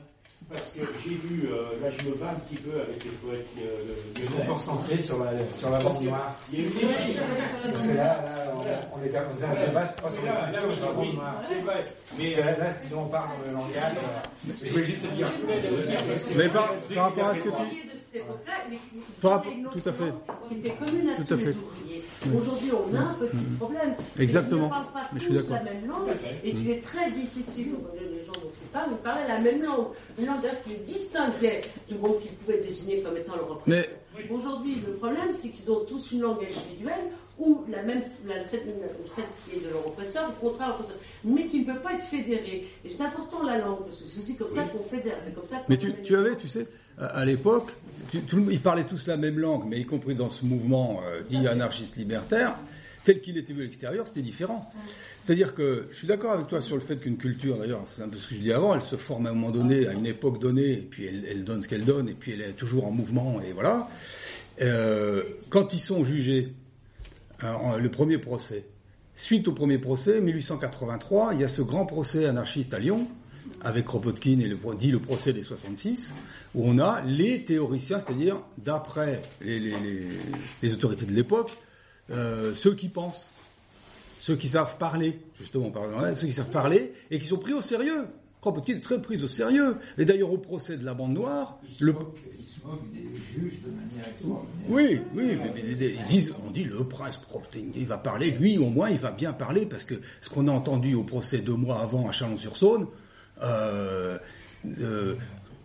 [0.49, 3.49] Parce que j'ai vu, euh, là je me bats un petit peu avec les poètes
[3.59, 4.47] euh, Ils sont lyonnais.
[4.47, 6.35] concentrés sur la, sur la bande noire.
[6.53, 6.73] Il y a une.
[7.73, 8.55] Parce que là, là,
[8.95, 10.61] on, on est à cause d'un débat, pas sur Mais là, la
[10.93, 11.39] bande oui, noire.
[11.43, 11.85] c'est vrai.
[11.85, 13.93] Parce Mais que là, là, sinon on parle dans le langage.
[13.97, 15.29] euh, Je voulais juste te dire.
[16.37, 18.21] Mais par, par rapport à ce que tu...
[19.21, 20.05] Par tout à fait.
[20.05, 21.57] à Tout fait.
[22.37, 23.95] Aujourd'hui, on a un petit problème.
[24.17, 24.71] c'est Exactement.
[25.13, 25.57] Mais je suis d'accord.
[26.45, 27.75] et est très difficile
[28.73, 29.87] les de parler la même langue.
[30.19, 33.63] Une langue d'ailleurs qui distinguait du monde qu'ils pouvaient désigner comme étant le représentant.
[33.67, 33.89] Mais-
[34.31, 37.05] Aujourd'hui, le problème, c'est qu'ils ont tous une langue individuelle
[37.39, 41.61] ou la même, la, celle, qui est de leur oppresseur, au contraire, l'oppresseur, mais qui
[41.61, 42.67] ne peut pas être fédérée.
[42.83, 45.45] Et c'est important la langue, parce que c'est aussi comme ça qu'on fédère, c'est comme
[45.45, 46.67] ça qu'on Mais tu, tu les avais, tu sais,
[46.99, 47.73] à, à l'époque,
[48.11, 51.03] tu- tout le- ils parlaient tous la même langue, mais y compris dans ce mouvement
[51.07, 52.57] euh, dit anarchiste libertaire,
[53.05, 54.73] tel qu'il était vu à l'extérieur, c'était différent.
[55.27, 58.09] C'est-à-dire que je suis d'accord avec toi sur le fait qu'une culture, d'ailleurs, c'est un
[58.09, 60.07] peu ce que je dis avant, elle se forme à un moment donné, à une
[60.07, 62.93] époque donnée, et puis elle, donne ce qu'elle donne, et puis elle est toujours en
[62.93, 63.89] mouvement, et voilà.
[64.63, 66.55] Euh, quand ils sont jugés,
[67.43, 68.67] euh, le premier procès,
[69.17, 73.09] suite au premier procès, 1883, il y a ce grand procès anarchiste à Lyon,
[73.63, 76.15] avec Kropotkin et le, dit le procès des 66,
[76.55, 81.51] où on a les théoriciens, c'est-à-dire d'après les autorités de l'époque,
[82.13, 83.29] euh, ceux qui pensent,
[84.27, 87.53] ceux qui savent parler, justement, pardon, hein, ceux qui savent parler et qui sont pris
[87.53, 88.09] au sérieux.
[88.41, 89.77] Kropotkin est très pris au sérieux.
[89.99, 91.95] Et d'ailleurs, au procès de la bande noire, le,
[94.69, 98.69] oui, oui, mais, ils disent, on dit le prince Kropotkin, il va parler, lui au
[98.69, 101.81] moins il va bien parler parce que ce qu'on a entendu au procès deux mois
[101.81, 102.89] avant à Chalon-sur-Saône,
[103.43, 104.19] euh,
[104.81, 105.15] euh,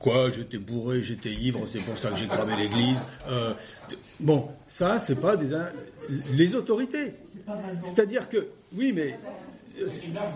[0.02, 3.06] quoi, j'étais bourré, j'étais ivre, c'est pour ça que j'ai cramé l'église.
[3.30, 3.54] Euh,
[4.20, 5.56] bon, ça c'est pas des
[6.34, 7.14] les autorités.
[7.84, 9.18] C'est-à-dire que oui, mais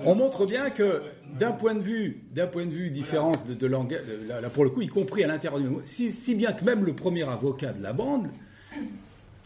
[0.05, 1.01] on montre bien que
[1.37, 4.63] d'un point de vue, d'un point de vue différence de, de langage, de- là, pour
[4.63, 7.73] le coup, y compris à l'intérieur du si, si bien que même le premier avocat
[7.73, 8.27] de la bande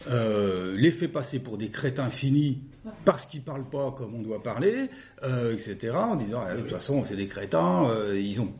[0.08, 2.60] euh, les fait passer pour des crétins finis
[3.04, 4.88] parce qu'ils parlent pas comme on doit parler,
[5.24, 5.92] euh, etc.
[5.94, 8.50] En disant Ah, de toute façon c'est des crétins, euh, ils ont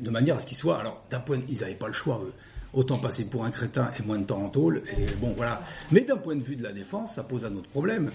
[0.00, 0.78] de manière à ce qu'ils soient.
[0.78, 2.20] Alors d'un point, ils n'avaient pas le choix.
[2.24, 2.32] Eux.
[2.74, 4.82] Autant passer pour un crétin et moins de temps en tôle.
[4.96, 5.62] Et bon voilà.
[5.90, 8.10] Mais d'un point de vue de la défense, ça pose un autre problème.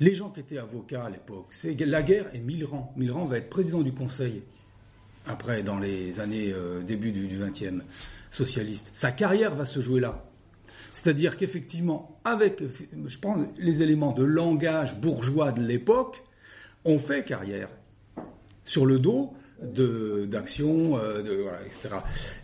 [0.00, 2.92] Les gens qui étaient avocats à l'époque, c'est la guerre et Millerand.
[2.96, 4.44] Millerand va être président du Conseil
[5.28, 7.82] après, dans les années euh, début du, 20e,
[8.30, 8.90] socialiste.
[8.94, 10.24] Sa carrière va se jouer là.
[10.92, 12.62] C'est-à-dire qu'effectivement, avec,
[13.06, 16.22] je prends les éléments de langage bourgeois de l'époque,
[16.84, 17.68] on fait carrière
[18.64, 21.88] sur le dos de d'actions, euh, de, voilà, etc.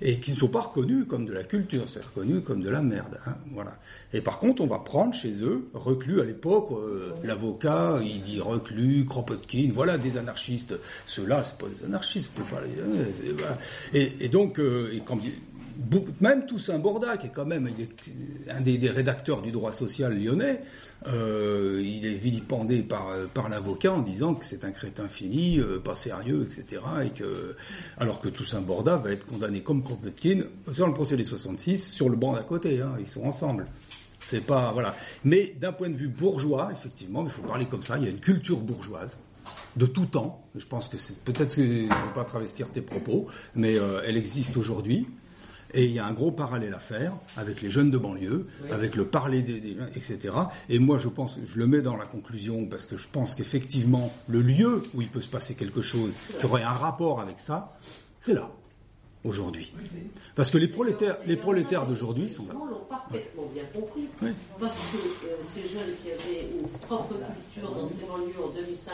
[0.02, 2.82] Et qui ne sont pas reconnus comme de la culture, c'est reconnu comme de la
[2.82, 3.18] merde.
[3.26, 3.78] hein, voilà.
[4.12, 8.40] Et par contre, on va prendre chez eux, reclus à l'époque, euh, l'avocat, il dit
[8.40, 10.74] reclus, Kropotkin, voilà des anarchistes.
[11.06, 12.80] Ceux-là, c'est pas des anarchistes, on peut pas les...
[12.80, 13.54] euh.
[13.92, 15.18] Et, et donc, euh, et quand,
[16.20, 17.68] même Toussaint Borda, qui est quand même
[18.48, 20.60] un des, rédacteurs du droit social lyonnais,
[21.06, 25.58] euh, il est vilipendé par, euh, par l'avocat en disant que c'est un crétin fini,
[25.58, 26.82] euh, pas sérieux, etc.
[27.04, 27.56] Et que,
[27.98, 32.08] alors que Toussaint Borda va être condamné comme Kropotkin sur le procès des 66, sur
[32.08, 33.66] le banc d'à côté, hein, ils sont ensemble.
[34.24, 34.96] C'est pas voilà.
[35.24, 37.98] Mais d'un point de vue bourgeois, effectivement, il faut parler comme ça.
[37.98, 39.18] Il y a une culture bourgeoise
[39.76, 40.42] de tout temps.
[40.54, 43.74] Je pense que c'est peut-être que je ne vais pas travestir tes propos, mais
[44.06, 45.06] elle existe aujourd'hui.
[45.74, 48.94] Et il y a un gros parallèle à faire avec les jeunes de banlieue, avec
[48.94, 50.32] le parler des, des etc.
[50.68, 54.12] Et moi, je pense, je le mets dans la conclusion parce que je pense qu'effectivement,
[54.28, 57.76] le lieu où il peut se passer quelque chose qui aurait un rapport avec ça,
[58.20, 58.48] c'est là,
[59.24, 59.72] aujourd'hui.
[60.34, 62.54] Parce que les prolétaires, les prolétaires d'aujourd'hui sont là.
[62.54, 64.08] L'ont parfaitement bien compris.
[64.22, 64.30] Oui.
[64.60, 64.96] Parce que
[65.26, 67.14] euh, ces jeunes qui avaient une propre
[67.52, 68.92] culture dans ces banlieues en 2005,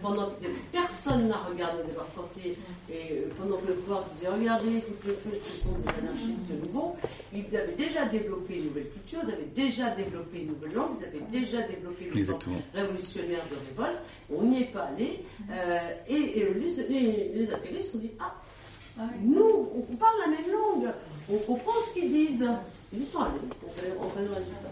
[0.00, 2.56] pendant que personne n'a regardé de leur côté,
[2.90, 6.50] et euh, pendant que le pouvoir disait regardez, toutes les feux, ce sont des anarchistes
[6.66, 6.96] nouveaux,
[7.34, 11.04] ils avaient déjà développé une nouvelle culture, ils avaient déjà développé une nouvelle langue, ils
[11.06, 12.60] avaient déjà développé une Exactement.
[12.74, 13.98] révolutionnaire de révolte.
[14.34, 15.20] On n'y est pas allé.
[15.50, 15.78] euh,
[16.08, 18.34] et et les, les, les sont dit ah,
[18.98, 19.08] Ah.
[19.22, 20.92] Nous, on, parle la même langue.
[21.30, 22.44] On comprend ce qu'ils disent.
[22.92, 23.38] Ils sont allés.
[23.66, 24.70] On fait, on fait le résultat.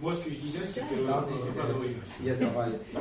[0.00, 0.94] Moi, ce que je disais, c'est que.
[1.08, 1.24] Ah,
[1.80, 1.88] Oui.
[2.20, 2.34] Il y a-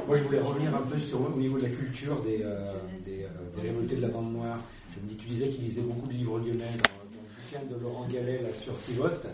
[0.08, 2.74] moi, je voulais revenir un peu sur au niveau de la culture des, euh,
[3.06, 4.60] des, euh, des révoltés de la bande noire.
[4.96, 6.66] Je me dis, tu disais qu'ils lisaient beaucoup de livres lyonnais.
[6.78, 7.30] Dans, dans le
[7.70, 9.28] bouquin de Laurent Gallet là, sur Sivost,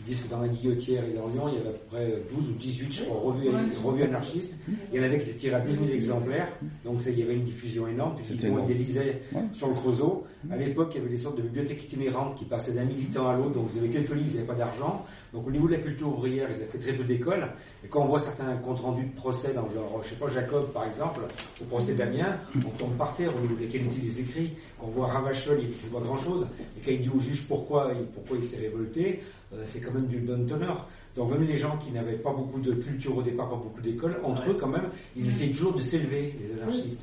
[0.00, 2.22] ils disent que dans la Guillotière et dans Lyon, il y avait à peu près
[2.34, 3.48] 12 ou 18, je crois, revues,
[3.84, 4.56] revues anarchistes.
[4.92, 6.48] Il y en avait qui étaient tirés à 12 000 exemplaires.
[6.84, 8.14] Donc, ça, il y avait une diffusion énorme.
[8.16, 8.72] Puis, C'était ils énorme.
[8.72, 9.42] lisaient Ouais.
[9.52, 10.24] sur le Creusot.
[10.50, 13.36] À l'époque, il y avait des sortes de bibliothèques itinérantes qui passaient d'un militant à
[13.36, 13.50] l'autre.
[13.54, 15.04] Donc, vous avez quelques livres, vous n'avez pas d'argent.
[15.34, 17.46] Donc, au niveau de la culture ouvrière, ils avaient fait très peu d'écoles.
[17.88, 20.70] Et quand on voit certains comptes rendus de procès, dans genre, je sais pas, Jacob,
[20.74, 21.20] par exemple,
[21.62, 24.52] au procès d'Amiens, on tombe par terre au niveau de la qualité des écrits.
[24.78, 26.46] Quand on voit Ravachol, il écrit pas grand chose.
[26.76, 29.22] Et quand il dit au juge pourquoi, il- pourquoi il s'est révolté,
[29.54, 30.86] euh, c'est quand même d'une bonne teneur.
[31.16, 34.20] Donc, même les gens qui n'avaient pas beaucoup de culture au départ, pas beaucoup d'écoles,
[34.22, 37.00] entre eux, quand même, ils essayaient toujours de s'élever, les anarchistes.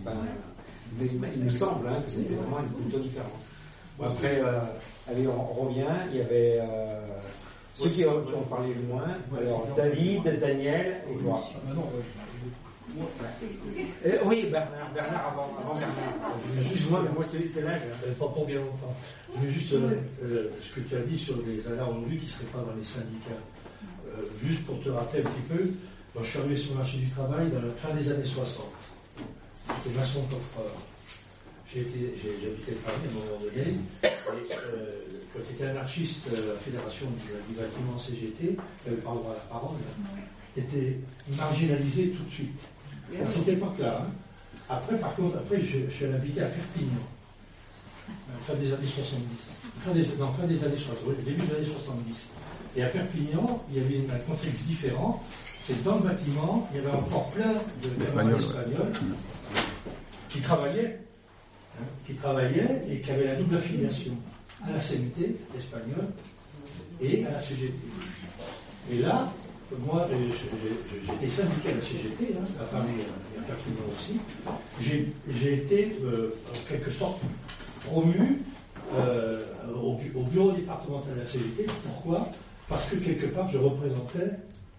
[1.00, 3.32] Mais il, me semble hein, que c'était vraiment une culture différente.
[3.98, 4.60] Bon, après, euh,
[5.10, 5.84] allez, on, on revient.
[6.12, 7.00] Il y avait euh,
[7.76, 9.06] ceux qui, ont- qui ont parlé le moins.
[9.38, 11.40] Alors, David, Daniel et toi.
[11.40, 11.72] Ah.
[14.06, 15.96] Euh, oui, Bernard, Bernard avant, avant Bernard.
[16.62, 17.82] Excuse-moi, mais moi, c'est l'âge.
[17.86, 17.96] hein.
[18.08, 18.96] Euh, pas pour bien longtemps.
[19.36, 22.30] Je veux juste euh, ce que tu as dit sur les anards aujourd'hui qui ne
[22.30, 23.42] seraient pas dans les syndicats.
[24.08, 25.64] Euh, juste pour te rappeler un petit peu,
[26.14, 28.64] moi je suis arrivé sur le marché du travail dans la fin des années 60.
[29.84, 30.72] J'étais maçon coffreur.
[31.76, 33.68] J'ai j'habitais Paris à un moment donné.
[34.04, 34.86] Et euh,
[35.34, 39.32] quand j'étais anarchiste à la fédération du, du bâtiment CGT, tu n'avais pas le droit
[39.32, 39.76] à la parole,
[40.54, 40.98] tu étais
[41.38, 42.60] marginalisé tout de suite.
[43.24, 44.02] À cette époque-là.
[44.04, 44.12] hein.
[44.70, 47.04] Après, par contre, après, je, je suis allé habiter à Perpignan
[48.48, 49.22] fin des années 70.
[49.80, 52.30] Fin des, non, fin des années 60, oui, début des années 70.
[52.78, 55.24] Et à Perpignan, il y avait un contexte différent.
[55.64, 58.74] C'est que dans le bâtiment, il y avait encore plein de Espagnols, camarades ouais.
[58.76, 59.16] espagnols
[60.30, 61.00] qui travaillaient,
[61.80, 64.14] hein, qui travaillaient et qui avaient la double affiliation
[64.66, 66.08] à la CNT espagnole
[67.02, 67.74] et à la CGT.
[68.92, 69.32] Et là,
[69.86, 70.16] moi, euh,
[71.06, 72.90] j'étais syndicat à la CGT, hein, à Paris
[73.38, 74.20] à Perpignan aussi.
[74.82, 77.20] J'ai été, euh, en quelque sorte,
[77.86, 78.42] promu
[78.96, 79.44] euh,
[79.76, 81.66] au, bu- au bureau départemental de la CGT.
[81.84, 82.30] Pourquoi?
[82.70, 84.32] Parce que quelque part, je représentais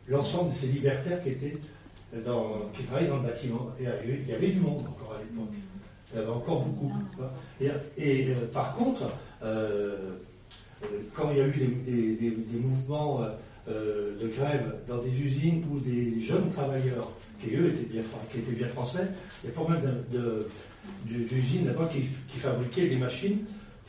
[0.09, 1.31] l'ensemble de ces libertaires qui
[2.25, 3.69] dans, qui travaillaient dans le bâtiment.
[3.81, 5.55] Et avait- il y avait du monde encore à l'époque.
[6.13, 6.93] Il y avait encore beaucoup.
[7.17, 7.33] vois.
[7.61, 7.69] Et,
[7.99, 9.03] et, euh, par contre,
[9.43, 9.97] euh,
[10.83, 13.23] euh, quand il y a eu des, des- des- des mouvements
[13.69, 17.11] de grève dans des usines où des jeunes travailleurs,
[17.43, 18.03] qui eux étaient bien,
[18.33, 19.09] qui étaient bien français,
[19.43, 19.83] il y a pas mal
[21.05, 23.39] d'usines là-bas qui, qui fabriquaient des machines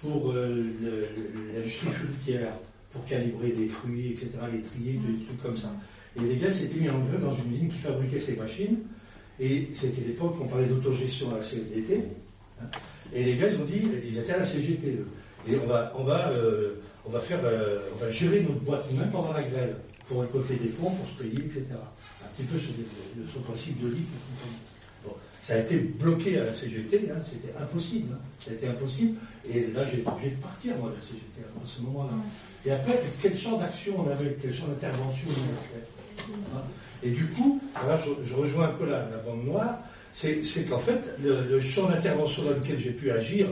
[0.02, 2.54] pour l'industrie fruitière,
[2.92, 5.72] pour calibrer des fruits, etc., les trier, des trucs comme ça.
[6.16, 8.78] Et les gars s'étaient mis en grève dans une usine qui fabriquait ces machines,
[9.40, 12.04] et c'était l'époque où on parlait d'autogestion à la CFDT,
[12.62, 12.66] hein.
[13.14, 15.08] et les gars ils ont dit, ils étaient à la CGT, eux.
[15.48, 18.86] et on va, on va, euh, on va faire, euh, on va gérer notre boîte
[18.92, 19.76] nous-mêmes pendant la grève,
[20.08, 21.66] pour récolter des fonds, pour se payer, etc.
[22.24, 22.58] Un petit peu
[23.18, 24.08] le principe de libre.
[25.06, 28.14] Bon, ça a été bloqué à la CGT, hein, c'était impossible.
[28.14, 28.20] hein.
[28.40, 29.18] Ça a été impossible.
[29.50, 32.14] Et là, j'ai été obligé de partir, moi, de la CGT, à ce moment-là.
[32.66, 36.64] Et après, quel champ d'action on avait, quel champ d'intervention on avait hein.
[37.04, 39.78] Et du coup, là, je, je rejoins un peu la, la bande noire,
[40.14, 43.48] c'est qu'en fait, le, le champ d'intervention dans lequel j'ai pu agir,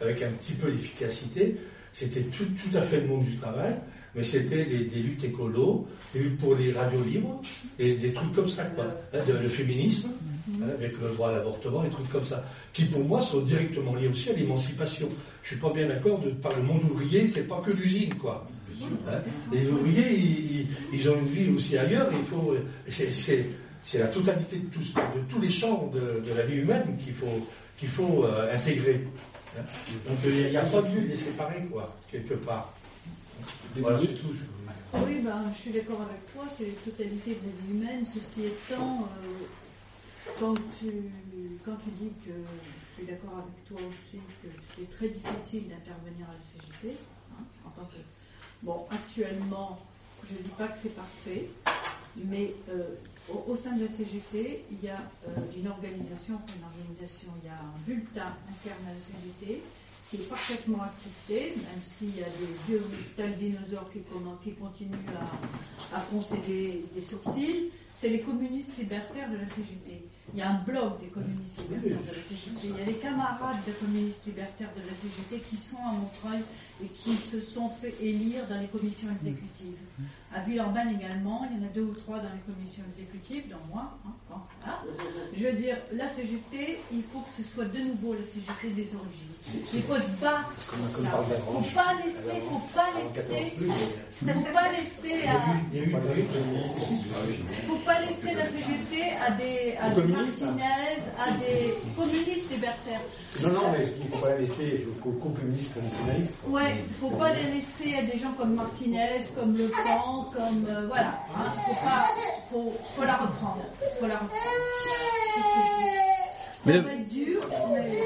[0.00, 1.56] avec un petit peu d'efficacité,
[1.92, 3.74] c'était tout, tout à fait le monde du travail,
[4.14, 7.40] mais c'était des, luttes écolo, des luttes pour les radios libres,
[7.78, 8.86] et des trucs comme ça, quoi.
[9.12, 10.08] Hein, de- le féminisme,
[10.62, 12.42] hein, avec le droit à l'avortement, des trucs comme ça,
[12.72, 15.08] qui pour moi sont directement liés aussi à l'émancipation.
[15.42, 18.48] Je suis pas bien d'accord de par le monde ouvrier, c'est pas que l'usine, quoi.
[19.08, 19.20] Hein,
[19.52, 22.54] les ouvriers, ils, ont une vie aussi ailleurs, il faut,
[22.88, 23.46] c'est, c'est-
[23.82, 27.14] c'est la totalité de, tous, de tous les champs de, de la vie humaine qu'il
[27.14, 27.46] faut,
[27.78, 29.06] qu'il faut euh, intégrer.
[29.58, 29.62] hein.
[30.06, 32.74] Donc il n'y a, pas de vue de les séparer, quoi, quelque part.
[33.76, 37.72] Voilà, c'est Oui, ben, je suis d'accord avec toi, c'est la totalité de la vie
[37.72, 38.04] humaine.
[38.06, 39.44] Ceci étant, euh,
[40.40, 40.90] quand, tu,
[41.64, 46.26] quand tu dis que je suis d'accord avec toi aussi que c'était très difficile d'intervenir
[46.28, 46.96] à la CGT,
[47.32, 47.96] hein, en tant que.
[48.62, 49.78] Bon, actuellement,
[50.26, 51.48] je ne dis pas que c'est parfait,
[52.16, 52.86] mais euh,
[53.28, 54.98] au, au sein de la CGT, il y a
[55.28, 59.62] euh, une organisation, une organisation, il y a un bulletin interne à la CGT
[60.10, 62.82] qui est parfaitement accepté, même s'il y a des vieux
[63.14, 64.00] tels dinosaures qui,
[64.54, 64.96] continuent
[65.92, 70.06] à, à froncer des, des sourcils, c'est les communistes libertaires de la CGT.
[70.32, 72.60] Il y a un blog des communistes libertaires de la CGT.
[72.64, 76.42] Il y a des camarades de communistes libertaires de la CGT qui sont à Montreuil
[76.82, 79.76] et qui se sont fait élire dans les commissions exécutives.
[80.34, 83.56] À Villeurbanne également, il y en a deux ou trois dans les commissions exécutives, dont
[83.72, 83.98] moi.
[84.06, 84.78] hein, bon, voilà.
[85.34, 88.88] Je veux dire, la CGT, il faut que ce soit de nouveau la CGT des
[88.94, 89.64] origines.
[89.72, 90.52] Il faut se battre.
[91.02, 93.56] La Faut pas laisser, faut pas laisser,
[94.20, 95.32] faut pas laisser à,
[97.66, 100.42] faut pas la CGT à des, à des Communistes.
[100.42, 103.00] Martinez, à des communistes libertaires.
[103.42, 105.78] Non, non, mais il ne faut pas la laisser aux communistes
[106.68, 106.76] quoi.
[106.76, 110.86] Ouais, faut pas les laisser à des gens comme Martinez, comme Le Pen, comme euh,
[110.86, 111.18] voilà.
[111.36, 112.06] Hein, faut pas,
[112.50, 113.64] faut, faut la reprendre,
[114.00, 114.32] faut la reprendre.
[116.64, 117.40] Ça va être dur,
[117.72, 117.98] mais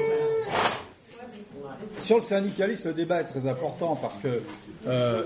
[1.99, 4.41] Sur le syndicalisme, le débat est très important parce que,
[4.87, 5.23] euh,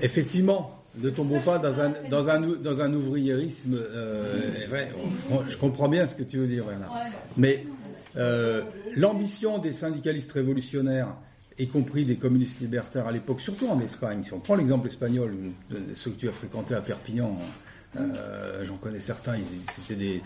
[0.00, 3.74] effectivement, ne tombons pas dans un, dans un, ou- dans un ouvriérisme.
[3.78, 4.88] euh, vrai,
[5.48, 6.92] je comprends bien ce que tu veux dire, Bernard.
[7.36, 7.64] Mais
[8.16, 8.62] euh,
[8.96, 11.08] l'ambition des syndicalistes révolutionnaires,
[11.58, 15.34] y compris des communistes libertaires à l'époque, surtout en Espagne, si on prend l'exemple espagnol,
[15.70, 17.36] de- ceux que tu as fréquentés à Perpignan,
[17.96, 20.22] euh, j'en connais certains, ils, c'était des,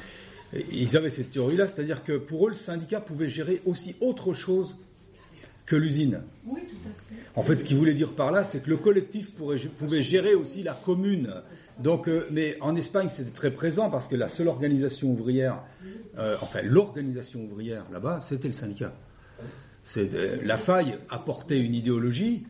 [0.71, 4.77] ils avaient cette théorie-là, c'est-à-dire que pour eux, le syndicat pouvait gérer aussi autre chose
[5.65, 6.21] que l'usine.
[6.47, 7.23] oui, tout à fait.
[7.35, 10.35] En fait, ce qu'il voulait dire par là, c'est que le collectif pourrait, pouvait gérer
[10.35, 11.33] aussi la commune.
[11.79, 15.63] Donc, euh, mais en Espagne, c'était très présent parce que la seule organisation ouvrière,
[16.19, 18.93] euh, enfin l'organisation ouvrière là-bas, c'était le syndicat.
[19.85, 20.11] C'est,
[20.45, 22.45] la faille apportait une idéologie,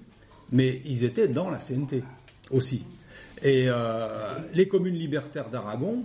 [0.51, 2.03] mais ils étaient dans la CNT
[2.51, 2.85] aussi.
[3.43, 6.05] Et euh, les communes libertaires d'Aragon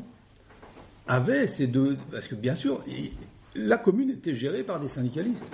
[1.08, 2.84] avaient ces deux, parce que bien sûr,
[3.56, 5.48] la commune était gérée par des syndicalistes.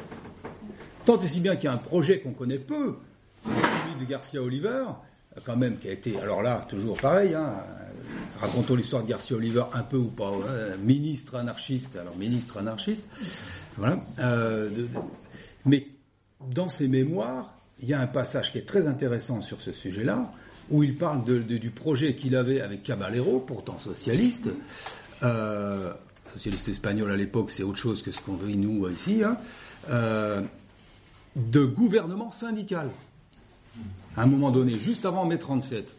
[1.06, 2.96] Tant et si bien qu'il y a un projet qu'on connaît peu,
[3.44, 4.86] celui de Garcia Oliver,
[5.44, 7.56] quand même, qui a été, alors là, toujours pareil, hein,
[8.40, 13.06] racontons l'histoire de Garcia Oliver un peu ou pas, hein, ministre anarchiste, alors ministre anarchiste,
[13.78, 14.70] voilà, euh,
[15.66, 15.88] mais
[16.52, 20.32] dans ses mémoires, il y a un passage qui est très intéressant sur ce sujet-là,
[20.70, 24.50] où il parle du projet qu'il avait avec Caballero, pourtant socialiste,
[25.24, 25.94] euh,
[26.26, 29.38] socialiste espagnol à l'époque, c'est autre chose que ce qu'on veut nous ici, hein,
[29.90, 30.42] euh,
[31.36, 32.90] de gouvernement syndical.
[34.16, 35.96] À un moment donné, juste avant mai 37.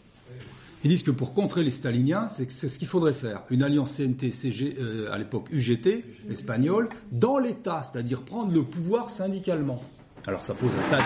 [0.85, 3.43] Ils disent que pour contrer les staliniens, c'est ce qu'il faudrait faire.
[3.51, 9.83] Une alliance CNT-CG, euh, à l'époque UGT, espagnole, dans l'État, c'est-à-dire prendre le pouvoir syndicalement.
[10.27, 11.03] Alors ça pose un tas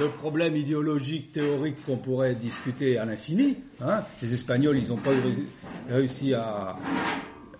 [0.00, 3.56] de, problèmes idéologiques, théoriques qu'on pourrait discuter à l'infini.
[3.80, 4.02] hein.
[4.22, 5.10] Les Espagnols, ils n'ont pas
[5.90, 6.76] réussi- à...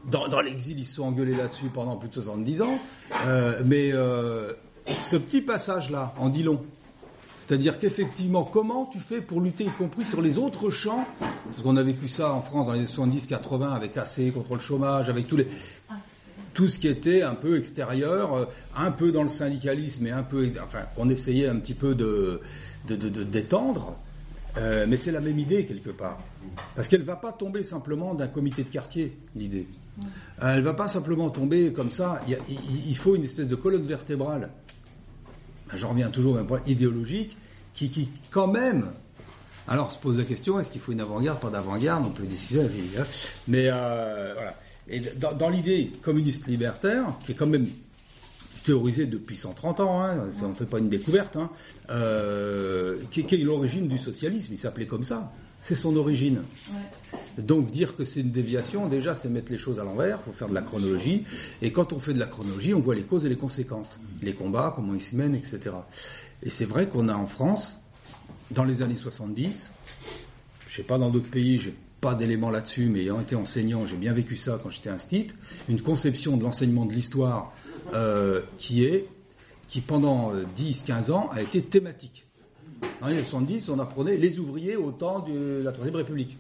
[0.09, 2.79] Dans, dans l'exil, ils se sont engueulés là-dessus pendant plus de 70 ans.
[3.27, 4.53] Euh, mais euh,
[4.87, 6.63] ce petit passage-là en dit long.
[7.49, 11.07] C'est-à-dire qu'effectivement, comment tu fais pour lutter, y compris sur les autres champs?
[11.19, 14.61] Parce qu'on a vécu ça en France dans les années 70-80 avec AC contre le
[14.61, 15.47] chômage, avec tous les,
[15.89, 15.95] Ah,
[16.53, 18.45] tout ce qui était un peu extérieur, euh,
[18.77, 22.41] un peu dans le syndicalisme et un peu, enfin, on essayait un petit peu de
[22.87, 23.97] d'étendre,
[24.59, 26.19] euh, mais c'est la même idée quelque part,
[26.75, 29.67] parce qu'elle va pas tomber simplement d'un comité de quartier, l'idée.
[30.43, 32.21] Euh, Elle va pas simplement tomber comme ça.
[32.27, 34.51] Il, y a- il- il faut une espèce de colonne vertébrale.
[35.75, 37.37] J'en reviens toujours à un point idéologique
[37.75, 38.91] qui, qui, quand même,
[39.69, 42.05] alors se pose la question est-ce qu'il faut une avant-garde, pas d'avant-garde?
[42.07, 43.05] On peut discuter, hein.
[43.47, 44.55] mais euh, voilà.
[44.89, 47.69] Et dans, l'idée communiste libertaire, qui est quand même
[48.65, 51.51] théorisée depuis 130 ans, hein, on ne fait pas une découverte, hein,
[51.91, 55.31] euh, qui est l'origine du socialisme, il s'appelait comme ça.
[55.63, 56.43] C'est son origine.
[56.71, 57.19] ouais.
[57.43, 60.37] Donc dire que c'est une déviation, déjà c'est mettre les choses à l'envers, il faut
[60.37, 61.25] faire de la chronologie,
[61.63, 64.35] et quand on fait de la chronologie, on voit les causes et les conséquences, les
[64.35, 65.71] combats, comment ils se mènent, etc.
[66.43, 67.79] Et c'est vrai qu'on a en France,
[68.51, 69.73] dans les années 70,
[70.67, 73.97] je sais pas dans d'autres pays, j'ai pas d'éléments là-dessus, mais ayant été enseignant, j'ai
[73.97, 75.29] bien vécu ça quand j'étais instit,
[75.69, 77.53] une conception de l'enseignement de l'histoire
[77.95, 79.07] euh, qui est,
[79.69, 82.28] qui pendant 10-15 ans a été thématique.
[83.01, 86.37] Dans les années 70, on apprenait les ouvriers au temps de la Troisième République.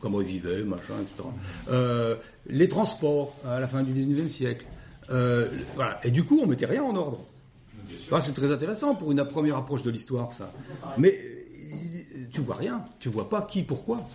[0.00, 1.28] Comment ils vivaient, machin, etc.
[1.70, 2.16] Euh,
[2.48, 4.66] les transports à la fin du 19e siècle.
[5.10, 5.98] Euh, voilà.
[6.04, 7.20] Et du coup, on mettait rien en ordre.
[8.20, 10.52] C'est très intéressant pour une première approche de l'histoire, ça.
[10.98, 14.06] Mais euh, tu vois rien, tu vois pas qui, pourquoi.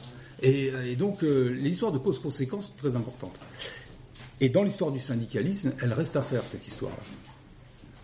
[0.41, 3.37] Et, donc, euh, les histoires de causes-conséquences sont très importantes.
[4.39, 7.03] Et dans l'histoire du syndicalisme, elle reste à faire, cette histoire-là.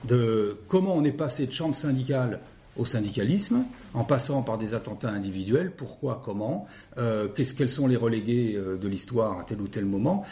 [0.04, 2.40] De comment on est passé de chambre syndicale
[2.78, 6.68] au syndicalisme, en passant par des attentats individuels, pourquoi, comment,
[6.98, 10.24] euh, qu'est-ce, quels sont les relégués euh, de l'histoire à tel ou tel moment.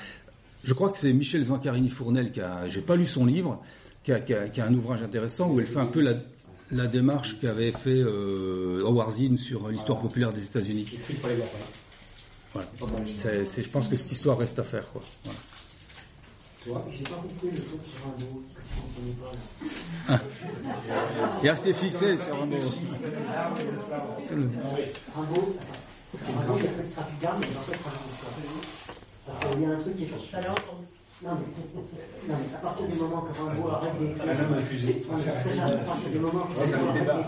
[0.64, 3.62] Je crois que c'est Michel Zancarini-Fournel qui a, j'ai pas lu son livre,
[4.04, 6.14] qui a, qui a- qui a un ouvrage intéressant où elle fait un peu la,
[6.72, 10.88] la démarche qu'avait fait euh, Howard Zinn sur l'histoire populaire des États-Unis.
[12.54, 12.68] Voilà.
[12.76, 14.88] Je pense que cette histoire reste à faire.
[14.92, 15.04] Quoi.
[16.66, 16.86] Voilà.
[16.98, 18.42] J'ai pas compris le truc sur un mot
[21.44, 22.56] Et restez fixé sur un mot.
[26.14, 26.46] Il a
[27.18, 27.32] il a
[29.56, 30.10] de y a un truc qui est.
[31.24, 31.32] Non
[32.28, 34.30] mais, à partir du moment que Rimbaud arrête d'écrire.
[34.30, 34.34] À
[35.86, 37.26] partir du moment que Rimbaud arrête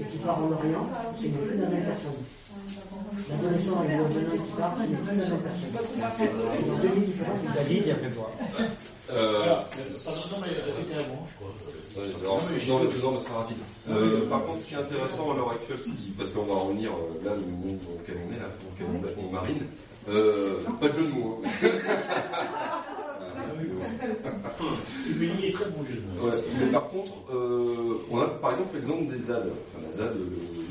[0.00, 0.86] et qu'il part en Orient,
[1.20, 2.20] c'est plus la même personne.
[3.28, 3.36] Le
[4.78, 5.02] c'est une
[8.00, 8.30] plus toi.
[9.14, 9.64] Euh, Alors,
[10.04, 11.52] pardon, non, mais euh, c'était avant, je crois.
[12.04, 13.56] Ouais, alors, non, le faisant sera rapide.
[13.90, 15.78] Euh, par contre, ce qui est intéressant à l'heure actuelle,
[16.16, 18.86] parce qu'on va revenir euh, là, le monde dans lequel on est, là, dans lequel
[18.90, 19.66] on est, on marine.
[20.08, 21.42] Euh, pas de jeu de mots.
[21.44, 21.48] hein.
[25.20, 26.28] Il est très bon jeu de mots.
[26.30, 30.14] Ouais, mais par contre, euh, on a par exemple l'exemple des ZAD, enfin, la ZAD
[30.16, 30.26] de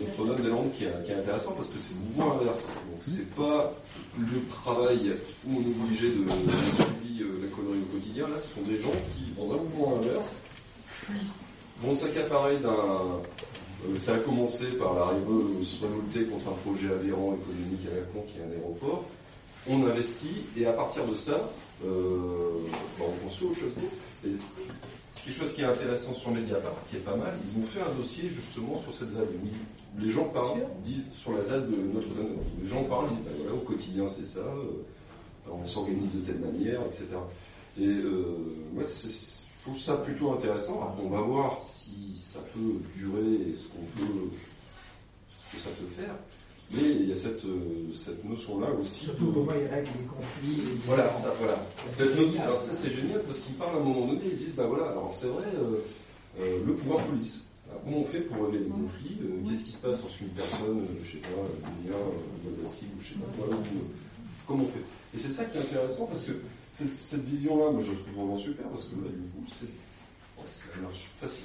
[0.06, 2.60] Notre-Dame-des-Landes qui, est- qui est intéressant parce que c'est le mouvement inverse.
[2.60, 3.74] Donc c'est pas
[4.20, 5.14] le travail
[5.46, 8.28] où on est obligé de, de subir euh, la connerie au quotidien.
[8.28, 10.34] Là, ce sont des gens qui, dans un mouvement inverse,
[11.82, 12.70] vont s'accaparer d'un.
[12.70, 17.96] euh, ça a commencé par l'arrivée de se révolter contre un projet aberrant économique à
[17.96, 19.04] la con qui est un aéroport.
[19.68, 21.50] On investit et à partir de ça,
[21.86, 22.50] euh,
[23.00, 23.74] bah, on construit autre chose.
[24.26, 24.30] Et
[25.26, 27.94] quelque chose qui est intéressant sur Mediapart, qui est pas mal, ils ont fait un
[27.96, 29.24] dossier justement sur cette ZAD.
[29.42, 32.38] où ils- les gens parlent, disent sur la ZAD de Notre-Dame.
[32.62, 36.40] Les gens parlent, disent bah, voilà, au quotidien c'est ça, euh, on s'organise de telle
[36.40, 37.06] manière, etc.
[37.80, 38.38] Et euh,
[38.74, 39.10] moi, c'est-
[39.58, 40.82] je trouve ça plutôt intéressant.
[40.84, 44.30] Après, on va voir si ça peut durer et ce qu'on peut,
[45.52, 46.16] ce que ça peut faire.
[46.74, 49.06] Mais il y a cette, euh, cette notion-là aussi.
[49.06, 50.56] Surtout de- comment ils règlent les conflits.
[50.66, 51.58] les voilà, ça, voilà.
[51.92, 52.48] C'est Cette notion, génial.
[52.48, 54.88] alors ça c'est génial parce qu'ils parlent à un moment donné, ils disent bah voilà,
[54.92, 55.76] alors c'est vrai, euh,
[56.40, 57.46] euh, le pouvoir police.
[57.72, 60.80] Alors, comment on fait pour régler les conflits euh, Qu'est-ce qui se passe lorsqu'une personne,
[60.82, 61.30] euh, je sais pas,
[61.80, 63.88] devient euh, cible ou je sais pas quoi, ou, euh,
[64.46, 64.84] comment on fait?
[65.16, 66.34] Et c'est ça qui est intéressant parce que
[66.74, 69.68] cette, cette vision-là, moi je la trouve vraiment super parce que là, du coup, c'est
[70.44, 71.44] je sais pas si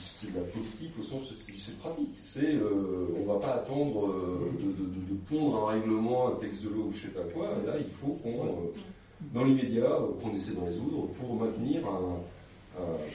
[0.00, 2.08] c'est de la politique au sens c'est c'est pratique.
[2.16, 6.36] C'est euh, on va pas attendre euh, de, de- de- de pondre un règlement, un
[6.40, 7.48] texte de loi ou je sais pas quoi.
[7.66, 8.72] Là, il faut qu'on euh,
[9.34, 12.20] dans l'immédiat euh, qu'on essaie de résoudre pour maintenir un-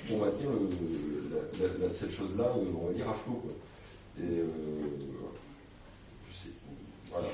[0.07, 3.33] pour maintenir le, la- la- la- cette chose-là, euh, on va dire à flot.
[3.43, 3.51] Quoi.
[4.19, 4.45] Et euh,
[6.29, 6.49] je sais,
[7.11, 7.27] voilà.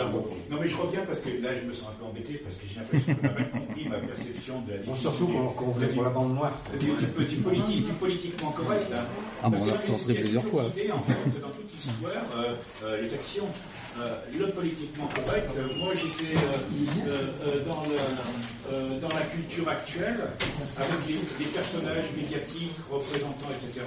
[0.00, 0.12] Alors,
[0.50, 2.62] non mais je reviens parce que là je me sens un peu embêté parce que
[2.66, 5.26] j'ai l'impression qu'on a mal compris ma perception de la Bon, difficulté surtout
[5.56, 6.58] qu'on voulait pour la bande noire.
[6.80, 6.88] du,
[7.42, 8.86] politique, politiquement correct.
[8.92, 9.04] Hein.
[9.42, 10.64] Ah, bon, on que l'a plusieurs fois.
[10.76, 11.48] l'idée, en fait, dans
[12.04, 12.54] euh,
[12.84, 13.48] euh, les actions.
[13.98, 15.48] Euh, le politiquement correct,
[15.78, 16.34] moi j'étais
[17.64, 17.80] dans,
[19.00, 20.18] dans la culture actuelle,
[20.76, 23.86] avec des, des personnages médiatiques, représentants, etc.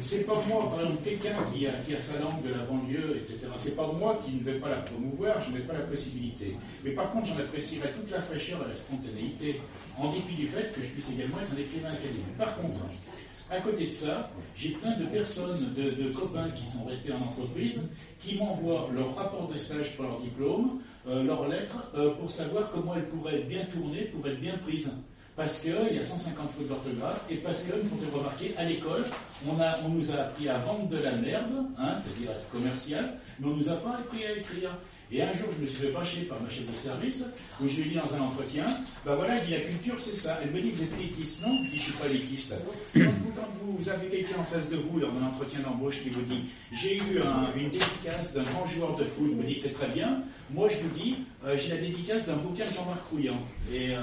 [0.00, 3.22] C'est pas moi, par exemple, quelqu'un qui a, qui a sa langue de la banlieue,
[3.22, 3.46] etc.
[3.56, 6.56] C'est pas moi qui ne vais pas la promouvoir, je n'ai pas la possibilité.
[6.82, 9.60] Mais par contre, j'en apprécierais toute la fraîcheur et la spontanéité,
[9.96, 12.36] en dépit du fait que je puisse également être un écrivain académique.
[12.36, 12.80] Par contre,
[13.50, 17.82] à côté de ça, j'ai plein de personnes, de, copains qui sont restés en entreprise,
[18.18, 22.70] qui m'envoient leur rapport de stage pour leur diplôme, euh, leurs lettres, euh, pour savoir
[22.72, 24.90] comment elles pourraient être bien tournées, pour être bien prises.
[25.36, 29.04] Parce qu'il y a 150 fautes d'orthographe et parce que, il faut remarquer, à l'école,
[29.46, 29.52] on,
[29.84, 33.56] on nous a appris à vendre de la merde, hein, c'est-à-dire être commercial, mais on
[33.56, 34.70] nous a pas appris à écrire.
[35.12, 37.24] Et un jour, je me suis fait vacher par ma chef de service,
[37.62, 38.64] où je lui ai dit dans un entretien,
[39.04, 40.40] bah voilà, il dit la culture, c'est ça.
[40.42, 41.42] Elle me dit, vous êtes élitiste.
[41.46, 42.54] Non, je dis, je suis pas élitiste.
[42.92, 46.08] Quand vous, quand vous, avez quelqu'un en face de vous, dans un entretien d'embauche, qui
[46.10, 46.42] vous dit,
[46.72, 49.86] j'ai eu un- une dédicace d'un grand joueur de foot, vous me dites, c'est très
[49.88, 50.22] bien.
[50.50, 53.40] Moi, je vous dis, euh, j'ai la dédicace d'un bouquin de Jean-Marc Rouillant.
[53.72, 54.00] Et, euh,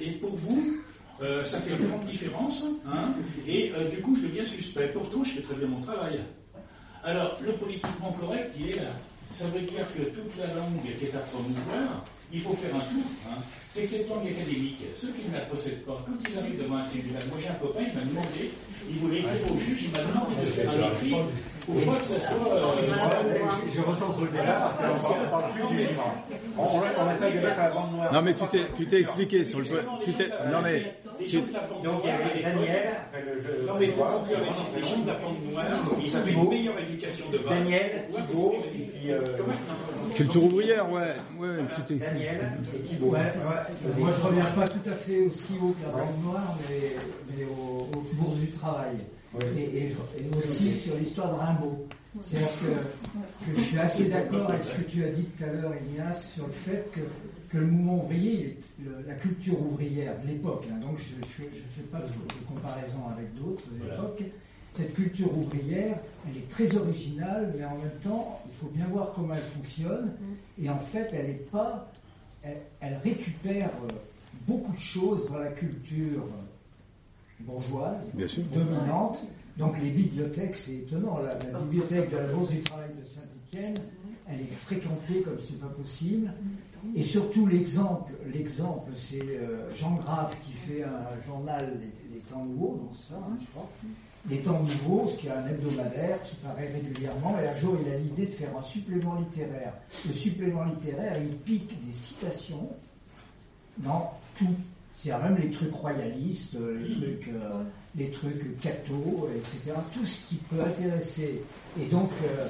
[0.00, 0.74] et pour vous,
[1.20, 3.12] euh, ça fait une grande différence, hein,
[3.46, 4.88] et euh, du coup, je deviens suspect.
[4.88, 6.18] Pourtant, je fais très bien mon travail.
[7.04, 8.90] Alors, le politiquement correct, il est là.
[9.32, 12.80] Ça veut dire que toute la langue qui est à promouvoir, il faut faire un
[12.80, 13.04] tour.
[13.28, 13.38] Hein.
[13.70, 16.76] C'est que cette langue académique, ceux qui ne la possèdent pas, quand ils arrivent devant
[16.76, 18.50] un tribunal, moi j'ai un copain, il m'a demandé,
[18.88, 21.14] il voulait écrire au juge, il m'a demandé de faire un écrit
[22.02, 22.14] ça
[23.74, 26.12] Je, ressens le débat parce qu'on ne parle plus du livre.
[26.58, 28.12] On on n'a pas gueulé sur la bande noire.
[28.12, 29.66] Non mais tu t'es tu t'es expliqué sur le
[30.04, 32.94] tu t'es non mais les gens de la bande Donc il y l'époque, Daniel.
[33.66, 35.64] Non mais pour conclure, les, de la bande noire,
[36.04, 37.48] ils avaient une meilleure éducation de base.
[37.48, 39.12] Daniel, Thibault, et puis.
[39.12, 39.20] euh,
[40.14, 42.24] culture ouvrière ouais ouais tu t'es expliqué.
[42.26, 43.10] Daniel et Thibault.
[43.10, 43.98] Ouais, ouais.
[43.98, 46.96] Moi, je reviens pas tout à fait aussi haut que la bande noire, mais,
[47.36, 48.96] mais aux, aux bourses du travail.
[49.56, 49.86] Et, et-
[50.18, 51.86] et aussi sur l'histoire de Rimbaud.
[52.22, 55.52] C'est-à-dire que, que je suis assez d'accord avec ce que tu as dit tout à
[55.52, 57.00] l'heure, Ignace, sur le fait que,
[57.48, 61.82] que le mouvement ouvrier, le- la culture ouvrière de l'époque, hein, donc je ne fais
[61.92, 63.94] pas de, de comparaison avec d'autres Voilà.
[63.94, 64.24] époques,
[64.72, 65.96] cette culture ouvrière,
[66.28, 70.12] elle est très originale, mais en même temps, il faut bien voir comment elle fonctionne.
[70.60, 71.90] Et en fait, elle est pas,
[72.42, 73.92] elle, elle récupère euh,
[74.48, 76.24] beaucoup de choses dans la culture
[77.40, 78.42] bourgeoise, Bien sûr.
[78.54, 79.22] dominante.
[79.56, 81.18] Donc les bibliothèques, c'est étonnant.
[81.18, 83.74] La, la bibliothèque de la Bourse du Travail de Saint-Étienne,
[84.28, 86.32] elle est fréquentée comme c'est pas possible.
[86.96, 92.44] Et surtout l'exemple, l'exemple, c'est euh, Jean Grave qui fait un journal Les, les Temps
[92.44, 93.68] Nouveaux, c'est ça, hein, je crois.
[94.30, 97.36] Les Temps Nouveaux, ce qui est un hebdomadaire qui paraît régulièrement.
[97.42, 99.74] Et un jour, il a l'idée de faire un supplément littéraire.
[100.06, 102.68] Le supplément littéraire, il pique des citations
[103.78, 104.54] dans tout.
[105.02, 107.62] C'est-à-dire même les trucs royalistes, euh, les trucs, euh,
[107.96, 109.76] les trucs catho, etc.
[109.94, 111.42] Tout ce qui peut intéresser.
[111.80, 112.46] Et donc, euh,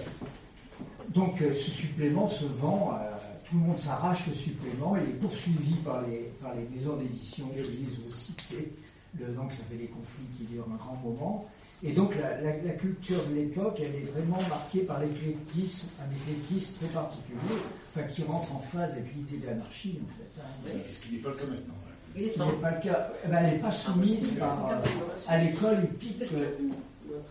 [1.14, 3.10] donc ce supplément se vend, euh,
[3.48, 7.46] tout le monde s'arrache le supplément, il est poursuivi par les, par les maisons d'édition
[7.48, 8.72] de l'Église vous citez.
[9.18, 11.44] Le, donc ça fait des conflits qui durent un grand moment.
[11.82, 16.12] Et donc la, la- la culture de l'époque, elle est vraiment marquée par l'éclectisme, un
[16.14, 17.58] éclectisme très particulier,
[17.96, 20.40] enfin, qui rentre en phase avec l'idée de l'anarchie en fait.
[20.42, 20.78] hein.
[20.88, 21.74] Ce qui n'est pas le cas maintenant?
[22.16, 22.30] Ce n'est
[22.60, 23.08] pas le cas.
[23.24, 24.74] Eh ben, elle n'est pas soumise par, euh,
[25.28, 26.46] à l'école, il pique, euh,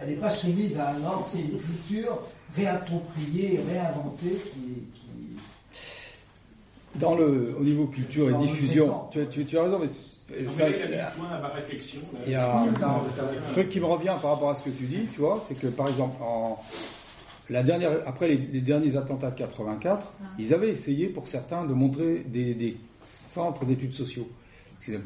[0.02, 2.20] elle n'est pas soumise à un ordre, c'est une culture
[2.56, 4.60] réappropriée, réinventée qui,
[4.94, 5.80] qui-
[6.96, 10.70] Dans le, au niveau culture et diffusion, tu, tu- tu as raison, mais Non, ça-
[10.70, 12.00] il a mis le point à ma réflexion.
[12.14, 12.20] là.
[12.26, 15.06] il y a un truc qui me revient par rapport à ce que tu dis,
[15.14, 16.58] tu vois, c'est que par exemple, en,
[17.50, 21.74] la dernière, après les, les derniers attentats de 84, ils avaient essayé pour certains de
[21.74, 24.28] montrer des, des centres d'études sociaux.
[24.88, 24.98] Les-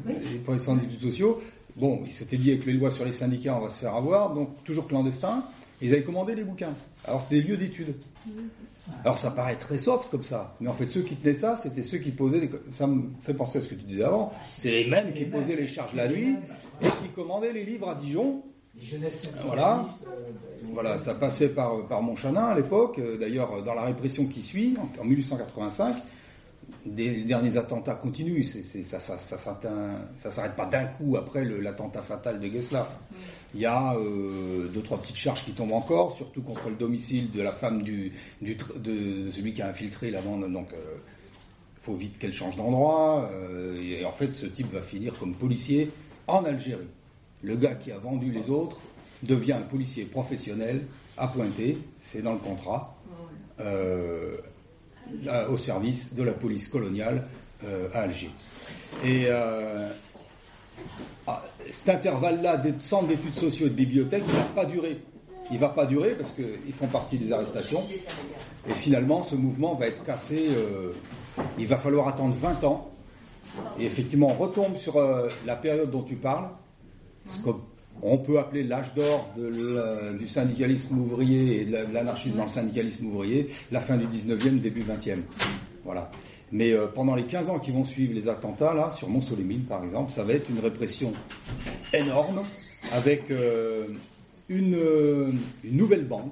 [0.44, 1.42] Pour les d'études sociaux,
[1.76, 4.32] bon, ils s'étaient dit avec les lois sur les syndicats, on va se faire avoir,
[4.34, 5.44] donc toujours clandestin.
[5.82, 6.72] Ils avaient commandé les bouquins.
[7.06, 7.94] Alors c'était des lieux d'études.
[9.02, 11.82] Alors ça paraît très soft comme ça, mais en fait ceux qui tenaient ça, c'était
[11.82, 12.40] ceux qui posaient.
[12.40, 12.50] Les...
[12.70, 14.32] Ça me fait penser à ce que tu disais avant.
[14.58, 16.36] C'est les mêmes qui posaient les charges la nuit
[16.82, 18.42] et qui commandaient les livres à Dijon.
[19.46, 19.82] Voilà.
[20.72, 22.98] Voilà, ça passait par, par Montchanin à l'époque.
[22.98, 25.94] Euh, D'ailleurs, dans la répression qui suit, en 1885,
[26.86, 28.42] des les derniers attentats continuent.
[28.42, 32.82] Ça, ça s'arrête pas d'un coup après l'attentat fatal de Gessler.
[33.54, 37.30] Il y a euh, deux, trois petites charges qui tombent encore, surtout contre le domicile
[37.30, 38.12] de la femme du,
[38.42, 40.50] du tr- de, celui qui a infiltré la bande.
[40.52, 40.96] Donc, euh,
[41.80, 43.28] faut vite qu'elle change d'endroit.
[43.32, 45.90] euh, et en fait, ce type va finir comme policier
[46.26, 46.88] en Algérie.
[47.42, 48.80] Le gars qui a vendu les autres
[49.22, 50.86] devient un policier professionnel
[51.16, 52.96] appointé, c'est dans le contrat,
[53.60, 54.36] euh,
[55.48, 57.26] au service de la police coloniale
[57.64, 58.30] euh, à Alger.
[59.04, 59.88] Et euh,
[61.26, 65.00] ah, cet intervalle-là des centres d'études sociaux et de bibliothèques, il va pas durer.
[65.50, 67.82] Il va pas durer parce qu'ils font partie des arrestations.
[68.68, 70.48] Et finalement, ce mouvement va être cassé.
[70.50, 70.92] euh,
[71.58, 72.90] il va falloir attendre 20 ans.
[73.78, 75.00] Et effectivement, on retombe sur
[75.46, 76.48] la période dont tu parles,
[78.00, 79.30] qu'on peut appeler l'âge d'or
[80.18, 84.06] du syndicalisme ouvrier et de la- de l'anarchisme dans le syndicalisme ouvrier, la fin du
[84.06, 85.22] 19e, début 20e.
[85.84, 86.10] Voilà.
[86.52, 89.82] Mais euh, pendant les 15 ans qui vont suivre les attentats, là, sur Mont-Solémine par
[89.82, 91.12] exemple, ça va être une répression
[91.92, 92.44] énorme
[92.92, 93.86] avec euh,
[94.48, 95.30] une, euh,
[95.64, 96.30] une nouvelle bande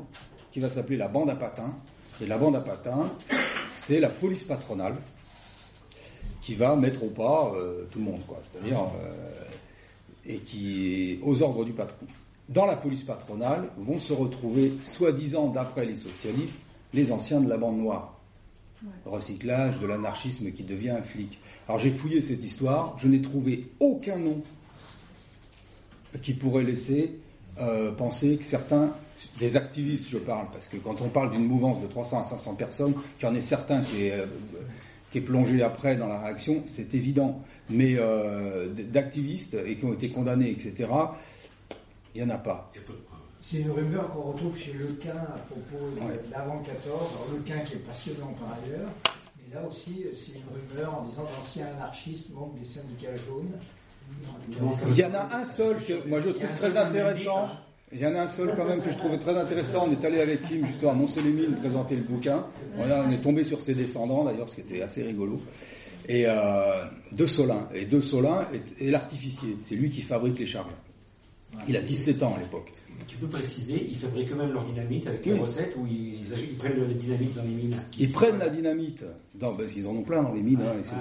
[0.52, 1.74] qui va s'appeler la bande à patins.
[2.20, 3.10] Et la bande à patins,
[3.68, 4.94] c'est la police patronale
[6.40, 7.52] qui va mettre au pas
[7.90, 8.20] tout le monde.
[8.42, 8.80] C'est-à-dire
[10.26, 12.06] et qui est aux ordres du patron.
[12.48, 16.60] Dans la police patronale vont se retrouver, soi-disant d'après les socialistes,
[16.92, 18.18] les anciens de la bande noire.
[19.06, 21.38] Recyclage de l'anarchisme qui devient un flic.
[21.68, 24.42] Alors j'ai fouillé cette histoire, je n'ai trouvé aucun nom
[26.20, 27.18] qui pourrait laisser
[27.60, 28.92] euh, penser que certains,
[29.38, 32.54] des activistes je parle, parce que quand on parle d'une mouvance de 300 à 500
[32.56, 34.26] personnes, qu'il y en ait certains qui euh,
[35.12, 37.40] qui est plongé après dans la réaction, c'est évident.
[37.70, 40.88] Mais euh, d'activistes et qui ont été condamnés, etc.,
[42.14, 42.72] il n'y en a pas.
[43.40, 46.20] C'est une rumeur qu'on retrouve chez Lequin à propos de Ouais.
[46.30, 46.76] l'avant 14.
[46.86, 48.88] Alors Lequin qui est passionnant par ailleurs,
[49.36, 50.44] mais là aussi c'est une
[50.76, 53.52] rumeur en disant l'ancien anarchiste membre des syndicats jaunes.
[54.88, 57.48] Il y en a un seul que moi je trouve très intéressant.
[57.94, 59.86] Il y en a un seul quand même que je trouvais très intéressant.
[59.88, 62.44] On est allé avec Kim justement à Mont-Solémine présenter le bouquin.
[62.78, 65.40] On est tombé sur ses descendants d'ailleurs, ce qui était assez rigolo.
[66.08, 67.68] Et euh, de Solin.
[67.74, 69.56] Et de Solin est, est l'artificier.
[69.60, 70.72] C'est lui qui fabrique les charges.
[71.68, 72.72] Il a 17 ans à l'époque.
[73.06, 75.32] Tu peux préciser, ils fabriquent eux-mêmes leur dynamite avec Oui.
[75.32, 77.76] les recettes ou ils, ils, ils prennent le dynamite dans les mines?
[77.98, 79.04] Ils prennent la dynamite,
[79.34, 80.94] dans, parce qu'ils en ont plein dans les mines, hein, et ça,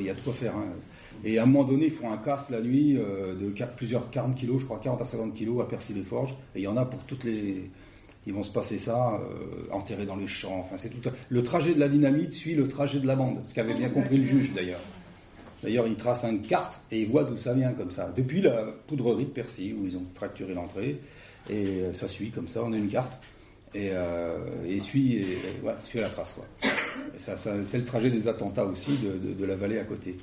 [0.00, 0.56] il y a de quoi faire.
[0.56, 0.64] hein.
[1.24, 4.34] Et à un moment donné, ils font un casse la nuit euh, de plusieurs 40
[4.34, 7.00] kilos, je crois 40 à 50 kilos à Percy-les-Forges, et il y en a pour
[7.04, 7.70] toutes les...
[8.24, 11.10] Ils vont se passer ça, euh, enterrés dans les champs, enfin c'est tout...
[11.28, 14.16] Le trajet de la dynamite suit le trajet de la bande, ce qu'avait bien compris
[14.16, 14.80] le juge d'ailleurs.
[15.62, 18.12] D'ailleurs, il trace une carte et il voit d'où ça vient comme ça.
[18.16, 20.98] Depuis la poudrerie de Percy, où ils ont fracturé l'entrée,
[21.48, 23.20] et ça suit comme ça, on a une carte,
[23.74, 25.24] et, euh, suit,
[25.94, 26.32] la trace.
[26.32, 26.46] Quoi.
[27.16, 30.16] Ça, c'est le trajet des attentats aussi de la vallée à côté.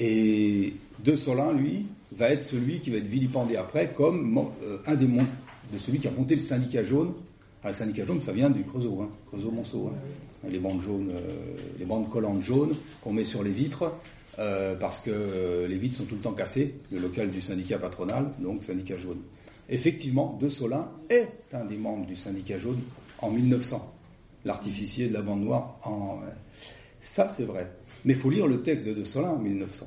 [0.00, 4.94] Et De Solin, lui, va être celui qui va être vilipendé après comme euh, un
[4.94, 5.26] des mon-
[5.72, 7.12] de celui qui a monté le syndicat jaune.
[7.62, 9.90] Ah, le syndicat jaune, ça vient du Creusot, hein, Creusot-Monceau.
[9.92, 10.48] hein.
[10.50, 11.20] Les bandes jaunes, euh,
[11.78, 13.92] les bandes collantes jaunes qu'on met sur les vitres,
[14.38, 17.78] euh, parce que euh, les vitres sont tout le temps cassées, le local du syndicat
[17.78, 19.18] patronal, donc syndicat jaune.
[19.68, 22.78] Effectivement, De Solin est un des membres du syndicat jaune
[23.20, 23.92] en 1900.
[24.44, 26.20] L'artificier de la bande noire en...
[27.00, 27.70] Ça, c'est vrai.
[28.08, 29.86] Mais il faut lire le texte de De Solin en 1900.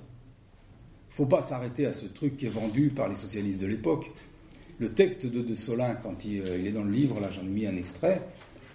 [1.10, 4.12] Il faut pas s'arrêter à ce truc qui est vendu par les socialistes de l'époque.
[4.78, 7.42] Le texte de De Solin, quand il, euh, il est dans le livre, là j'en
[7.42, 8.22] ai mis un extrait,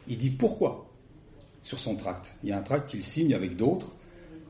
[0.09, 0.91] il dit pourquoi
[1.61, 2.33] sur son tract.
[2.43, 3.93] Il y a un tract qu'il signe avec d'autres,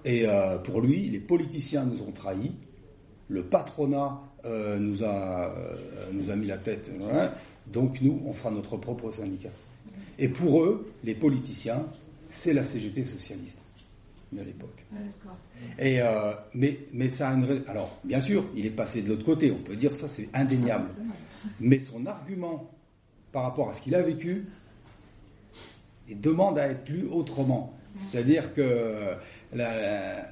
[0.06, 2.52] et euh, pour lui, les politiciens nous ont trahis,
[3.28, 5.52] le patronat euh, nous, a,
[6.36, 7.34] mis la tête, voilà.
[7.70, 9.50] donc nous, on fera notre propre syndicat.
[10.18, 11.84] Et pour eux, les politiciens,
[12.30, 13.58] c'est la CGT socialiste
[14.32, 14.84] de l'époque.
[14.92, 15.30] Ah.
[15.78, 17.62] Et euh, mais, mais ça a une.
[17.68, 20.88] Alors, bien sûr, il est passé de l'autre côté, on peut dire ça, c'est indéniable.
[21.60, 22.70] Mais son argument
[23.32, 24.46] par rapport à ce qu'il a vécu
[26.08, 27.72] il demande à être lu autrement.
[27.96, 29.14] C'est-à-dire que
[29.52, 30.24] la,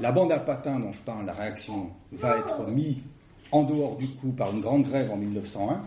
[0.00, 2.98] la bande à patins dont je parle, la réaction, va être mise
[3.50, 5.82] en dehors du coup par une grande grève en 1901.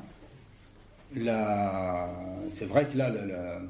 [1.15, 2.09] La-
[2.49, 3.69] C'est vrai que là, le-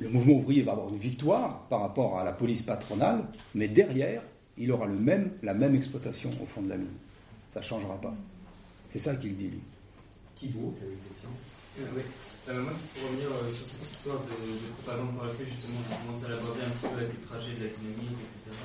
[0.00, 3.24] le mouvement ouvrier va avoir une victoire par rapport à la police patronale,
[3.54, 4.22] mais derrière,
[4.56, 6.96] il aura la même exploitation au fond de la mine.
[7.52, 8.14] Ça ne changera pas.
[8.88, 9.60] C'est ça qu'il dit, lui.
[10.36, 11.28] Thibault, tu avais une question?
[11.78, 12.00] Euh.
[12.48, 15.44] Euh, moi, c'est pour revenir euh, sur cette histoire de, de propagande par la fait,
[15.44, 18.56] justement, j'ai commencé à l'aborder un petit peu avec le trajet de la dynamique, etc.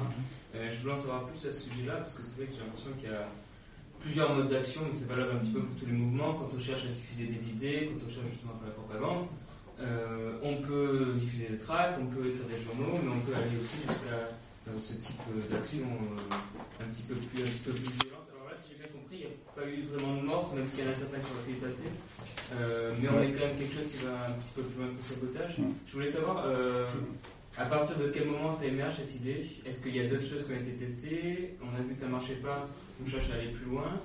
[0.56, 2.92] Je voulais en savoir plus à ce sujet-là, parce que c'est vrai que j'ai l'impression
[2.98, 3.28] qu'il y a
[4.00, 6.34] plusieurs modes d'action, mais c'est valable un petit peu pour tous les mouvements.
[6.34, 9.28] Quand on cherche à diffuser des idées, quand on cherche justement à faire la propagande,
[9.82, 13.58] euh, on peut diffuser des tracts, on peut écrire des journaux, mais on peut aller
[13.60, 14.32] aussi jusqu'à
[14.68, 15.20] euh, ce type
[15.52, 18.28] d'action euh, un petit peu plus, un petit peu plus violente.
[18.34, 20.68] Alors là, si j'ai bien compris, il n'y a pas eu vraiment de mort, même
[20.68, 21.92] s'il y en a certains qui y passer.
[22.56, 24.88] Euh, mais on est quand même quelque chose qui va un petit peu plus loin
[24.88, 25.56] que le sabotage.
[25.88, 26.46] Je voulais savoir
[27.58, 29.48] à partir de quel moment ça émerge cette idée?
[29.66, 31.58] Est-ce qu'il y a d'autres choses qui ont été testées?
[31.62, 32.68] On a vu que ça marchait pas,
[33.04, 34.00] on cherche à aller plus loin.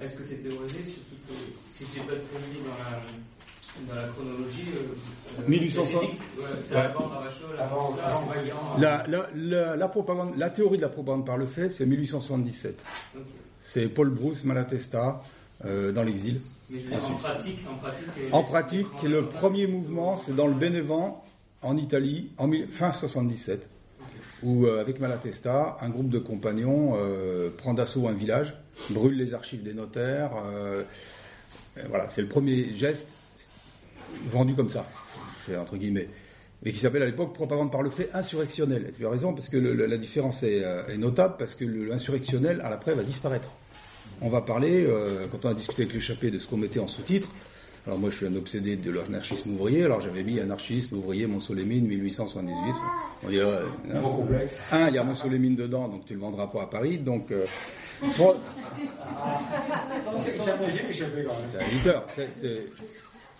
[0.00, 0.78] Est-ce que c'est théorisé?
[0.84, 1.34] Surtout que
[1.72, 3.00] si je n'ai pas de conneries dans la,
[3.88, 6.00] dans la chronologie, euh, 1860.
[6.02, 6.80] j'ai dit que ouais, c'est Ouais.
[6.80, 10.76] avant Ravachol, Avant- avant ça, avant en voyant- La, la, la, la propagande, la théorie
[10.78, 12.82] de la propagande par le fait, c'est 1877.
[13.16, 13.22] Ok.
[13.60, 15.22] C'est Paul Brousse Malatesta
[15.64, 16.40] euh, dans l'exil.
[16.70, 20.46] Mais je veux dire, en pratique, en pratique, En pratique, le premier mouvement, c'est dans
[20.46, 21.24] le Bénévent,
[21.62, 23.68] en Italie, en fin 77,
[24.44, 28.54] où, euh, avec Malatesta, un groupe de compagnons euh, prend d'assaut un village,
[28.90, 30.30] brûle les archives des notaires.
[30.46, 30.84] euh,
[31.88, 33.08] voilà, c'est le premier geste
[34.26, 34.86] vendu comme ça,
[35.60, 36.08] entre guillemets,
[36.62, 38.86] mais qui s'appelle à l'époque propagande par le fait insurrectionnel.
[38.88, 41.64] Et tu as raison, parce que le- la différence est, euh, est notable, parce que
[41.64, 43.48] l'insurrectionnel, à l'après, va disparaître.
[44.20, 46.88] On va parler, euh, quand on a discuté avec l'échappé de ce qu'on mettait en
[46.88, 47.28] sous-titre,
[47.86, 51.86] alors moi je suis un obsédé de l'anarchisme ouvrier, alors j'avais mis anarchisme ouvrier Montceau-les-Mines
[51.86, 52.74] 1878.
[53.24, 53.62] On dit, euh.
[53.94, 54.58] Trop complexe.
[54.72, 57.30] Un, il y a Montceau-les-Mines dedans, donc tu le vendras pas à Paris, donc...
[57.30, 57.46] euh,
[58.16, 58.36] pour-
[60.16, 61.46] Ça m'a jamais échappé quand même.
[61.46, 62.04] c'est un éditeur.
[62.08, 62.66] C'est, c'est...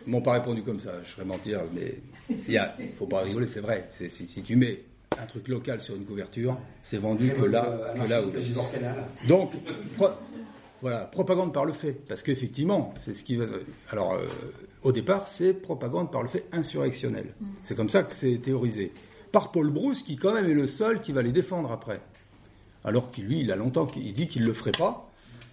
[0.08, 1.96] Ils m'ont pas répondu comme ça, je serais mentir, mais
[2.30, 3.90] il y a, faut pas rigoler, c'est vrai.
[3.92, 4.82] C'est, si, si tu mets
[5.20, 8.30] un truc local sur une couverture, c'est vendu que là, que là où.
[9.28, 9.52] Donc,
[9.98, 10.08] pro-
[10.80, 13.44] voilà, propagande par le fait, parce qu'effectivement, c'est ce qui va.
[13.90, 14.24] Alors, euh,
[14.82, 17.34] au départ, c'est propagande par le fait insurrectionnel.
[17.62, 18.92] C'est comme ça que c'est théorisé.
[19.30, 22.00] Par Paul Brousse, qui quand même est le seul qui va les défendre après.
[22.82, 25.10] Alors que lui, il a longtemps qu'il dit qu'il le ferait pas,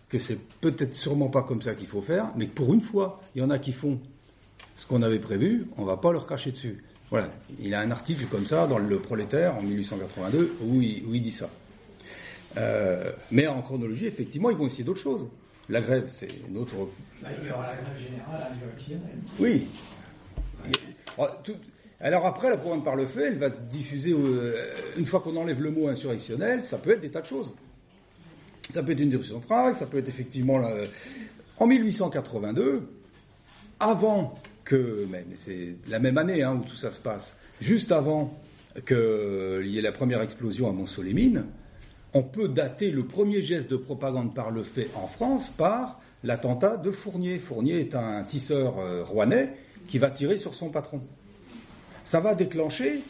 [0.07, 3.19] que c'est peut-être sûrement pas comme ça qu'il faut faire, mais que pour une fois,
[3.35, 3.99] il y en a qui font
[4.75, 6.83] ce qu'on avait prévu, on va pas leur cracher dessus.
[7.11, 7.29] Voilà,
[7.59, 11.21] il a un article comme ça dans le Prolétaire en 1882 où il, où il
[11.21, 11.49] dit ça.
[12.57, 15.27] Euh, mais en chronologie, effectivement, ils vont essayer d'autres choses.
[15.69, 16.75] La grève, c'est une autre.
[17.21, 19.17] Bah, il y aura la grève générale insurrectionnelle.
[19.39, 19.67] Oui.
[21.17, 21.55] Oh, tout-
[22.01, 24.13] Alors après, la propagande par le fait, elle va se diffuser.
[24.13, 24.53] euh,
[24.97, 27.53] une fois qu'on enlève le mot insurrectionnel, ça peut être des tas de choses.
[28.69, 30.57] Ça peut être une disruption de travail, ça peut être effectivement.
[30.59, 30.75] la-
[31.57, 32.81] En 1882,
[33.79, 34.35] avant
[34.65, 35.07] que.
[35.35, 38.37] C'est la même année hein, où tout ça se passe, juste avant
[38.85, 41.45] qu'il y ait la première explosion à Montceau-les-Mines,
[42.13, 46.77] on peut dater le premier geste de propagande par le fait en France par l'attentat
[46.77, 47.39] de Fournier.
[47.39, 49.53] Fournier est un tisseur euh, rouennais
[49.87, 51.01] qui va tirer sur son patron.
[52.03, 53.01] Ça va déclencher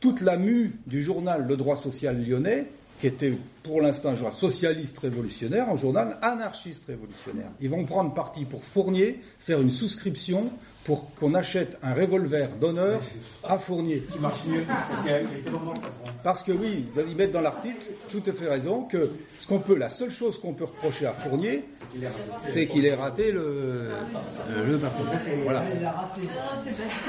[0.00, 2.66] toute la mue du journal Le Droit Social Lyonnais,
[3.00, 7.50] qui était pour l'instant un journal socialiste révolutionnaire, un journal anarchiste révolutionnaire.
[7.60, 10.50] Ils vont prendre parti pour Fournier, faire une souscription
[10.84, 13.00] pour qu'on achète un revolver d'honneur
[13.42, 14.04] à Fournier.
[14.12, 14.64] Qui marche mieux,
[16.22, 17.80] parce que oui, ils mettent dans l'article,
[18.10, 21.12] tout à fait raison, que ce qu'on peut, la seule chose qu'on peut reprocher à
[21.12, 21.64] Fournier,
[21.98, 23.90] c'est qu'il ait raté le,
[24.66, 25.04] le, marteau.
[25.42, 25.64] Voilà.
[25.74, 26.20] Il a raté.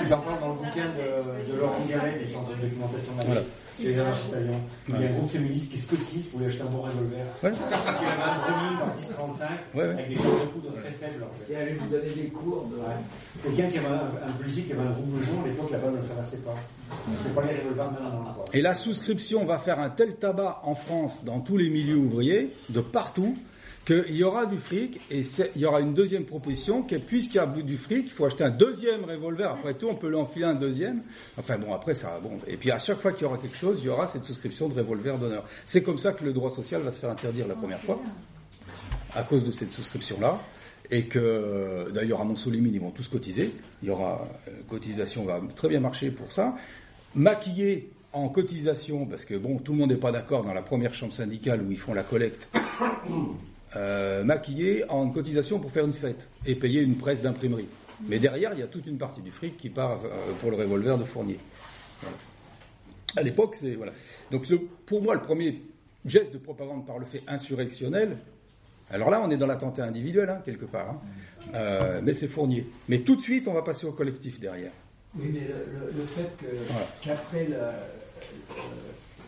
[0.03, 3.19] Ils en parlent dans le bouquin de, de Laurent Gallet, des centres de documentation de
[3.19, 3.41] la Voilà.
[3.41, 3.91] Les.
[3.91, 7.25] Il y a un groupe féministe qui est scotiste pour lui acheter un bon revolver.
[7.43, 7.51] Ouais.
[7.69, 9.89] Parce qu'il avait un premier dans 635 Ouais, ouais.
[9.89, 10.27] avec des charges
[10.63, 11.23] de très faibles.
[11.23, 11.53] En fait.
[11.53, 12.77] Et allait lui donner des cours de.
[13.71, 16.55] Quelqu'un qui avait un, qui avait un gros à l'époque la balle ne traversait pas.
[17.23, 18.33] C'est pas les revolvers maintenant.
[18.35, 18.45] Quoi.
[18.53, 22.51] Et la souscription va faire un tel tabac en France, dans tous les milieux ouvriers,
[22.69, 23.35] de partout,
[23.85, 25.21] qu'il y aura du fric, et
[25.55, 28.25] il y aura une deuxième proposition, qui est, puisqu'il y a du fric, il faut
[28.25, 29.51] acheter un deuxième revolver.
[29.51, 31.01] Après tout, on peut l'enfiler un deuxième.
[31.37, 32.39] Enfin bon, après ça, bon.
[32.47, 34.69] Et puis à chaque fois qu'il y aura quelque chose, il y aura cette souscription
[34.69, 35.45] de revolver d'honneur.
[35.65, 38.01] C'est comme ça que le droit social va se faire interdire la première fois,
[39.13, 40.39] à cause de cette souscription-là.
[40.91, 43.51] Et que, d'ailleurs, à Montsolimine, ils vont tous cotiser.
[43.81, 46.55] Il y aura, euh, cotisation va très bien marcher pour ça.
[47.15, 50.93] Maquiller en cotisation, parce que bon, tout le monde n'est pas d'accord dans la première
[50.93, 52.47] chambre syndicale où ils font la collecte.
[53.75, 57.67] Euh, maquiller en cotisation pour faire une fête et payer une presse d'imprimerie.
[58.07, 60.57] Mais derrière, il y a toute une partie du fric qui part euh, pour le
[60.57, 61.39] revolver de Fournier.
[63.17, 63.91] À l'époque, c'est voilà.
[64.31, 64.47] Donc
[64.85, 65.61] pour moi, le premier
[66.05, 68.17] geste de propagande par le fait insurrectionnel.
[68.91, 70.99] Alors là, on est dans l'attentat individuel hein, quelque part, hein.
[71.53, 72.67] Euh, mais c'est Fournier.
[72.89, 74.71] Mais tout de suite, on va passer au collectif derrière.
[75.17, 76.29] Oui, mais le, fait
[76.69, 76.87] Voilà.
[77.01, 77.73] qu'après la,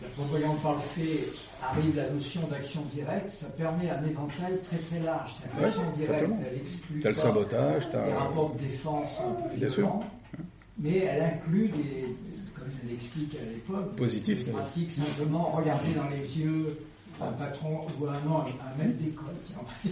[0.01, 1.29] la propagande par le fait
[1.63, 5.31] arrive la notion d'action directe, ça permet un éventail très très large.
[5.55, 9.17] Ouais, L'action directe, elle exclut le sabotage, t'as- les rapports de défense
[9.55, 9.99] Bien sûr.
[10.79, 12.05] mais elle inclut des,
[12.55, 16.77] comme il l'explique à l'époque, Positif, des pratiques simplement regarder dans les yeux
[17.21, 19.91] un patron ou un, non, un maître d'école, dire.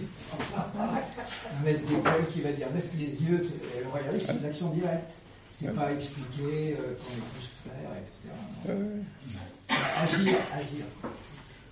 [1.60, 5.12] un maître d'école qui va dire baisse les yeux, et regardez, c'est de l'action directe.
[5.52, 8.74] C'est pas expliquer euh, qu'on est tous frères, etc.
[9.98, 10.84] Agir, agir.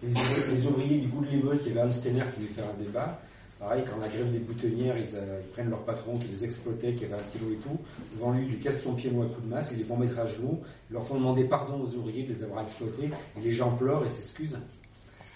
[0.02, 2.54] Les, ouvriers- les ouvriers du goût de l'émeute, il y avait Hans Steiner qui voulait
[2.54, 3.20] faire un débat.
[3.60, 6.94] Pareil, quand la grève des boutonnières, ils, euh, ils prennent leur patron qui les exploitait,
[6.94, 7.78] qui avait un kilo et tout.
[8.14, 10.18] Devant lui, ils lui cassent son pied à coup de masse, ils les font mettre
[10.18, 10.60] à genoux.
[10.90, 13.10] Ils leur font demander pardon aux ouvriers de les avoir exploités.
[13.38, 14.58] Et les gens pleurent et s'excusent.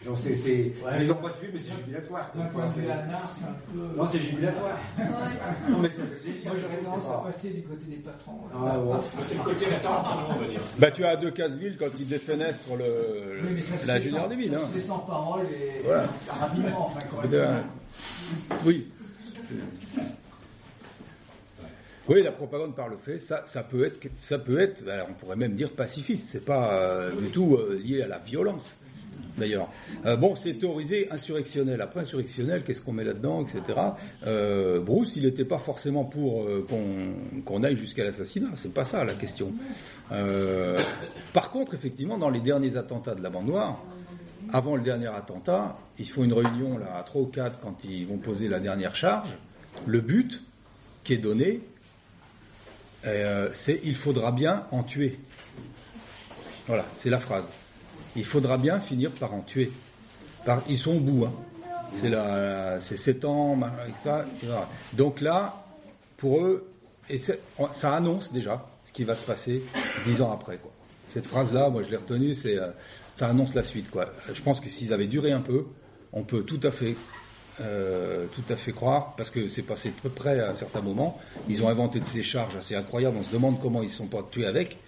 [0.06, 0.92] Donc c'est, c'est, Ouais.
[1.00, 2.30] ils ont pas tué, mais c'est jubilatoire.
[2.34, 3.96] D'un point de vue anard, c'est un peu.
[3.96, 4.78] Non, c'est jubilatoire.
[5.68, 8.38] Non, mais c'est Moi, j'aurais tendance à passer du côté des patrons.
[8.54, 8.96] Ah, ouais.
[9.24, 9.86] C'est le côté latent,
[10.30, 10.60] on va dire.
[10.78, 14.22] Bah, tu as à deux quand il défenestre le, Oui, mais ça se fait l'ingénieur
[14.22, 14.52] sans- des mines.
[14.52, 14.68] ça Hein.
[14.72, 16.06] se fait sans parole et Voilà.
[16.28, 17.62] rapidement, enfin,
[18.64, 18.86] Oui.
[22.08, 25.14] Oui, la propagande par le fait, ça, ça peut être, ça peut être, alors on
[25.14, 26.26] pourrait même dire pacifiste.
[26.28, 28.76] C'est pas euh, du tout euh, lié à la violence.
[29.38, 29.68] D'ailleurs,
[30.04, 31.80] Euh, bon, c'est théorisé insurrectionnel.
[31.80, 33.78] Après insurrectionnel, qu'est-ce qu'on met là-dedans, etc.
[34.26, 36.66] Euh, Bruce, il n'était pas forcément pour euh,
[37.44, 38.50] qu'on aille jusqu'à l'assassinat.
[38.56, 39.52] C'est pas ça la question.
[41.32, 43.82] Par contre, effectivement, dans les derniers attentats de la bande noire,
[44.50, 48.06] avant le dernier attentat, ils font une réunion là à 3 ou 4 quand ils
[48.06, 49.36] vont poser la dernière charge.
[49.86, 50.42] Le but
[51.04, 51.60] qui est donné,
[53.52, 55.18] c'est il faudra bien en tuer.
[56.66, 57.50] Voilà, c'est la phrase.
[58.16, 59.70] Il faudra bien finir par en tuer.
[60.44, 61.24] Par, ils sont au bout.
[61.24, 61.32] Hein.
[61.92, 63.58] C'est la, c'est 7 ans,
[63.88, 64.26] etc.
[64.92, 65.64] Donc là,
[66.16, 66.70] pour eux,
[67.08, 69.62] et ça annonce déjà ce qui va se passer
[70.04, 70.58] dix ans après.
[71.08, 72.68] Cette phrase-là, moi je l'ai retenue, c'est, euh,
[73.14, 73.86] ça annonce la suite.
[74.32, 75.64] Je pense que s'ils avaient duré un peu,
[76.12, 76.96] on peut tout à fait,
[77.60, 81.18] euh, tout à fait croire, parce que c'est passé peu près à un certain moment.
[81.48, 83.16] Ils ont inventé de ces charges assez incroyables.
[83.18, 84.78] On se demande comment ils ne sont pas tués avec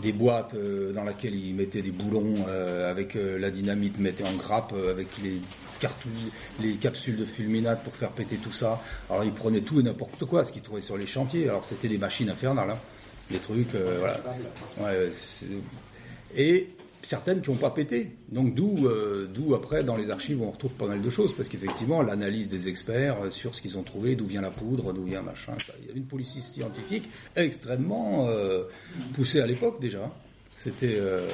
[0.00, 4.26] des boîtes euh, dans lesquelles ils mettaient des boulons euh, avec euh, la dynamite, mettaient
[4.26, 5.40] en grappe avec les
[5.80, 6.12] cartouches,
[6.60, 8.80] les capsules de fulminate pour faire péter tout ça.
[9.10, 11.48] Alors ils prenaient tout et n'importe quoi, ce qu'ils trouvaient sur les chantiers.
[11.48, 12.78] Alors c'était des machines infernales, hein.
[13.30, 14.20] des trucs, euh, voilà.
[14.80, 15.10] Ouais,
[16.36, 16.68] et
[17.02, 18.10] certaines qui n'ont pas pété.
[18.30, 21.48] Donc d'où, euh, d'où après dans les archives on retrouve pas mal de choses parce
[21.48, 25.04] qu'effectivement l'analyse des experts euh, sur ce qu'ils ont trouvé, d'où vient la poudre, d'où
[25.04, 25.52] vient machin.
[25.66, 25.72] ça.
[25.80, 28.64] Il y avait une police scientifique extrêmement euh,
[29.14, 30.10] poussée à l'époque déjà.
[30.56, 31.26] C'était, euh,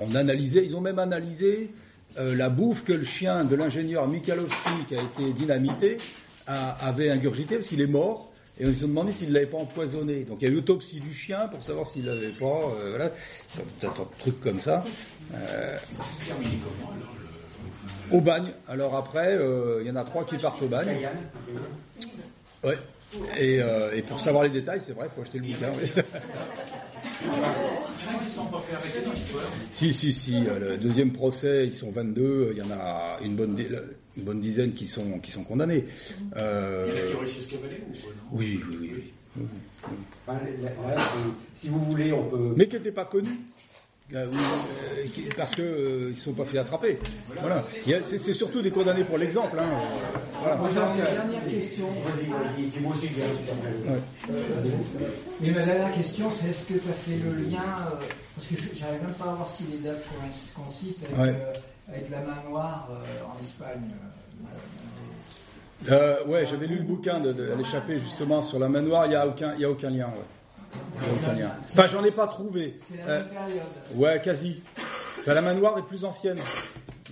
[0.00, 1.70] on analysait, ils ont même analysé
[2.16, 5.98] la bouffe que le chien de l'ingénieur Michalowski qui a été dynamité
[6.46, 8.32] a- avait ingurgité parce qu'il est mort.
[8.60, 10.22] Et ils se demandé s'il ne l'avait pas empoisonné.
[10.22, 12.46] Donc il y a eu autopsie du chien pour savoir s'il l'avait pas.
[12.46, 13.10] euh, voilà,
[13.82, 14.84] un trucs comme ça.
[15.34, 15.76] Euh,
[18.12, 18.52] au bagne.
[18.68, 21.08] Alors après, euh, il y en a trois qui partent au bagne.
[22.62, 22.78] Ouais.
[23.38, 25.70] Et, euh, pour savoir les détails, c'est vrai, il faut acheter le bouquin.
[29.14, 29.42] l'histoire.
[29.72, 30.34] si, si, si.
[30.46, 32.50] euh, Le deuxième procès, ils sont 22.
[32.52, 33.54] Il y en a une bonne,
[34.16, 35.84] une bonne dizaine qui sont, qui sont condamnés.
[36.10, 38.60] Il y en a Euh, qui ont réussi à se cavaler ou quoi, non oui,
[38.80, 39.12] oui, oui.
[40.26, 42.54] Enfin, là, là, c'est- si vous voulez, on peut.
[42.56, 43.30] Mais qui n'étaient pas connus.
[44.12, 46.98] Euh, oui, euh, parce qu'ils ne se sont pas fait attraper.
[47.40, 47.64] Voilà.
[48.04, 49.58] C'est c'est surtout des condamnés pour l'exemple.
[49.58, 49.64] hein.
[50.40, 50.56] Voilà.
[50.56, 51.86] Moi, j'aurais une dernière question.
[51.88, 53.14] Ouais.
[54.30, 54.34] Euh,
[55.40, 57.62] Mais ma dernière question, c'est est-ce que tu as fait le lien,
[57.92, 58.04] euh,
[58.36, 61.34] parce que je- j'arrive même pas à voir si les dates co- consistent avec, Ouais.
[61.40, 61.52] euh,
[61.92, 63.88] avec la main noire euh, en Espagne.
[65.88, 69.06] euh, Euh, ouais, j'avais lu le bouquin de, de l'échappée justement sur la main noire.
[69.06, 70.06] Il n'y a aucun, il y a aucun lien.
[70.06, 70.24] Ouais.
[71.60, 72.78] Enfin, j'en ai pas trouvé.
[72.90, 73.62] C'est la Euh, même période.
[73.94, 74.62] ouais, quasi.
[75.20, 76.38] Enfin, la main noire est plus ancienne.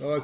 [0.01, 0.19] Euh,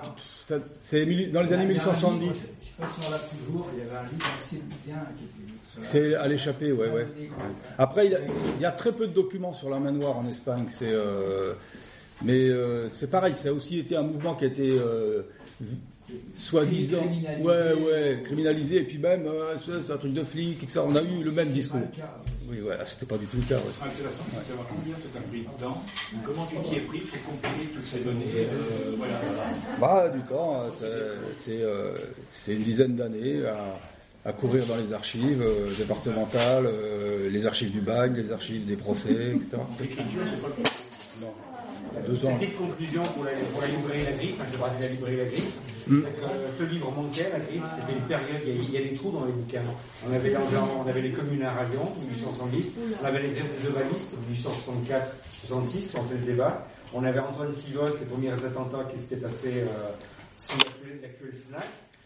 [0.45, 2.47] ça- c'est mille- dans les années Il y a un livre, 1870.
[2.61, 5.23] Je sais pas si on l'a toujours, il y avait un livre assez bien qui
[5.25, 7.07] était sur la- C'est à l'échappée, ouais, ouais.
[7.77, 8.19] Après, il y, a,
[8.57, 10.65] il y a très peu de documents sur la main noire en Espagne.
[10.67, 11.53] C'est, euh,
[12.23, 15.21] mais euh, c'est pareil, ça a aussi été un mouvement qui a été euh,
[16.37, 17.43] soi-disant, Criminalisé.
[17.47, 20.71] ouais, ouais, criminalisé, et puis même, euh, c'est c'est un truc de flic, et que
[20.71, 21.79] ça, on a eu le même discours.
[21.93, 22.38] C'est pas le cas.
[22.49, 23.59] Oui, voilà, c'était pas du tout le cas.
[23.59, 25.83] Ce qui sera intéressant, c'est de savoir combien ça t'a pris de temps,
[26.25, 28.25] comment tu t'y es pris pour compiler toutes ces données.
[28.37, 29.21] euh, voilà.
[29.79, 31.93] Bah, du temps, euh, c'est- c'est euh,
[32.29, 36.67] c'est une dizaine d'années à, à courir dans les archives euh, départementales,
[37.31, 39.57] les archives du bac, les archives des procès, etc.
[39.79, 40.47] L'écriture, c'est pas
[42.07, 42.37] deux ans.
[42.37, 45.17] Petite conclusion pour la, pour la librairie La Griffe, je vais parler de la librairie
[45.17, 45.53] La Griffe,
[45.89, 46.03] Mm.
[46.05, 48.71] c'est que euh, ce livre manquait, La Griffe, c'était une période, il y, a, il
[48.71, 49.63] y a des trous dans les bouquins.
[50.07, 54.13] On avait, on avait les communards à Lyon, 1870, on avait les grèves des ovalistes,
[54.31, 56.67] 1864-66, qui ont fait le débat.
[56.93, 59.89] On avait Antoine Sivos, les premiers attentats qui s'étaient passés euh,
[60.37, 61.63] sous l'actuel l'actuel FNAC.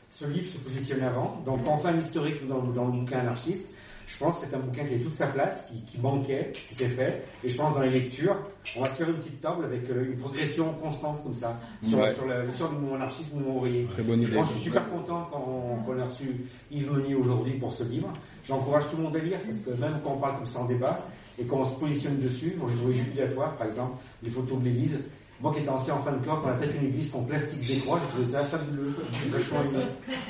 [0.10, 1.42] Ce livre se positionnait avant.
[1.46, 3.68] Donc, enfin, l'historique dans, dans le bouquin anarchiste.
[4.08, 6.76] Je pense que c'est un bouquin qui a toute sa place, qui, qui manquait, qui
[6.76, 7.24] s'est fait.
[7.44, 8.36] Et je pense dans les lectures,
[8.78, 11.98] on va se faire une petite table avec euh, une progression constante comme ça, sur,
[12.00, 12.14] Ouais.
[12.14, 13.86] sur la- l'histoire du mouvement anarchiste, du mouvement ouvrier.
[13.86, 14.38] Très bonne idée.
[14.38, 18.12] Je suis super content quand on, qu'on a reçu Yves Meunier aujourd'hui pour ce livre.
[18.46, 20.66] J'encourage tout le monde à lire, parce que même quand on parle comme ça en
[20.66, 21.00] débat,
[21.40, 24.66] et quand on se positionne dessus, moi j'ai trouvé jubilatoire, par exemple, les photos de
[24.66, 25.04] l'église.
[25.42, 27.24] Moi qui étais ancien en fin de corps, quand on a fait une église en
[27.24, 28.96] plastique des croix, j'ai trouvé ça fabuleux,
[29.30, 29.84] vachement aimé.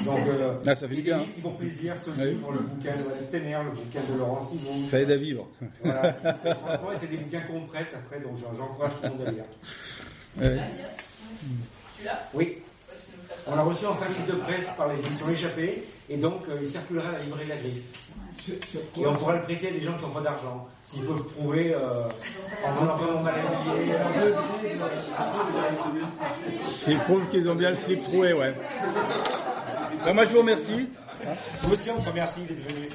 [0.06, 1.18] Donc, euh, Ah, ça fait du bien.
[1.20, 2.30] livres qui font plaisir, ce Oui.
[2.32, 4.86] livre, le bouquin de Stenner, le bouquin de Laurent Simon.
[4.86, 5.48] Ça aide à vivre.
[5.84, 6.14] Voilà.
[6.14, 9.46] Franchement, c'est des bouquins qu'on prête après, donc j'en- j'encourage tout le monde à lire.
[10.42, 10.60] Ouais.
[12.34, 12.58] Oui.
[13.46, 16.66] On l'a reçu en service de presse par les éditions Échappées, et donc euh, il
[16.68, 18.03] circulera à la librairie La Griffe.
[18.44, 20.68] Sur, sur Et on pourra le prêter à des gens qui n'ont pas d'argent.
[20.84, 22.10] S'ils peuvent prouver euh,
[22.66, 23.94] en en vraiment mal habillé.
[23.96, 24.36] euh,
[26.78, 28.54] S'ils prouvent qu'ils ont bien le slip troué, ouais.
[30.06, 30.90] Ben, moi, je vous remercie.
[31.64, 32.90] Nous aussi, on te remercie d'être venu.